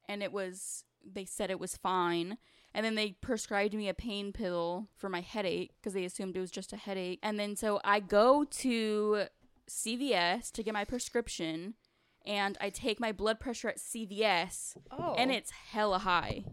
[0.09, 2.39] and it was they said it was fine.
[2.75, 6.41] And then they prescribed me a pain pill for my headache because they assumed it
[6.41, 7.19] was just a headache.
[7.23, 9.25] And then so I go to
[9.69, 11.75] CVS to get my prescription
[12.27, 15.15] and I take my blood pressure at CVS oh.
[15.17, 16.45] and it's hella high.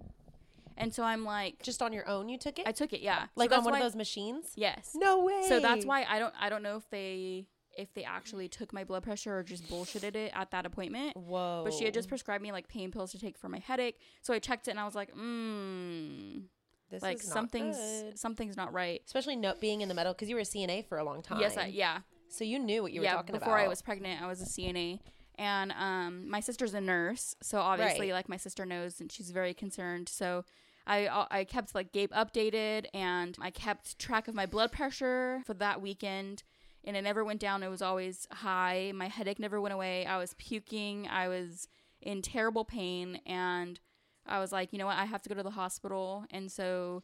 [0.78, 2.68] And so I'm like just on your own you took it?
[2.68, 3.24] I took it, yeah.
[3.24, 4.52] So like on one of those machines?
[4.56, 4.92] Yes.
[4.96, 5.46] No way.
[5.48, 8.84] So that's why I don't I don't know if they if they actually took my
[8.84, 11.16] blood pressure or just bullshitted it at that appointment.
[11.18, 11.62] Whoa.
[11.64, 14.00] But she had just prescribed me like pain pills to take for my headache.
[14.22, 16.44] So I checked it and I was like, mmm,
[16.90, 18.20] This like is not something's good.
[18.20, 19.02] something's not right.
[19.06, 21.40] especially no, being in the medical because you were a CNA for a long time.
[21.40, 22.00] Yes, I, yeah.
[22.30, 23.46] So you knew what you were talking before about.
[23.46, 25.00] Before I was pregnant, I was a CNA,
[25.36, 28.14] and um, my sister's a nurse, so obviously, Right.
[28.16, 30.10] like my sister knows, and she's very concerned.
[30.10, 30.44] So,
[30.88, 35.42] I uh, I kept like Gabe updated, and I kept track of my blood pressure
[35.46, 36.44] for that weekend,
[36.86, 37.64] and it never went down.
[37.64, 38.92] It was always high.
[38.96, 40.06] My headache never went away.
[40.06, 41.08] I was puking.
[41.08, 41.68] I was
[42.02, 43.80] in terrible pain, and
[44.26, 46.26] I was like, you know what, I have to go to the hospital.
[46.32, 47.04] And so,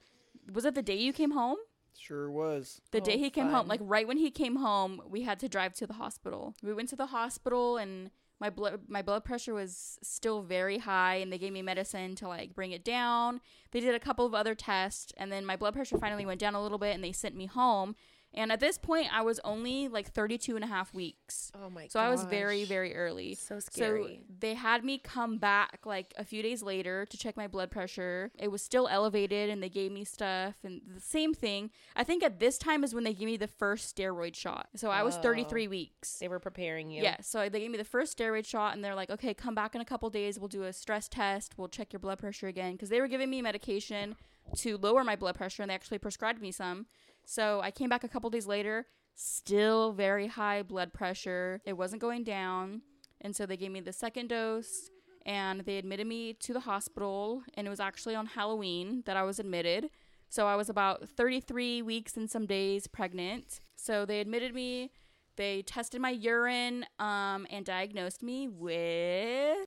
[0.53, 1.57] was it the day you came home?
[1.97, 2.81] Sure was.
[2.91, 5.49] The Oh, day he came home, like right when he came home, we had to
[5.49, 6.55] drive to the hospital.
[6.63, 11.15] We went to the hospital and my blood my blood pressure was still very high
[11.15, 13.39] and they gave me medicine to like bring it down.
[13.71, 16.55] They did a couple of other tests and then my blood pressure finally went down
[16.55, 17.95] a little bit and they sent me home.
[18.33, 21.51] And at this point I was only like 32 and a half weeks.
[21.55, 21.91] Oh my god.
[21.91, 23.35] So I was very very early.
[23.35, 24.21] So scary.
[24.27, 27.71] So they had me come back like a few days later to check my blood
[27.71, 28.31] pressure.
[28.39, 31.71] It was still elevated and they gave me stuff and the same thing.
[31.95, 34.69] I think at this time is when they gave me the first steroid shot.
[34.75, 35.21] So I was Oh.
[35.21, 36.19] 33 weeks.
[36.19, 37.03] They were preparing you.
[37.03, 39.75] Yeah, so they gave me the first steroid shot and they're like, "Okay, come back
[39.75, 40.39] in a couple days.
[40.39, 41.57] We'll do a stress test.
[41.57, 44.15] We'll check your blood pressure again because they were giving me medication
[44.57, 46.85] to lower my blood pressure and they actually prescribed me some."
[47.31, 51.61] So I came back a couple days later, still very high blood pressure.
[51.63, 52.81] It wasn't going down.
[53.21, 54.89] And so they gave me the second dose
[55.25, 59.23] and they admitted me to the hospital and it was actually on Halloween that I
[59.23, 59.91] was admitted.
[60.27, 63.61] So I was about 33 weeks and some days pregnant.
[63.77, 64.91] So they admitted me,
[65.37, 69.65] they tested my urine um and diagnosed me with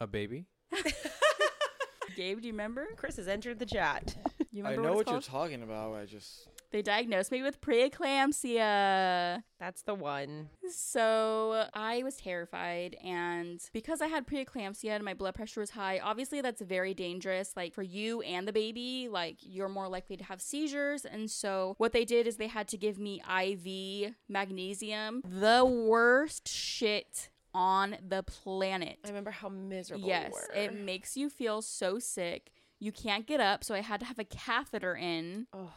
[0.00, 0.46] A baby?
[2.16, 2.88] Gabe, do you remember?
[2.96, 4.16] Chris has entered the chat.
[4.50, 5.94] You remember I remember know what, what you're talking about.
[5.94, 9.42] I just They diagnosed me with preeclampsia.
[9.58, 10.50] That's the one.
[10.70, 16.00] So I was terrified, and because I had preeclampsia and my blood pressure was high,
[16.00, 17.54] obviously that's very dangerous.
[17.56, 21.06] Like for you and the baby, like you're more likely to have seizures.
[21.06, 26.46] And so what they did is they had to give me IV magnesium, the worst
[26.46, 28.98] shit on the planet.
[29.02, 32.52] I remember how miserable Yes, it makes you feel so sick.
[32.78, 35.46] You can't get up, so I had to have a catheter in.
[35.54, 35.72] Oh.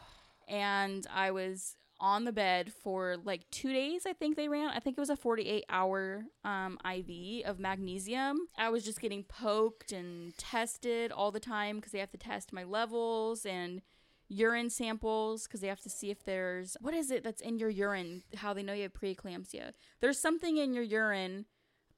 [0.50, 4.70] And I was on the bed for like two days, I think they ran.
[4.70, 8.48] I think it was a 48 hour um, IV of magnesium.
[8.58, 12.52] I was just getting poked and tested all the time because they have to test
[12.52, 13.82] my levels and
[14.28, 17.68] urine samples because they have to see if there's what is it that's in your
[17.68, 19.72] urine, how they know you have preeclampsia.
[20.00, 21.46] There's something in your urine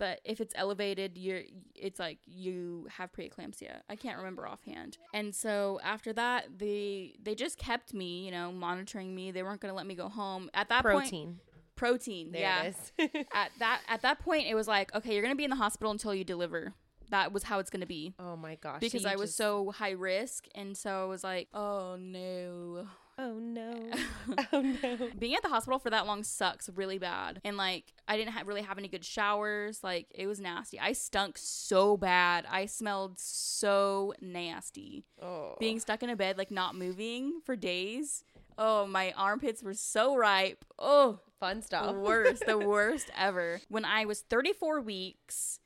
[0.03, 1.43] but if it's elevated you're
[1.77, 3.83] it's like you have preeclampsia.
[3.89, 4.99] I can't remember offhand.
[5.15, 9.31] And so after that they they just kept me you know monitoring me.
[9.31, 10.51] They weren't going to let me go home.
[10.55, 11.39] At that point Protein.
[11.77, 12.62] protein There yeah.
[12.65, 13.27] it is.
[13.33, 15.57] at that at that point it was like okay you're going to be in the
[15.57, 16.74] hospital until you deliver.
[17.11, 18.15] That was how it's going to be.
[18.19, 18.81] Oh my gosh.
[18.81, 23.34] because i was just- so high risk and so i was like oh no Oh
[23.39, 23.90] no.
[24.52, 25.09] oh no.
[25.18, 27.40] being at the hospital for that long sucks really bad.
[27.44, 29.82] And like i didn't ha- really have any good showers.
[29.82, 30.80] Like it was nasty.
[30.80, 32.47] I stunk so bad.
[32.51, 35.05] I smelled so nasty.
[35.20, 35.56] Oh.
[35.60, 38.24] being stuck in a bed like not moving for days.
[38.59, 40.64] Oh my armpits were so ripe.
[40.78, 41.20] Oh.
[41.40, 41.97] Fun the stuff.
[41.97, 43.60] worst the worst ever.
[43.68, 45.59] When i was 34 weeks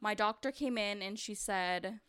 [0.00, 2.00] my doctor came in and she said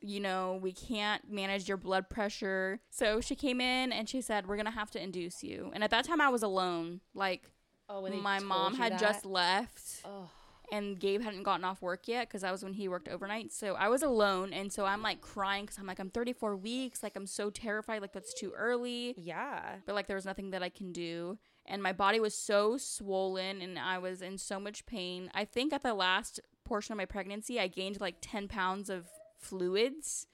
[0.00, 2.80] you know, we can't manage your blood pressure.
[2.90, 5.70] So she came in and she said, We're going to have to induce you.
[5.74, 7.00] And at that time, I was alone.
[7.14, 7.50] Like,
[7.88, 9.00] Oh, my mom had that?
[9.00, 10.02] just left.
[10.04, 10.30] Oh.
[10.72, 13.50] And Gabe hadn't gotten off work yet because that was when he worked overnight.
[13.52, 14.52] So I was alone.
[14.52, 17.02] And so I'm like crying because I'm like, I'm 34 weeks.
[17.02, 18.00] Like, I'm so terrified.
[18.00, 19.76] Like, that's too early Yeah.
[19.84, 21.38] but like there was nothing that I can do.
[21.66, 25.28] And my body was so swollen and I was in so much pain.
[25.34, 29.08] I think at the last portion of my pregnancy, I gained like 10 pounds of
[29.40, 30.26] fluids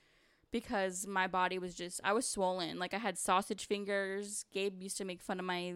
[0.53, 2.79] because my body was just, I was swollen.
[2.79, 4.45] Like I had sausage fingers.
[4.53, 5.75] Gabe used to make fun of my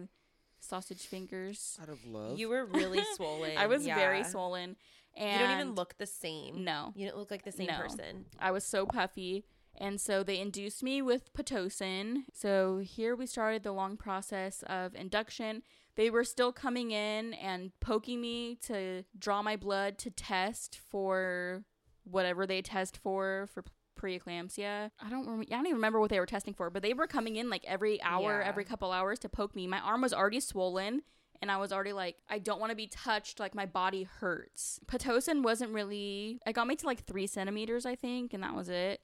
[0.59, 1.77] sausage fingers.
[1.81, 2.37] out of love.
[2.37, 3.57] You were really swollen.
[3.57, 4.23] I was very yeah.
[4.23, 4.75] swollen.
[5.17, 6.63] You don't even look the same.
[6.63, 6.93] No.
[6.95, 7.77] You don't look like the same No.
[7.79, 8.25] person.
[8.39, 9.43] I was so puffy.
[9.77, 12.23] And so they induced me with Pitocin.
[12.33, 15.63] So here we started the long process of induction.
[15.95, 21.63] They were still coming in and poking me to draw my blood to test for
[22.11, 23.63] whatever they test for for
[23.99, 24.91] preeclampsia.
[24.99, 27.07] I don't rem- I don't even remember what they were testing for, but they were
[27.07, 28.47] coming in like every hour, Yeah.
[28.47, 29.67] every couple hours to poke me.
[29.67, 31.03] My arm was already swollen
[31.41, 33.39] and I was already like, I don't want to be touched.
[33.39, 34.79] Like my body hurts.
[34.87, 36.39] Pitocin wasn't really.
[36.45, 39.01] It got me to like three centimeters, I think, and that was it.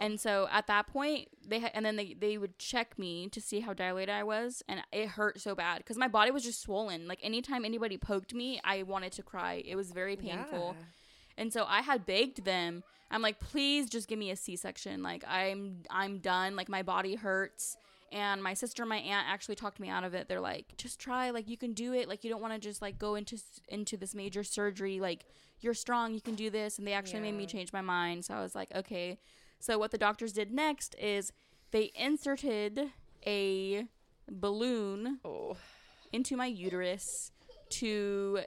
[0.00, 3.40] And so at that point, they ha- and then they they would check me to
[3.40, 6.60] see how dilated I was, and it hurt so bad because my body was just
[6.60, 7.08] swollen.
[7.08, 9.62] Like anytime anybody poked me, I wanted to cry.
[9.66, 10.76] It was very painful.
[10.78, 10.84] Yeah.
[11.38, 15.02] And so I had begged them I'm like, please just give me a C-section.
[15.02, 16.56] Like I'm I'm done.
[16.56, 17.76] Like my body hurts.
[18.12, 20.28] And my sister and my aunt actually talked me out of it.
[20.28, 21.30] They're like, just try.
[21.30, 22.08] Like you can do it.
[22.08, 23.38] Like you don't want to just like go into
[23.68, 25.00] into this major surgery.
[25.00, 25.24] Like
[25.60, 26.14] you're strong.
[26.14, 26.78] You can do this.
[26.78, 28.24] And they actually made me change my mind.
[28.24, 29.18] So I was like, okay.
[29.58, 31.32] So what the doctors did next is
[31.70, 32.90] they inserted
[33.26, 33.86] a
[34.30, 35.56] balloon Oh.
[36.12, 37.32] into my uterus
[37.70, 38.40] to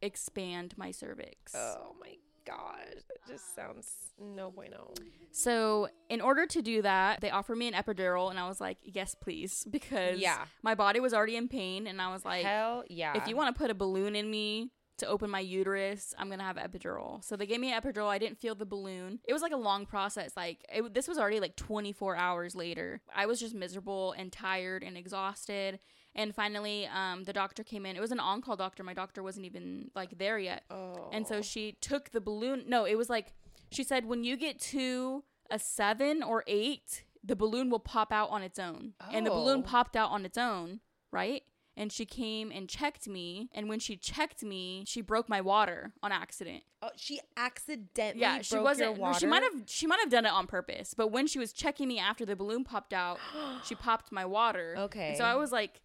[0.00, 1.54] expand my cervix.
[1.54, 2.14] Oh my
[2.46, 3.02] gosh.
[3.08, 3.62] That just ah.
[3.66, 3.88] sounds
[4.18, 4.92] no bueno.
[5.30, 8.78] So, in order to do that, they offered me an epidural, and I was like,
[8.82, 10.44] yes, please, because Yeah.
[10.62, 13.16] my body was already in pain, and I was like, Hell yeah.
[13.16, 16.44] if you want to put a balloon in me to open my uterus, I'm gonna
[16.44, 17.24] have epidural.
[17.24, 18.06] So they gave me an epidural.
[18.06, 19.18] I didn't feel the balloon.
[19.26, 20.32] It was like a long process.
[20.36, 23.00] Like it, this was already like 24 hours later.
[23.14, 25.80] I was just miserable and tired and exhausted.
[26.14, 27.96] And finally, um, the doctor came in.
[27.96, 28.82] It was an on-call doctor.
[28.84, 30.64] My doctor wasn't even like there yet.
[30.70, 31.08] Oh.
[31.12, 32.64] And so she took the balloon.
[32.66, 33.32] No, it was like
[33.70, 38.28] she said when you get to a seven or eight, the balloon will pop out
[38.30, 38.92] on its own.
[39.00, 39.06] Oh.
[39.10, 39.62] And the balloon Oh.
[39.62, 40.80] popped out on its own,
[41.10, 41.42] right?
[41.74, 43.48] And she came and checked me.
[43.54, 46.64] And when she checked me, she broke my water on accident.
[46.82, 48.88] Oh, she accidentally Yeah, she wasn't.
[48.90, 49.20] your no, water.
[49.20, 49.54] She might have.
[49.66, 50.92] She might have done it on purpose.
[50.94, 53.18] But when she was checking me after the balloon popped out,
[53.64, 54.74] she popped my water.
[54.76, 55.08] Okay.
[55.10, 55.80] And so I was like,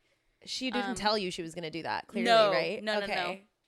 [0.45, 2.07] She didn't um, tell you she was gonna do that.
[2.07, 2.83] Clearly, no, right?
[2.83, 3.15] no, no, okay.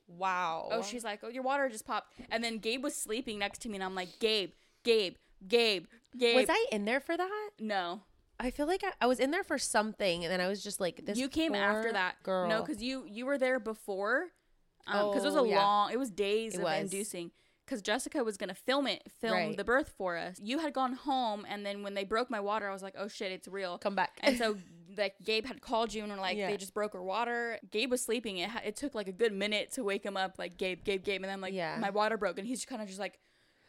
[0.07, 0.15] no.
[0.17, 0.69] Wow.
[0.71, 2.13] Oh, she's like, oh, your water just popped.
[2.31, 4.51] And then Gabe was sleeping next to me, and I'm like, Gabe,
[4.83, 5.15] Gabe,
[5.47, 5.85] Gabe,
[6.17, 6.35] Gabe.
[6.35, 7.49] Was I in there for that?
[7.59, 8.01] No,
[8.39, 10.79] I feel like I, I was in there for something, and then I was just
[10.79, 12.47] like, "This." you came after that, girl.
[12.49, 14.27] No, because you you were there before.
[14.87, 15.57] Um, because it was Oh, a yeah.
[15.63, 15.91] long.
[15.91, 16.81] It was days It of was.
[16.81, 17.31] inducing.
[17.65, 19.55] Because Jessica was gonna film it, film Right.
[19.57, 20.39] the birth for us.
[20.41, 23.07] You had gone home, and then when they broke my water, I was like, oh
[23.07, 23.77] shit, it's real.
[23.77, 24.19] come back.
[24.23, 24.57] And so,
[24.97, 26.49] like, Gabe had called you and were like, Yeah.
[26.49, 27.59] they just broke her water.
[27.71, 28.37] Gabe was sleeping.
[28.37, 31.23] It, it took like a good minute to wake him up, like, Gabe, Gabe, Gabe.
[31.23, 31.77] And I'm like, Yeah.
[31.79, 32.37] my water broke.
[32.37, 33.19] And he's kind of just like,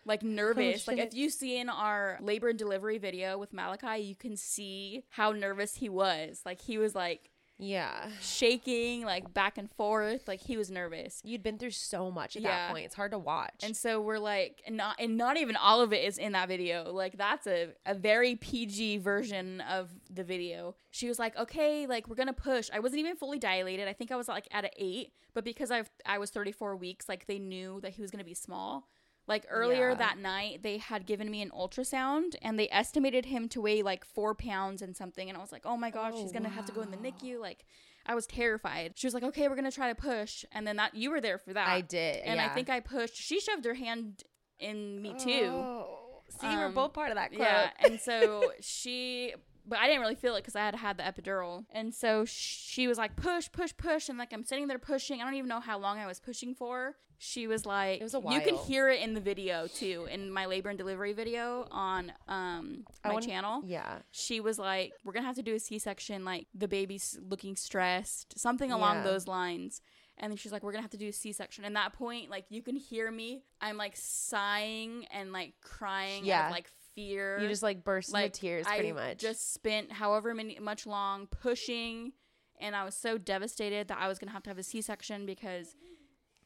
[0.06, 0.88] like nervous.
[0.88, 5.04] like, if you see in our labor and delivery video with Malachi, you can see
[5.10, 6.40] how nervous he was.
[6.46, 7.29] Like, he was like
[7.60, 10.26] yeah, shaking, like back and forth.
[10.26, 11.20] Like, he was nervous.
[11.24, 12.48] you'd been through so much at Yeah.
[12.48, 12.86] that point.
[12.86, 13.60] It's hard to watch.
[13.62, 16.48] And so we're like, and not and not even all of it is in that
[16.48, 16.92] video.
[16.92, 20.74] Like that's a, a very PG version of the video.
[20.90, 22.68] She was like, okay, like we're gonna push.
[22.72, 23.86] I wasn't even fully dilated.
[23.88, 27.08] I think I was like at an eight, but because I I was 34 weeks,
[27.08, 28.88] like they knew that he was gonna be small.
[29.30, 29.94] Like earlier Yeah.
[29.94, 34.04] that night, they had given me an ultrasound and they estimated him to weigh like
[34.04, 35.28] four pounds and something.
[35.28, 36.96] And I was like, oh my gosh, he's Oh, gonna have to go in the
[36.96, 37.38] NICU.
[37.40, 37.64] Like,
[38.04, 38.94] I was terrified.
[38.96, 40.44] She was like, okay, we're gonna try to push.
[40.52, 41.68] And then that you were there for that.
[41.68, 43.14] I did, And I think I pushed.
[43.16, 44.24] She shoved her hand
[44.58, 45.44] in me too.
[45.54, 45.96] Oh.
[46.40, 47.40] See, we're Um, both part of that club.
[47.48, 49.32] Yeah, and so she,
[49.66, 52.86] but I didn't really feel it because I had had the epidural, and so she
[52.88, 55.20] was like, "Push, push, push," and like I'm sitting there pushing.
[55.20, 56.96] I don't even know how long I was pushing for.
[57.22, 60.30] She was like, It was a You can hear it in the video too, in
[60.32, 63.62] my labor and delivery video on um my wanna- channel.
[63.66, 63.98] Yeah.
[64.10, 66.24] She was like, "We're gonna have to do a C-section.
[66.24, 69.02] Like the baby's looking stressed, something along Yeah.
[69.04, 69.82] those lines."
[70.16, 72.46] And then she's like, "We're gonna have to do a C-section." And that point, like
[72.48, 73.42] you can hear me.
[73.60, 76.24] I'm like sighing and like crying.
[76.24, 76.46] Yeah.
[76.46, 77.38] of, like fear.
[77.40, 79.18] You just like burst like into tears, pretty I much.
[79.18, 82.12] Just spent however many much long pushing,
[82.60, 85.74] and I was so devastated that I was gonna have to have a C-section because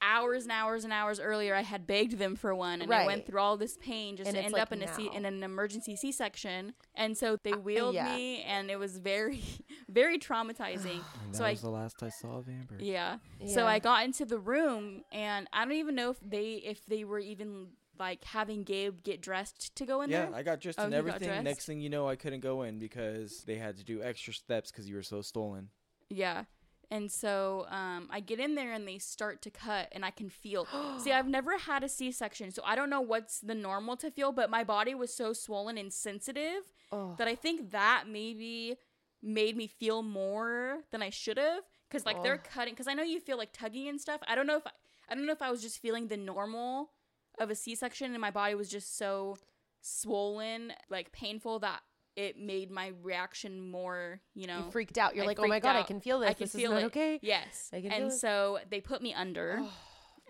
[0.03, 3.27] hours and hours and hours earlier I had begged them for one, and I went
[3.27, 5.17] through all this pain just And to end like up in a C- now.
[5.17, 8.15] in an emergency C-section, and so they uh, wheeled yeah.
[8.15, 9.43] me, and it was very
[9.89, 11.01] very traumatizing.
[11.25, 12.77] And so that I was the last I saw of Amber.
[12.81, 13.17] yeah.
[13.47, 17.05] So I got into the room and I don't even know if they if they
[17.05, 17.69] were even
[17.99, 20.25] like having Gabe get dressed to go in there.
[20.25, 20.39] Yeah, there.
[20.39, 21.45] I got dressed Oh, and everything.
[21.45, 24.71] Next thing you know, I couldn't go in because they had to do extra steps
[24.71, 25.69] because you were so stolen.
[26.09, 26.45] Yeah.
[26.91, 30.29] And so um, I get in there and they start to cut, and I can
[30.29, 30.67] feel.
[30.99, 34.11] See, I've never had a C section, so I don't know what's the normal to
[34.11, 37.15] feel, but my body was so swollen and sensitive Oh.
[37.19, 38.77] that I think that maybe
[39.23, 41.65] made me feel more than I should have.
[41.89, 44.21] Because like they're cutting, because I know you feel like tugging and stuff.
[44.29, 44.71] I don't know if I,
[45.09, 46.91] I don't know if I was just feeling the normal
[47.39, 49.37] of a C section, and my body was just so
[49.81, 51.81] swollen, like painful that
[52.17, 55.15] it made my reaction more, you know, you freaked out.
[55.15, 56.31] You're I like, oh my freaked god, I can feel this.
[56.31, 56.87] I can this feel is not it.
[56.87, 57.19] okay.
[57.23, 57.71] Yes.
[57.73, 58.15] I can feel and it.
[58.15, 59.59] so they put me under.
[59.61, 59.73] Oh,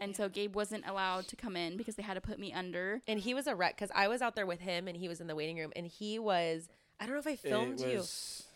[0.00, 3.02] and so Gabe wasn't allowed to come in because they had to put me under.
[3.06, 5.20] And he was a wreck because I was out there with him and he was
[5.20, 6.68] in the waiting room and he was.
[6.98, 8.02] I don't know if I filmed it you.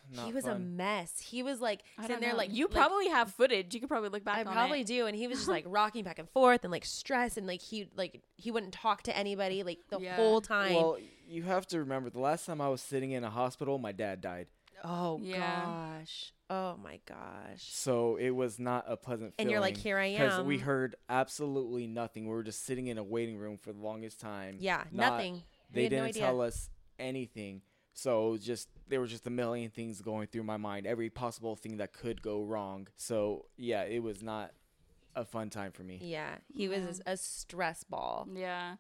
[0.09, 1.21] Was not He was a mess.
[1.21, 2.37] He was like I sitting there know.
[2.39, 3.75] like you like, probably have footage.
[3.75, 4.87] You could probably look back I on probably it.
[4.87, 5.07] do.
[5.07, 7.89] And he was just like rocking back and forth and like stress and like he
[7.97, 10.17] like he wouldn't talk to anybody like the Yeah.
[10.17, 10.75] whole time.
[10.75, 13.93] Well, you have to remember the last time I was sitting in a hospital, my
[13.93, 14.47] dad died.
[14.85, 15.65] Oh Yeah.
[15.65, 16.33] gosh.
[16.51, 17.63] Oh my gosh.
[17.63, 19.47] So it was not a pleasant feeling.
[19.47, 22.25] And you're like, here I Because we heard absolutely nothing.
[22.27, 24.57] We were just sitting in a waiting room for the longest time.
[24.61, 25.43] Yeah, Not- nothing.
[25.71, 26.23] They didn't idea.
[26.23, 27.61] tell us anything.
[27.99, 31.79] So just there were just a million things going through my mind, every possible thing
[31.79, 32.87] that could go wrong.
[32.97, 34.53] So yeah, it was not
[35.17, 35.99] a fun time for me.
[36.01, 38.29] Yeah, he was a stress ball.
[38.33, 38.77] Yeah.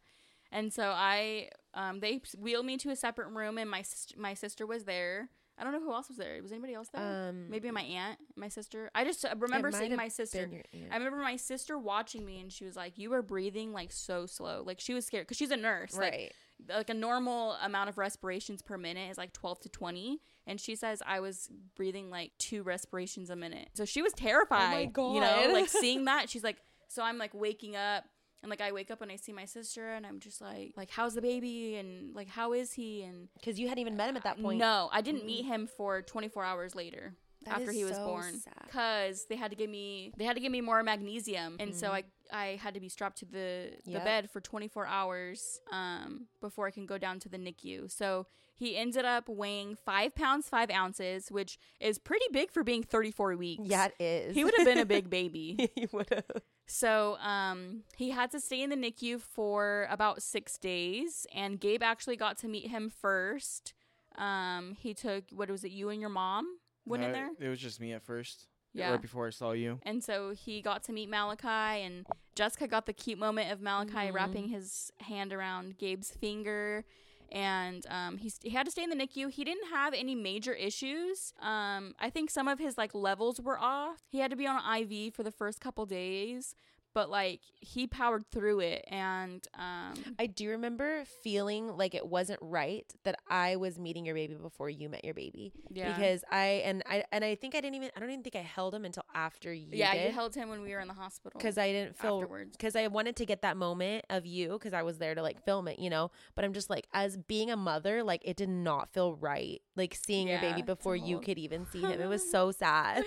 [0.52, 3.82] And so I, um, they wheeled me to a separate room, and my
[4.16, 5.28] my sister was there.
[5.58, 6.40] I don't know who else was there.
[6.40, 7.30] Was anybody else there?
[7.30, 8.88] Um, Maybe my aunt, my sister.
[8.94, 10.46] I just uh, remember seeing my sister.
[10.46, 10.92] been your aunt.
[10.92, 14.26] I remember my sister watching me, and she was like, "You were breathing like so
[14.26, 14.62] slow.
[14.64, 15.96] Like she was scared because she's a nurse.
[15.98, 16.12] Right.
[16.12, 16.34] like
[16.68, 21.02] a normal amount of respirations per minute is like 12 to 20 and she says
[21.06, 23.68] i was breathing like two respirations a minute.
[23.74, 26.28] So she was oh terrified you know like seeing that.
[26.28, 26.56] She's like
[26.89, 28.05] so i'm like waking up
[28.43, 30.90] and like i wake up and i see my sister and i'm just like like
[30.90, 31.76] how's the baby?
[31.76, 33.02] And like how is he?
[33.02, 34.59] And Because you hadn't even met him at that point.
[34.59, 37.14] no i didn't meet him for 24 hours later
[37.44, 40.40] That after he was so born because they had to give me they had to
[40.40, 42.02] give me more magnesium and so i
[42.32, 46.70] i had to be strapped to the the bed for 24 hours um before i
[46.70, 51.31] can go down to the nicu so he ended up weighing five pounds five ounces
[51.31, 54.35] which is pretty big for being 34 weeks Yeah, it is.
[54.35, 56.43] he would have been a big baby he would have.
[56.66, 61.82] so um, he had to stay in the NICU for about six days, and Gabe
[61.82, 63.73] actually got to meet him first.
[64.16, 65.70] Um, he took what was it?
[65.70, 66.59] You and your mom
[66.89, 68.47] went in Uh, there, It was just me at first.
[68.74, 68.90] Yeah.
[68.93, 69.81] Right before I saw you.
[69.85, 72.06] and so he got to meet Malachi, and
[72.36, 76.85] Jessica got the cute moment of Malachi wrapping his hand around Gabe's finger.
[77.32, 79.31] And um, he, st- he had to stay in the NICU.
[79.31, 81.32] He didn't have any major issues.
[81.43, 83.98] Um, I think some of his like levels were off.
[84.09, 86.55] He had to be on an IV for the first couple days,
[86.98, 88.84] but like he powered through it.
[88.88, 94.16] And um, I do remember feeling like it wasn't right that I was meeting your
[94.16, 95.52] baby before you met your baby.
[95.70, 95.92] Yeah.
[95.92, 98.40] Because I and I and I think I didn't even I don't even think I
[98.40, 100.06] held him until after you yeah, did.
[100.06, 101.38] you held him when we were in the hospital.
[101.38, 102.56] because I didn't feel afterwards.
[102.56, 105.44] because I wanted to get that moment of you because I was there to like
[105.44, 106.10] film it, you know.
[106.34, 109.94] But I'm just like, as being a mother, like it did not feel right, like
[109.94, 112.00] seeing your baby before you could even see him.
[112.00, 113.04] It was so sad.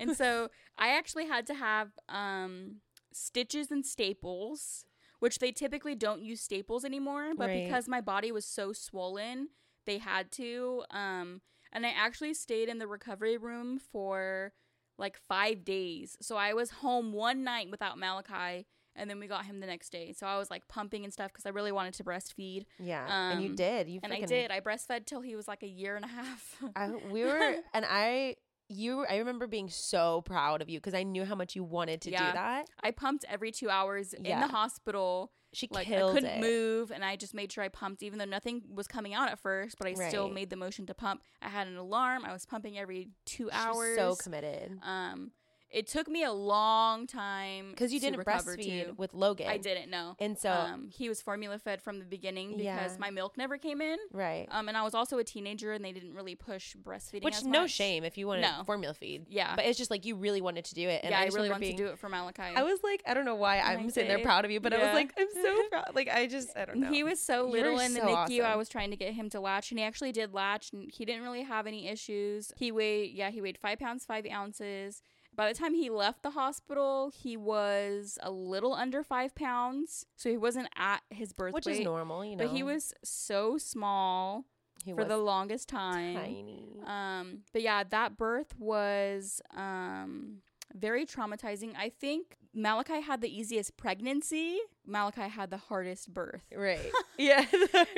[0.00, 0.48] and so
[0.78, 2.76] I actually had to have um,
[3.16, 4.84] stitches and staples,
[5.18, 7.32] which they typically don't use staples anymore.
[7.36, 7.64] But Right.
[7.64, 9.48] because my body was so swollen,
[9.86, 10.84] they had to.
[10.90, 11.40] Um,
[11.72, 14.52] and I actually stayed in the recovery room for
[14.98, 16.16] like five days.
[16.20, 18.66] So I was home one night without Malachi.
[18.98, 20.14] And then we got him the next day.
[20.14, 22.64] So I was like pumping and stuff because I really wanted to breastfeed.
[22.78, 23.88] Yeah, and you Um, did.
[23.90, 24.50] You And I did.
[24.50, 26.62] I breastfed till he was like a year and a half.
[26.74, 28.36] I, we were, and I,
[28.68, 32.00] you, I remember being so proud of you because I knew how much you wanted
[32.02, 32.26] to Yeah.
[32.28, 32.66] do that.
[32.82, 35.32] I pumped every two hours in the hospital.
[35.52, 36.40] She like killed I couldn't it.
[36.40, 39.38] move, and I just made sure I pumped, even though nothing was coming out at
[39.38, 39.76] first.
[39.78, 41.22] But I still made the motion to pump.
[41.40, 42.24] I had an alarm.
[42.26, 43.96] I was pumping every two hours.
[43.96, 45.30] so committed Um,
[45.76, 48.94] it took me a long time because you didn't breastfeed too.
[48.96, 49.46] with Logan.
[49.46, 52.96] I didn't know, and so um, he was formula fed from the beginning because Yeah.
[52.98, 53.98] my milk never came in.
[54.10, 57.24] right, Um, and I was also a teenager, and they didn't really push breastfeeding.
[57.24, 57.72] which no much.
[57.72, 58.58] shame if you wanted No.
[58.60, 59.26] to formula feed.
[59.28, 61.02] Yeah, but it's just like you really wanted to do it.
[61.04, 62.42] And yeah, I, I, really wanted being, to do it for Malachi.
[62.56, 64.72] I was like, I don't know why I I'm sitting there proud of you, but
[64.72, 65.90] I was like, I'm so proud.
[65.94, 66.90] Like I just, I don't know.
[66.90, 68.42] He was so little in the so NICU.
[68.44, 71.04] I was trying to get him to latch, and he actually did latch, and he
[71.04, 72.50] didn't really have any issues.
[72.56, 75.02] He weighed, yeah, he weighed five pounds five ounces.
[75.36, 80.30] By the time he left the hospital, he was a little under five pounds, so
[80.30, 81.80] he wasn't at his birth which weight.
[81.80, 82.46] is normal, you know.
[82.46, 84.46] But he was so small
[84.82, 86.14] he for the longest time.
[86.14, 86.80] tiny.
[86.86, 90.38] Um, but yeah, that birth was um
[90.74, 91.74] very traumatizing.
[91.76, 94.58] I think Malachi had the easiest pregnancy.
[94.86, 96.42] Malachi had the hardest birth.
[96.56, 96.90] right.
[97.18, 97.44] yeah.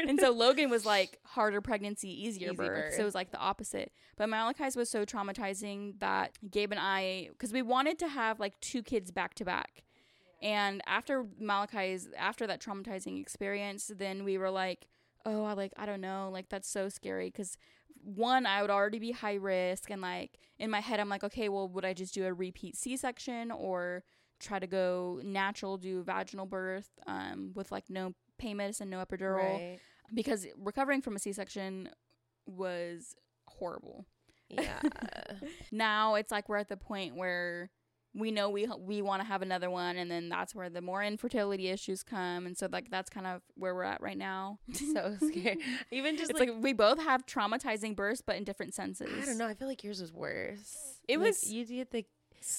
[0.06, 2.94] and so Logan was like harder pregnancy, easier Easy birth.
[2.94, 3.92] So it was like the opposite.
[4.16, 8.58] But Malachi's was so traumatizing that Gabe and I, because we wanted to have like
[8.60, 9.84] two kids back to back.
[10.42, 14.88] And after Malachi's, after that traumatizing experience, then we were like,
[15.24, 17.28] oh, I like, I don't know, like that's so scary.
[17.28, 17.56] Because
[18.14, 19.90] one, I would already be high risk.
[19.90, 22.76] And like in my head, I'm like, okay, well, would I just do a repeat
[22.76, 24.04] C section or
[24.40, 29.54] try to go natural, do vaginal birth um, with like no pain medicine, no epidural?
[29.54, 29.78] right.
[30.14, 31.90] because recovering from a C-section
[32.46, 33.14] was
[33.46, 34.06] horrible.
[34.48, 34.80] Yeah.
[35.70, 37.70] Now it's like we're at the point where
[38.14, 41.02] we know we we want to have another one, and then that's where the more
[41.02, 44.58] infertility issues come, and so like that's kind of where we're at right now.
[44.72, 45.58] so scary.
[45.90, 49.10] Even just it's like, like, we both have traumatizing births, but in different senses.
[49.22, 49.46] I don't know.
[49.46, 50.98] I feel like yours was worse.
[51.06, 52.04] It Like, was you did the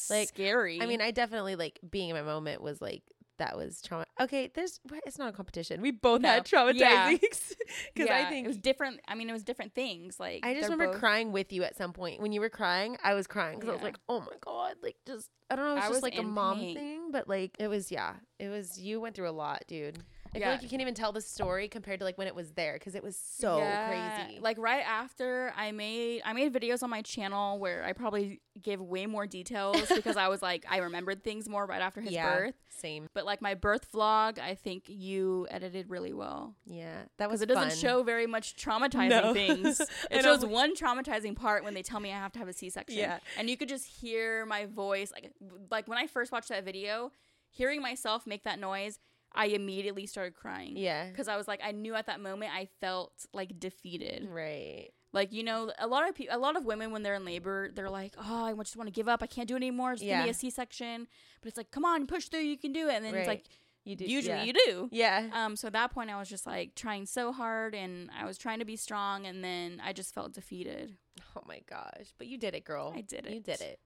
[0.10, 0.82] like scary.
[0.82, 3.04] I mean, I definitely like being in my moment was like
[3.40, 4.06] that was trauma.
[4.22, 5.82] Okay, there's it's not a competition.
[5.82, 6.30] We both No.
[6.30, 7.10] had traumatizing Yeah.
[7.20, 7.56] because
[7.96, 9.00] yeah, I think it was different.
[9.08, 10.20] I mean, it was different things.
[10.20, 12.22] Like I just remember both- crying with you at some point.
[12.22, 14.98] When you were crying, I was crying because I was like, "Oh my god!" Like,
[15.06, 15.72] just I don't know.
[15.72, 16.76] It was I just was like a mom pain.
[16.76, 17.92] thing, but like it was.
[17.92, 18.80] Yeah, it was.
[18.80, 20.00] You went through a lot, dude.
[20.36, 22.52] I feel like you can't even tell the story compared to like when it was
[22.52, 24.40] there because it was so Yeah, crazy.
[24.40, 28.80] Like right after I made I made videos on my channel where I probably gave
[28.82, 32.32] way more details because I was like I remembered things more right after his yeah,
[32.36, 32.56] birth.
[32.70, 33.08] same.
[33.14, 36.56] But like my birth vlog, I think you edited really well.
[36.66, 37.78] Yeah, that was it doesn't fun.
[37.78, 39.34] show very much traumatizing No.
[39.34, 39.82] things.
[40.12, 42.98] It shows one traumatizing part when they tell me I have to have a C-section.
[43.00, 43.20] Yeah.
[43.38, 45.32] And you could just hear my voice like
[45.72, 47.12] like when I first watched that video,
[47.50, 49.00] hearing myself make that noise,
[49.34, 50.76] I immediately started crying.
[50.76, 51.08] Yeah.
[51.10, 54.28] Because I was like, I knew at that moment I felt like defeated.
[54.30, 54.90] Right.
[55.12, 57.72] Like you know, a lot of people, a lot of women when they're in labor,
[57.74, 59.24] they're like, "Oh, I just want to give up.
[59.24, 59.94] I can't do it anymore.
[59.94, 60.24] Just give Yeah.
[60.24, 61.08] me a C-section."
[61.42, 62.42] But it's like, "Come on, push through.
[62.42, 63.22] You can do it." And then Right.
[63.22, 63.46] it's like,
[63.86, 64.06] You do.
[64.06, 64.44] usually yeah.
[64.44, 64.90] you do.
[64.92, 65.30] Yeah.
[65.34, 68.38] Um, so at that point, I was just like trying so hard, and I was
[68.38, 70.96] trying to be strong, and then I just felt defeated.
[71.36, 72.14] Oh my gosh.
[72.20, 72.94] But you did it, girl.
[72.96, 73.34] I did it.
[73.34, 73.80] You did it.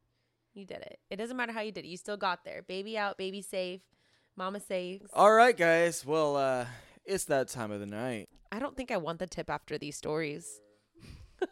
[0.53, 0.99] You did it.
[1.09, 1.87] It doesn't matter how you did it.
[1.87, 2.63] You still got there.
[2.63, 3.81] Baby out, baby safe,
[4.35, 5.01] mama safe.
[5.13, 6.05] All right, guys.
[6.05, 6.65] Well, uh,
[7.05, 8.29] it's that time of the night.
[8.51, 10.59] I don't think I want the tip after these stories.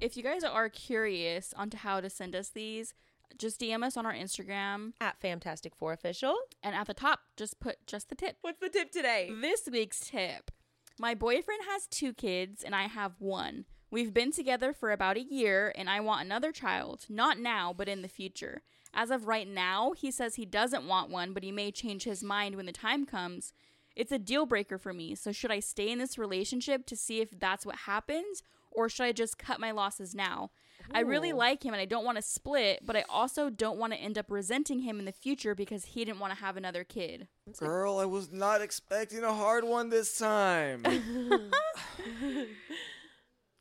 [0.00, 2.94] If you guys are curious onto how to send us these,
[3.36, 6.36] just DM us on our Instagram, At FAMtastic4 Official.
[6.62, 8.36] and at the top, just put just the tip.
[8.42, 9.28] What's the tip today?
[9.40, 10.52] This week's tip.
[11.00, 13.64] My boyfriend has two kids and I have one.
[13.90, 17.06] We've been together for about a year and I want another child.
[17.08, 18.62] Not now, but in the future.
[18.94, 22.22] As of right now, he says he doesn't want one, but he may change his
[22.22, 23.52] mind when the time comes.
[23.94, 25.14] It's a deal breaker for me.
[25.14, 29.04] So, should I stay in this relationship to see if that's what happens, or should
[29.04, 30.50] I just cut my losses now?
[30.94, 33.92] I really like him and I don't want to split, but I also don't want
[33.92, 36.84] to end up resenting him in the future because he didn't want to have another
[36.84, 37.28] kid.
[37.58, 40.84] Girl, I was not expecting a hard one this time.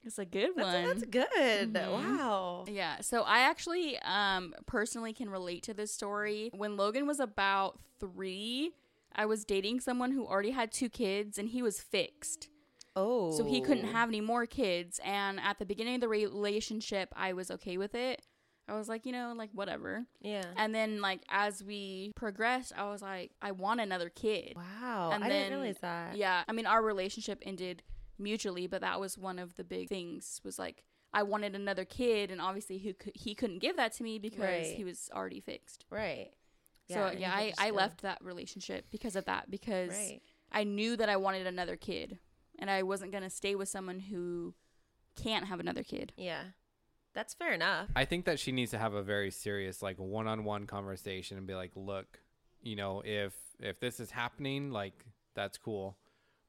[0.07, 0.85] It's a good That's, one.
[0.85, 1.73] that's good.
[1.73, 1.91] Mhm.
[1.91, 2.65] Wow.
[2.67, 6.49] Yeah, so I actually um personally can relate to this story.
[6.55, 8.71] When Logan was about 3,
[9.15, 12.49] I was dating someone who already had two kids and he was fixed.
[12.95, 13.31] Oh.
[13.37, 17.33] So he couldn't have any more kids and at the beginning of the relationship, I
[17.33, 18.21] was okay with it.
[18.69, 20.05] I was like, you know, like whatever.
[20.19, 20.43] Yeah.
[20.57, 24.53] And then like as we progressed, I was like I want another kid.
[24.55, 25.11] Wow.
[25.13, 26.15] And I then- didn't realize that.
[26.17, 27.81] Yeah, I mean our relationship ended
[28.19, 30.41] mutually, but that was one of the big things.
[30.43, 30.83] Was like
[31.13, 34.39] I wanted another kid, and obviously he could, he couldn't give that to me because
[34.39, 34.75] Right.
[34.75, 35.85] he was already fixed.
[35.89, 36.31] Right.
[36.89, 40.21] so yeah, I, I left that relationship because of that because Right.
[40.51, 42.19] I knew that I wanted another kid,
[42.59, 44.53] and I wasn't gonna stay with someone who
[45.15, 46.13] can't have another kid.
[46.17, 46.43] Yeah.
[47.13, 47.89] That's fair enough.
[47.95, 51.55] I think that she needs to have a very serious, like, one-on-one conversation and be
[51.55, 52.19] like, "Look,
[52.61, 55.03] you know, if if this is happening, like,
[55.33, 55.97] that's cool,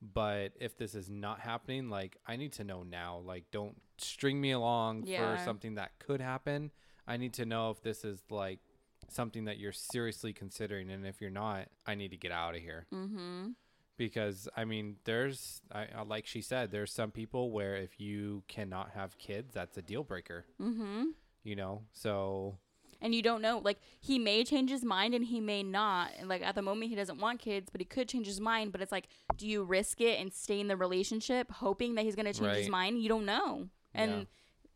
[0.00, 3.18] but if this is not happening, like, I need to know now.
[3.24, 5.36] Like, don't string me along Yeah.
[5.36, 6.70] for something that could happen.
[7.06, 8.60] I need to know if this is like
[9.08, 12.60] something that you're seriously considering, and if you're not, I need to get out of
[12.60, 13.50] here." Mm-hmm.
[13.96, 18.90] because I mean, there's I, like she said, there's some people where if you cannot
[18.90, 20.44] have kids, that's a deal breaker.
[20.60, 21.06] Mm-hmm.
[21.42, 22.58] You know, so
[23.00, 26.28] and you don't know like he may change his mind and he may not and
[26.28, 28.80] like at the moment he doesn't want kids but he could change his mind but
[28.80, 32.26] it's like do you risk it and stay in the relationship hoping that he's going
[32.26, 33.00] to change his mind?
[33.00, 33.68] You don't know.
[33.94, 34.26] And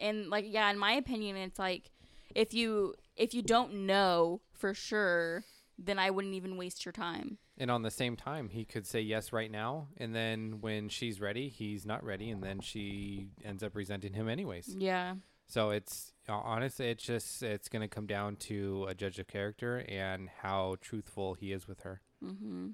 [0.01, 1.91] and like yeah in my opinion it's like
[2.35, 5.45] if you if you don't know for sure
[5.79, 7.39] then i wouldn't even waste your time.
[7.59, 11.21] And on the same time, he could say yes right now, and then when she's
[11.21, 14.75] ready, he's not ready, and then she ends up resenting him anyways.
[14.77, 15.15] yeah.
[15.47, 20.29] So it's honestly, it's just it's gonna come down to a judge of character and
[20.43, 22.01] how truthful he is with her.
[22.23, 22.71] mm-hmm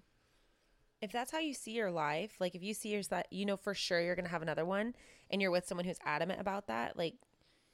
[1.01, 3.75] if that's how you see your life, like if you see yourself, you know for
[3.75, 4.95] sure you're gonna have another one,
[5.31, 7.15] and you're with someone who's adamant about that, like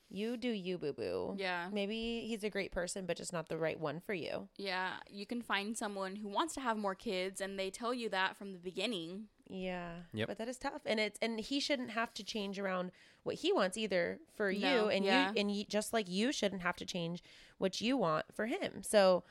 [0.08, 1.34] you do you, boo boo.
[1.38, 4.48] yeah Maybe he's a great person, but just not the right one for you.
[4.56, 8.08] yeah you can find someone who wants to have more kids and they tell you
[8.10, 9.90] that from the beginning Yeah.
[10.12, 10.28] Yep.
[10.28, 12.90] But that is tough, and it's and he shouldn't have to change around
[13.24, 15.30] what he wants either for you, and yeah.
[15.32, 17.22] you and you, just like you shouldn't have to change
[17.58, 18.82] what you want for him.
[18.82, 19.24] So.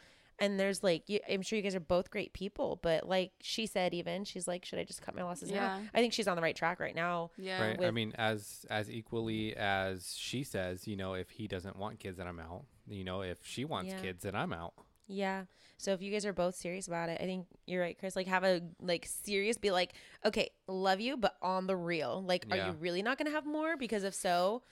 [0.43, 3.65] And there's like, you, I'm sure you guys are both great people, but like she
[3.65, 5.67] said, even she's like, should I just cut my losses Yeah.
[5.67, 5.81] now?
[5.93, 7.31] I think she's on the right track right now.
[7.37, 7.79] yeah right?
[7.83, 12.17] I mean, as as equally as she says, you know, if he doesn't want kids,
[12.17, 12.65] then I'm out.
[12.87, 14.01] You know, if she wants Yeah.
[14.01, 14.73] kids, then I'm out.
[15.07, 15.45] Yeah.
[15.77, 18.15] So if you guys are both serious about it, I think you're right, Chris.
[18.15, 19.93] Like have a like serious be like,
[20.25, 22.23] okay, love you, but on the real.
[22.25, 22.67] Like, are Yeah.
[22.67, 23.77] you really not gonna have more?
[23.77, 24.63] Because if so,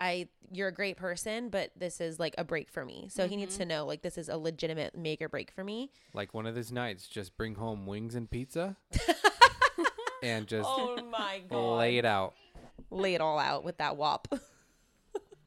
[0.00, 3.08] I you're a great person, but this is like a break for me.
[3.10, 3.62] So he needs Mm-hmm.
[3.62, 5.90] to know like this is a legitimate make or break for me.
[6.14, 8.76] Like one of these nights, just bring home wings and pizza,
[10.22, 12.34] and just Oh my god, lay it out.
[12.90, 14.28] Lay it all out with that wop.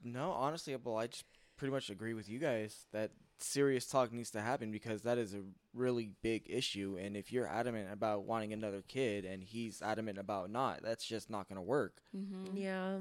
[0.03, 1.26] No, honestly, well, I just
[1.57, 5.36] pretty much agree with you guys that serious talk needs to happen because that is
[5.36, 5.41] a
[5.76, 6.98] really big issue.
[6.99, 11.30] And if you're adamant about wanting another kid and he's adamant about not, that's just
[11.30, 12.02] not going to work.
[12.18, 12.57] Mm-hmm.
[12.57, 12.98] yeah.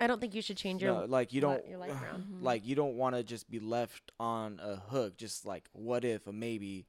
[0.00, 2.24] I don't think you should change your No, like you don't, your life around.
[2.28, 2.44] Mm-hmm.
[2.44, 6.26] like you don't want to just be left on a hook, just like what if
[6.26, 6.86] a maybe.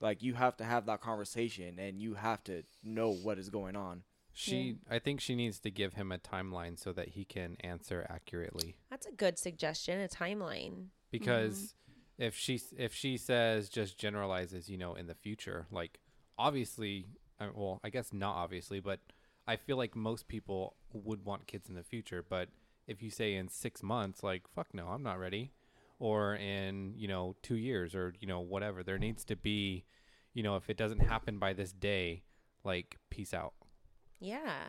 [0.00, 3.76] Like you have to have that conversation and you have to know what is going
[3.76, 4.02] on.
[4.34, 8.06] She, I think she needs to give him a timeline so that he can answer
[8.08, 8.76] accurately.
[8.90, 10.86] That's a good suggestion, a timeline.
[11.10, 11.74] Because
[12.18, 12.22] mm-hmm.
[12.24, 16.00] if she if she says just generalizes, you know, in the future, like
[16.38, 17.06] obviously,
[17.54, 19.00] well, I guess not obviously, but
[19.46, 22.24] I feel like most people would want kids in the future.
[22.28, 22.48] But
[22.86, 25.52] if you say in six months, like fuck no, I'm not ready,
[25.98, 29.84] or in you know two years, or you know whatever, there needs to be,
[30.34, 32.22] you know, if it doesn't happen by this day,
[32.64, 33.54] like peace out.
[34.20, 34.64] Yeah.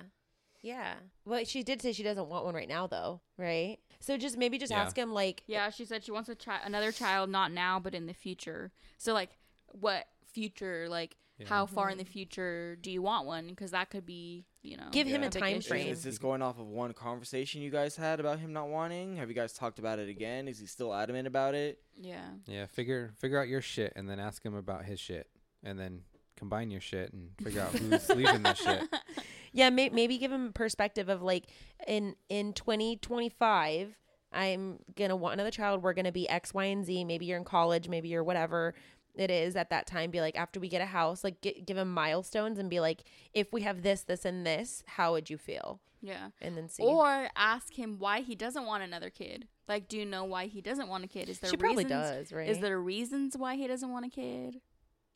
[0.62, 0.94] Yeah.
[1.26, 3.78] Well, she did say she doesn't want one right now though, right?
[4.00, 4.82] So just maybe just Yeah.
[4.82, 7.94] ask him like Yeah, she said she wants a chi- another child, not now, but
[7.94, 8.72] in the future.
[8.98, 9.32] So like,
[9.68, 10.88] what future?
[10.90, 12.12] Like, how far in the mm-hmm.
[12.12, 13.48] future do you want one?
[13.48, 15.70] Because that could be, you know, Give him a big time issue.
[15.70, 15.88] frame.
[15.88, 19.18] Is, is this going off of one conversation you guys had about him not wanting?
[19.18, 20.48] Have you guys talked about it again?
[20.48, 21.80] Is he still adamant about it?
[22.00, 22.22] Yeah.
[22.46, 25.28] Yeah, figure figure out your shit and then ask him about his shit,
[25.64, 26.02] and then
[26.38, 28.84] combine your shit and figure out who's leaving the shit.
[29.54, 31.46] yeah, may- maybe give him a perspective of like
[31.88, 33.96] in in 2025
[34.36, 35.84] I'm going to want another child.
[35.84, 37.06] We're going to be X, Y, and Z.
[37.06, 38.74] Maybe you're in college, maybe you're whatever
[39.16, 40.12] it is at that time.
[40.12, 43.04] Be like, after we get a house, like gi- give him milestones and be like,
[43.34, 45.80] if we have this, this, and this, how would you feel?
[46.02, 46.30] Yeah.
[46.42, 46.84] And then see.
[46.84, 49.48] Or ask him why he doesn't want another kid.
[49.68, 51.30] Like, do you know why he doesn't want a kid?
[51.30, 52.10] Is there she probably reasons?
[52.10, 52.50] does, right?
[52.50, 54.60] Is there reasons why he doesn't want a kid?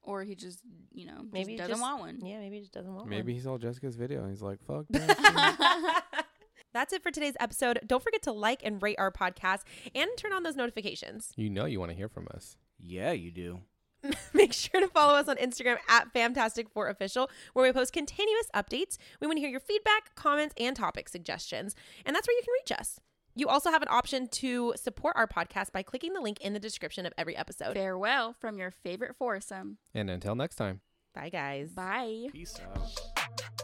[0.02, 0.62] Or he just,
[0.94, 2.26] you know, maybe just doesn't just- want one.
[2.26, 3.10] Yeah, maybe he just doesn't want one.
[3.10, 6.04] Maybe he saw Jessica's video and he's like, "Fuck." that.
[6.74, 7.80] That's it for today's episode.
[7.86, 9.64] Don't forget to like and rate our podcast
[9.96, 11.34] and turn on those notifications.
[11.36, 12.56] You know you want to hear from us.
[12.80, 13.60] Yeah, you do.
[14.34, 18.98] Make sure to follow us on Instagram at FAMtastic4Official, where we post continuous updates.
[19.20, 21.76] We want to hear your feedback, comments, and topic suggestions.
[22.06, 23.00] And that's where you can reach us.
[23.36, 26.60] You also have an option to support our podcast by clicking the link in the
[26.60, 27.76] description of every episode.
[27.76, 29.78] Farewell from your favorite foursome.
[29.94, 30.82] And until next time.
[31.14, 31.72] Bye, guys.
[31.72, 32.28] Bye.
[32.32, 33.64] Peace out.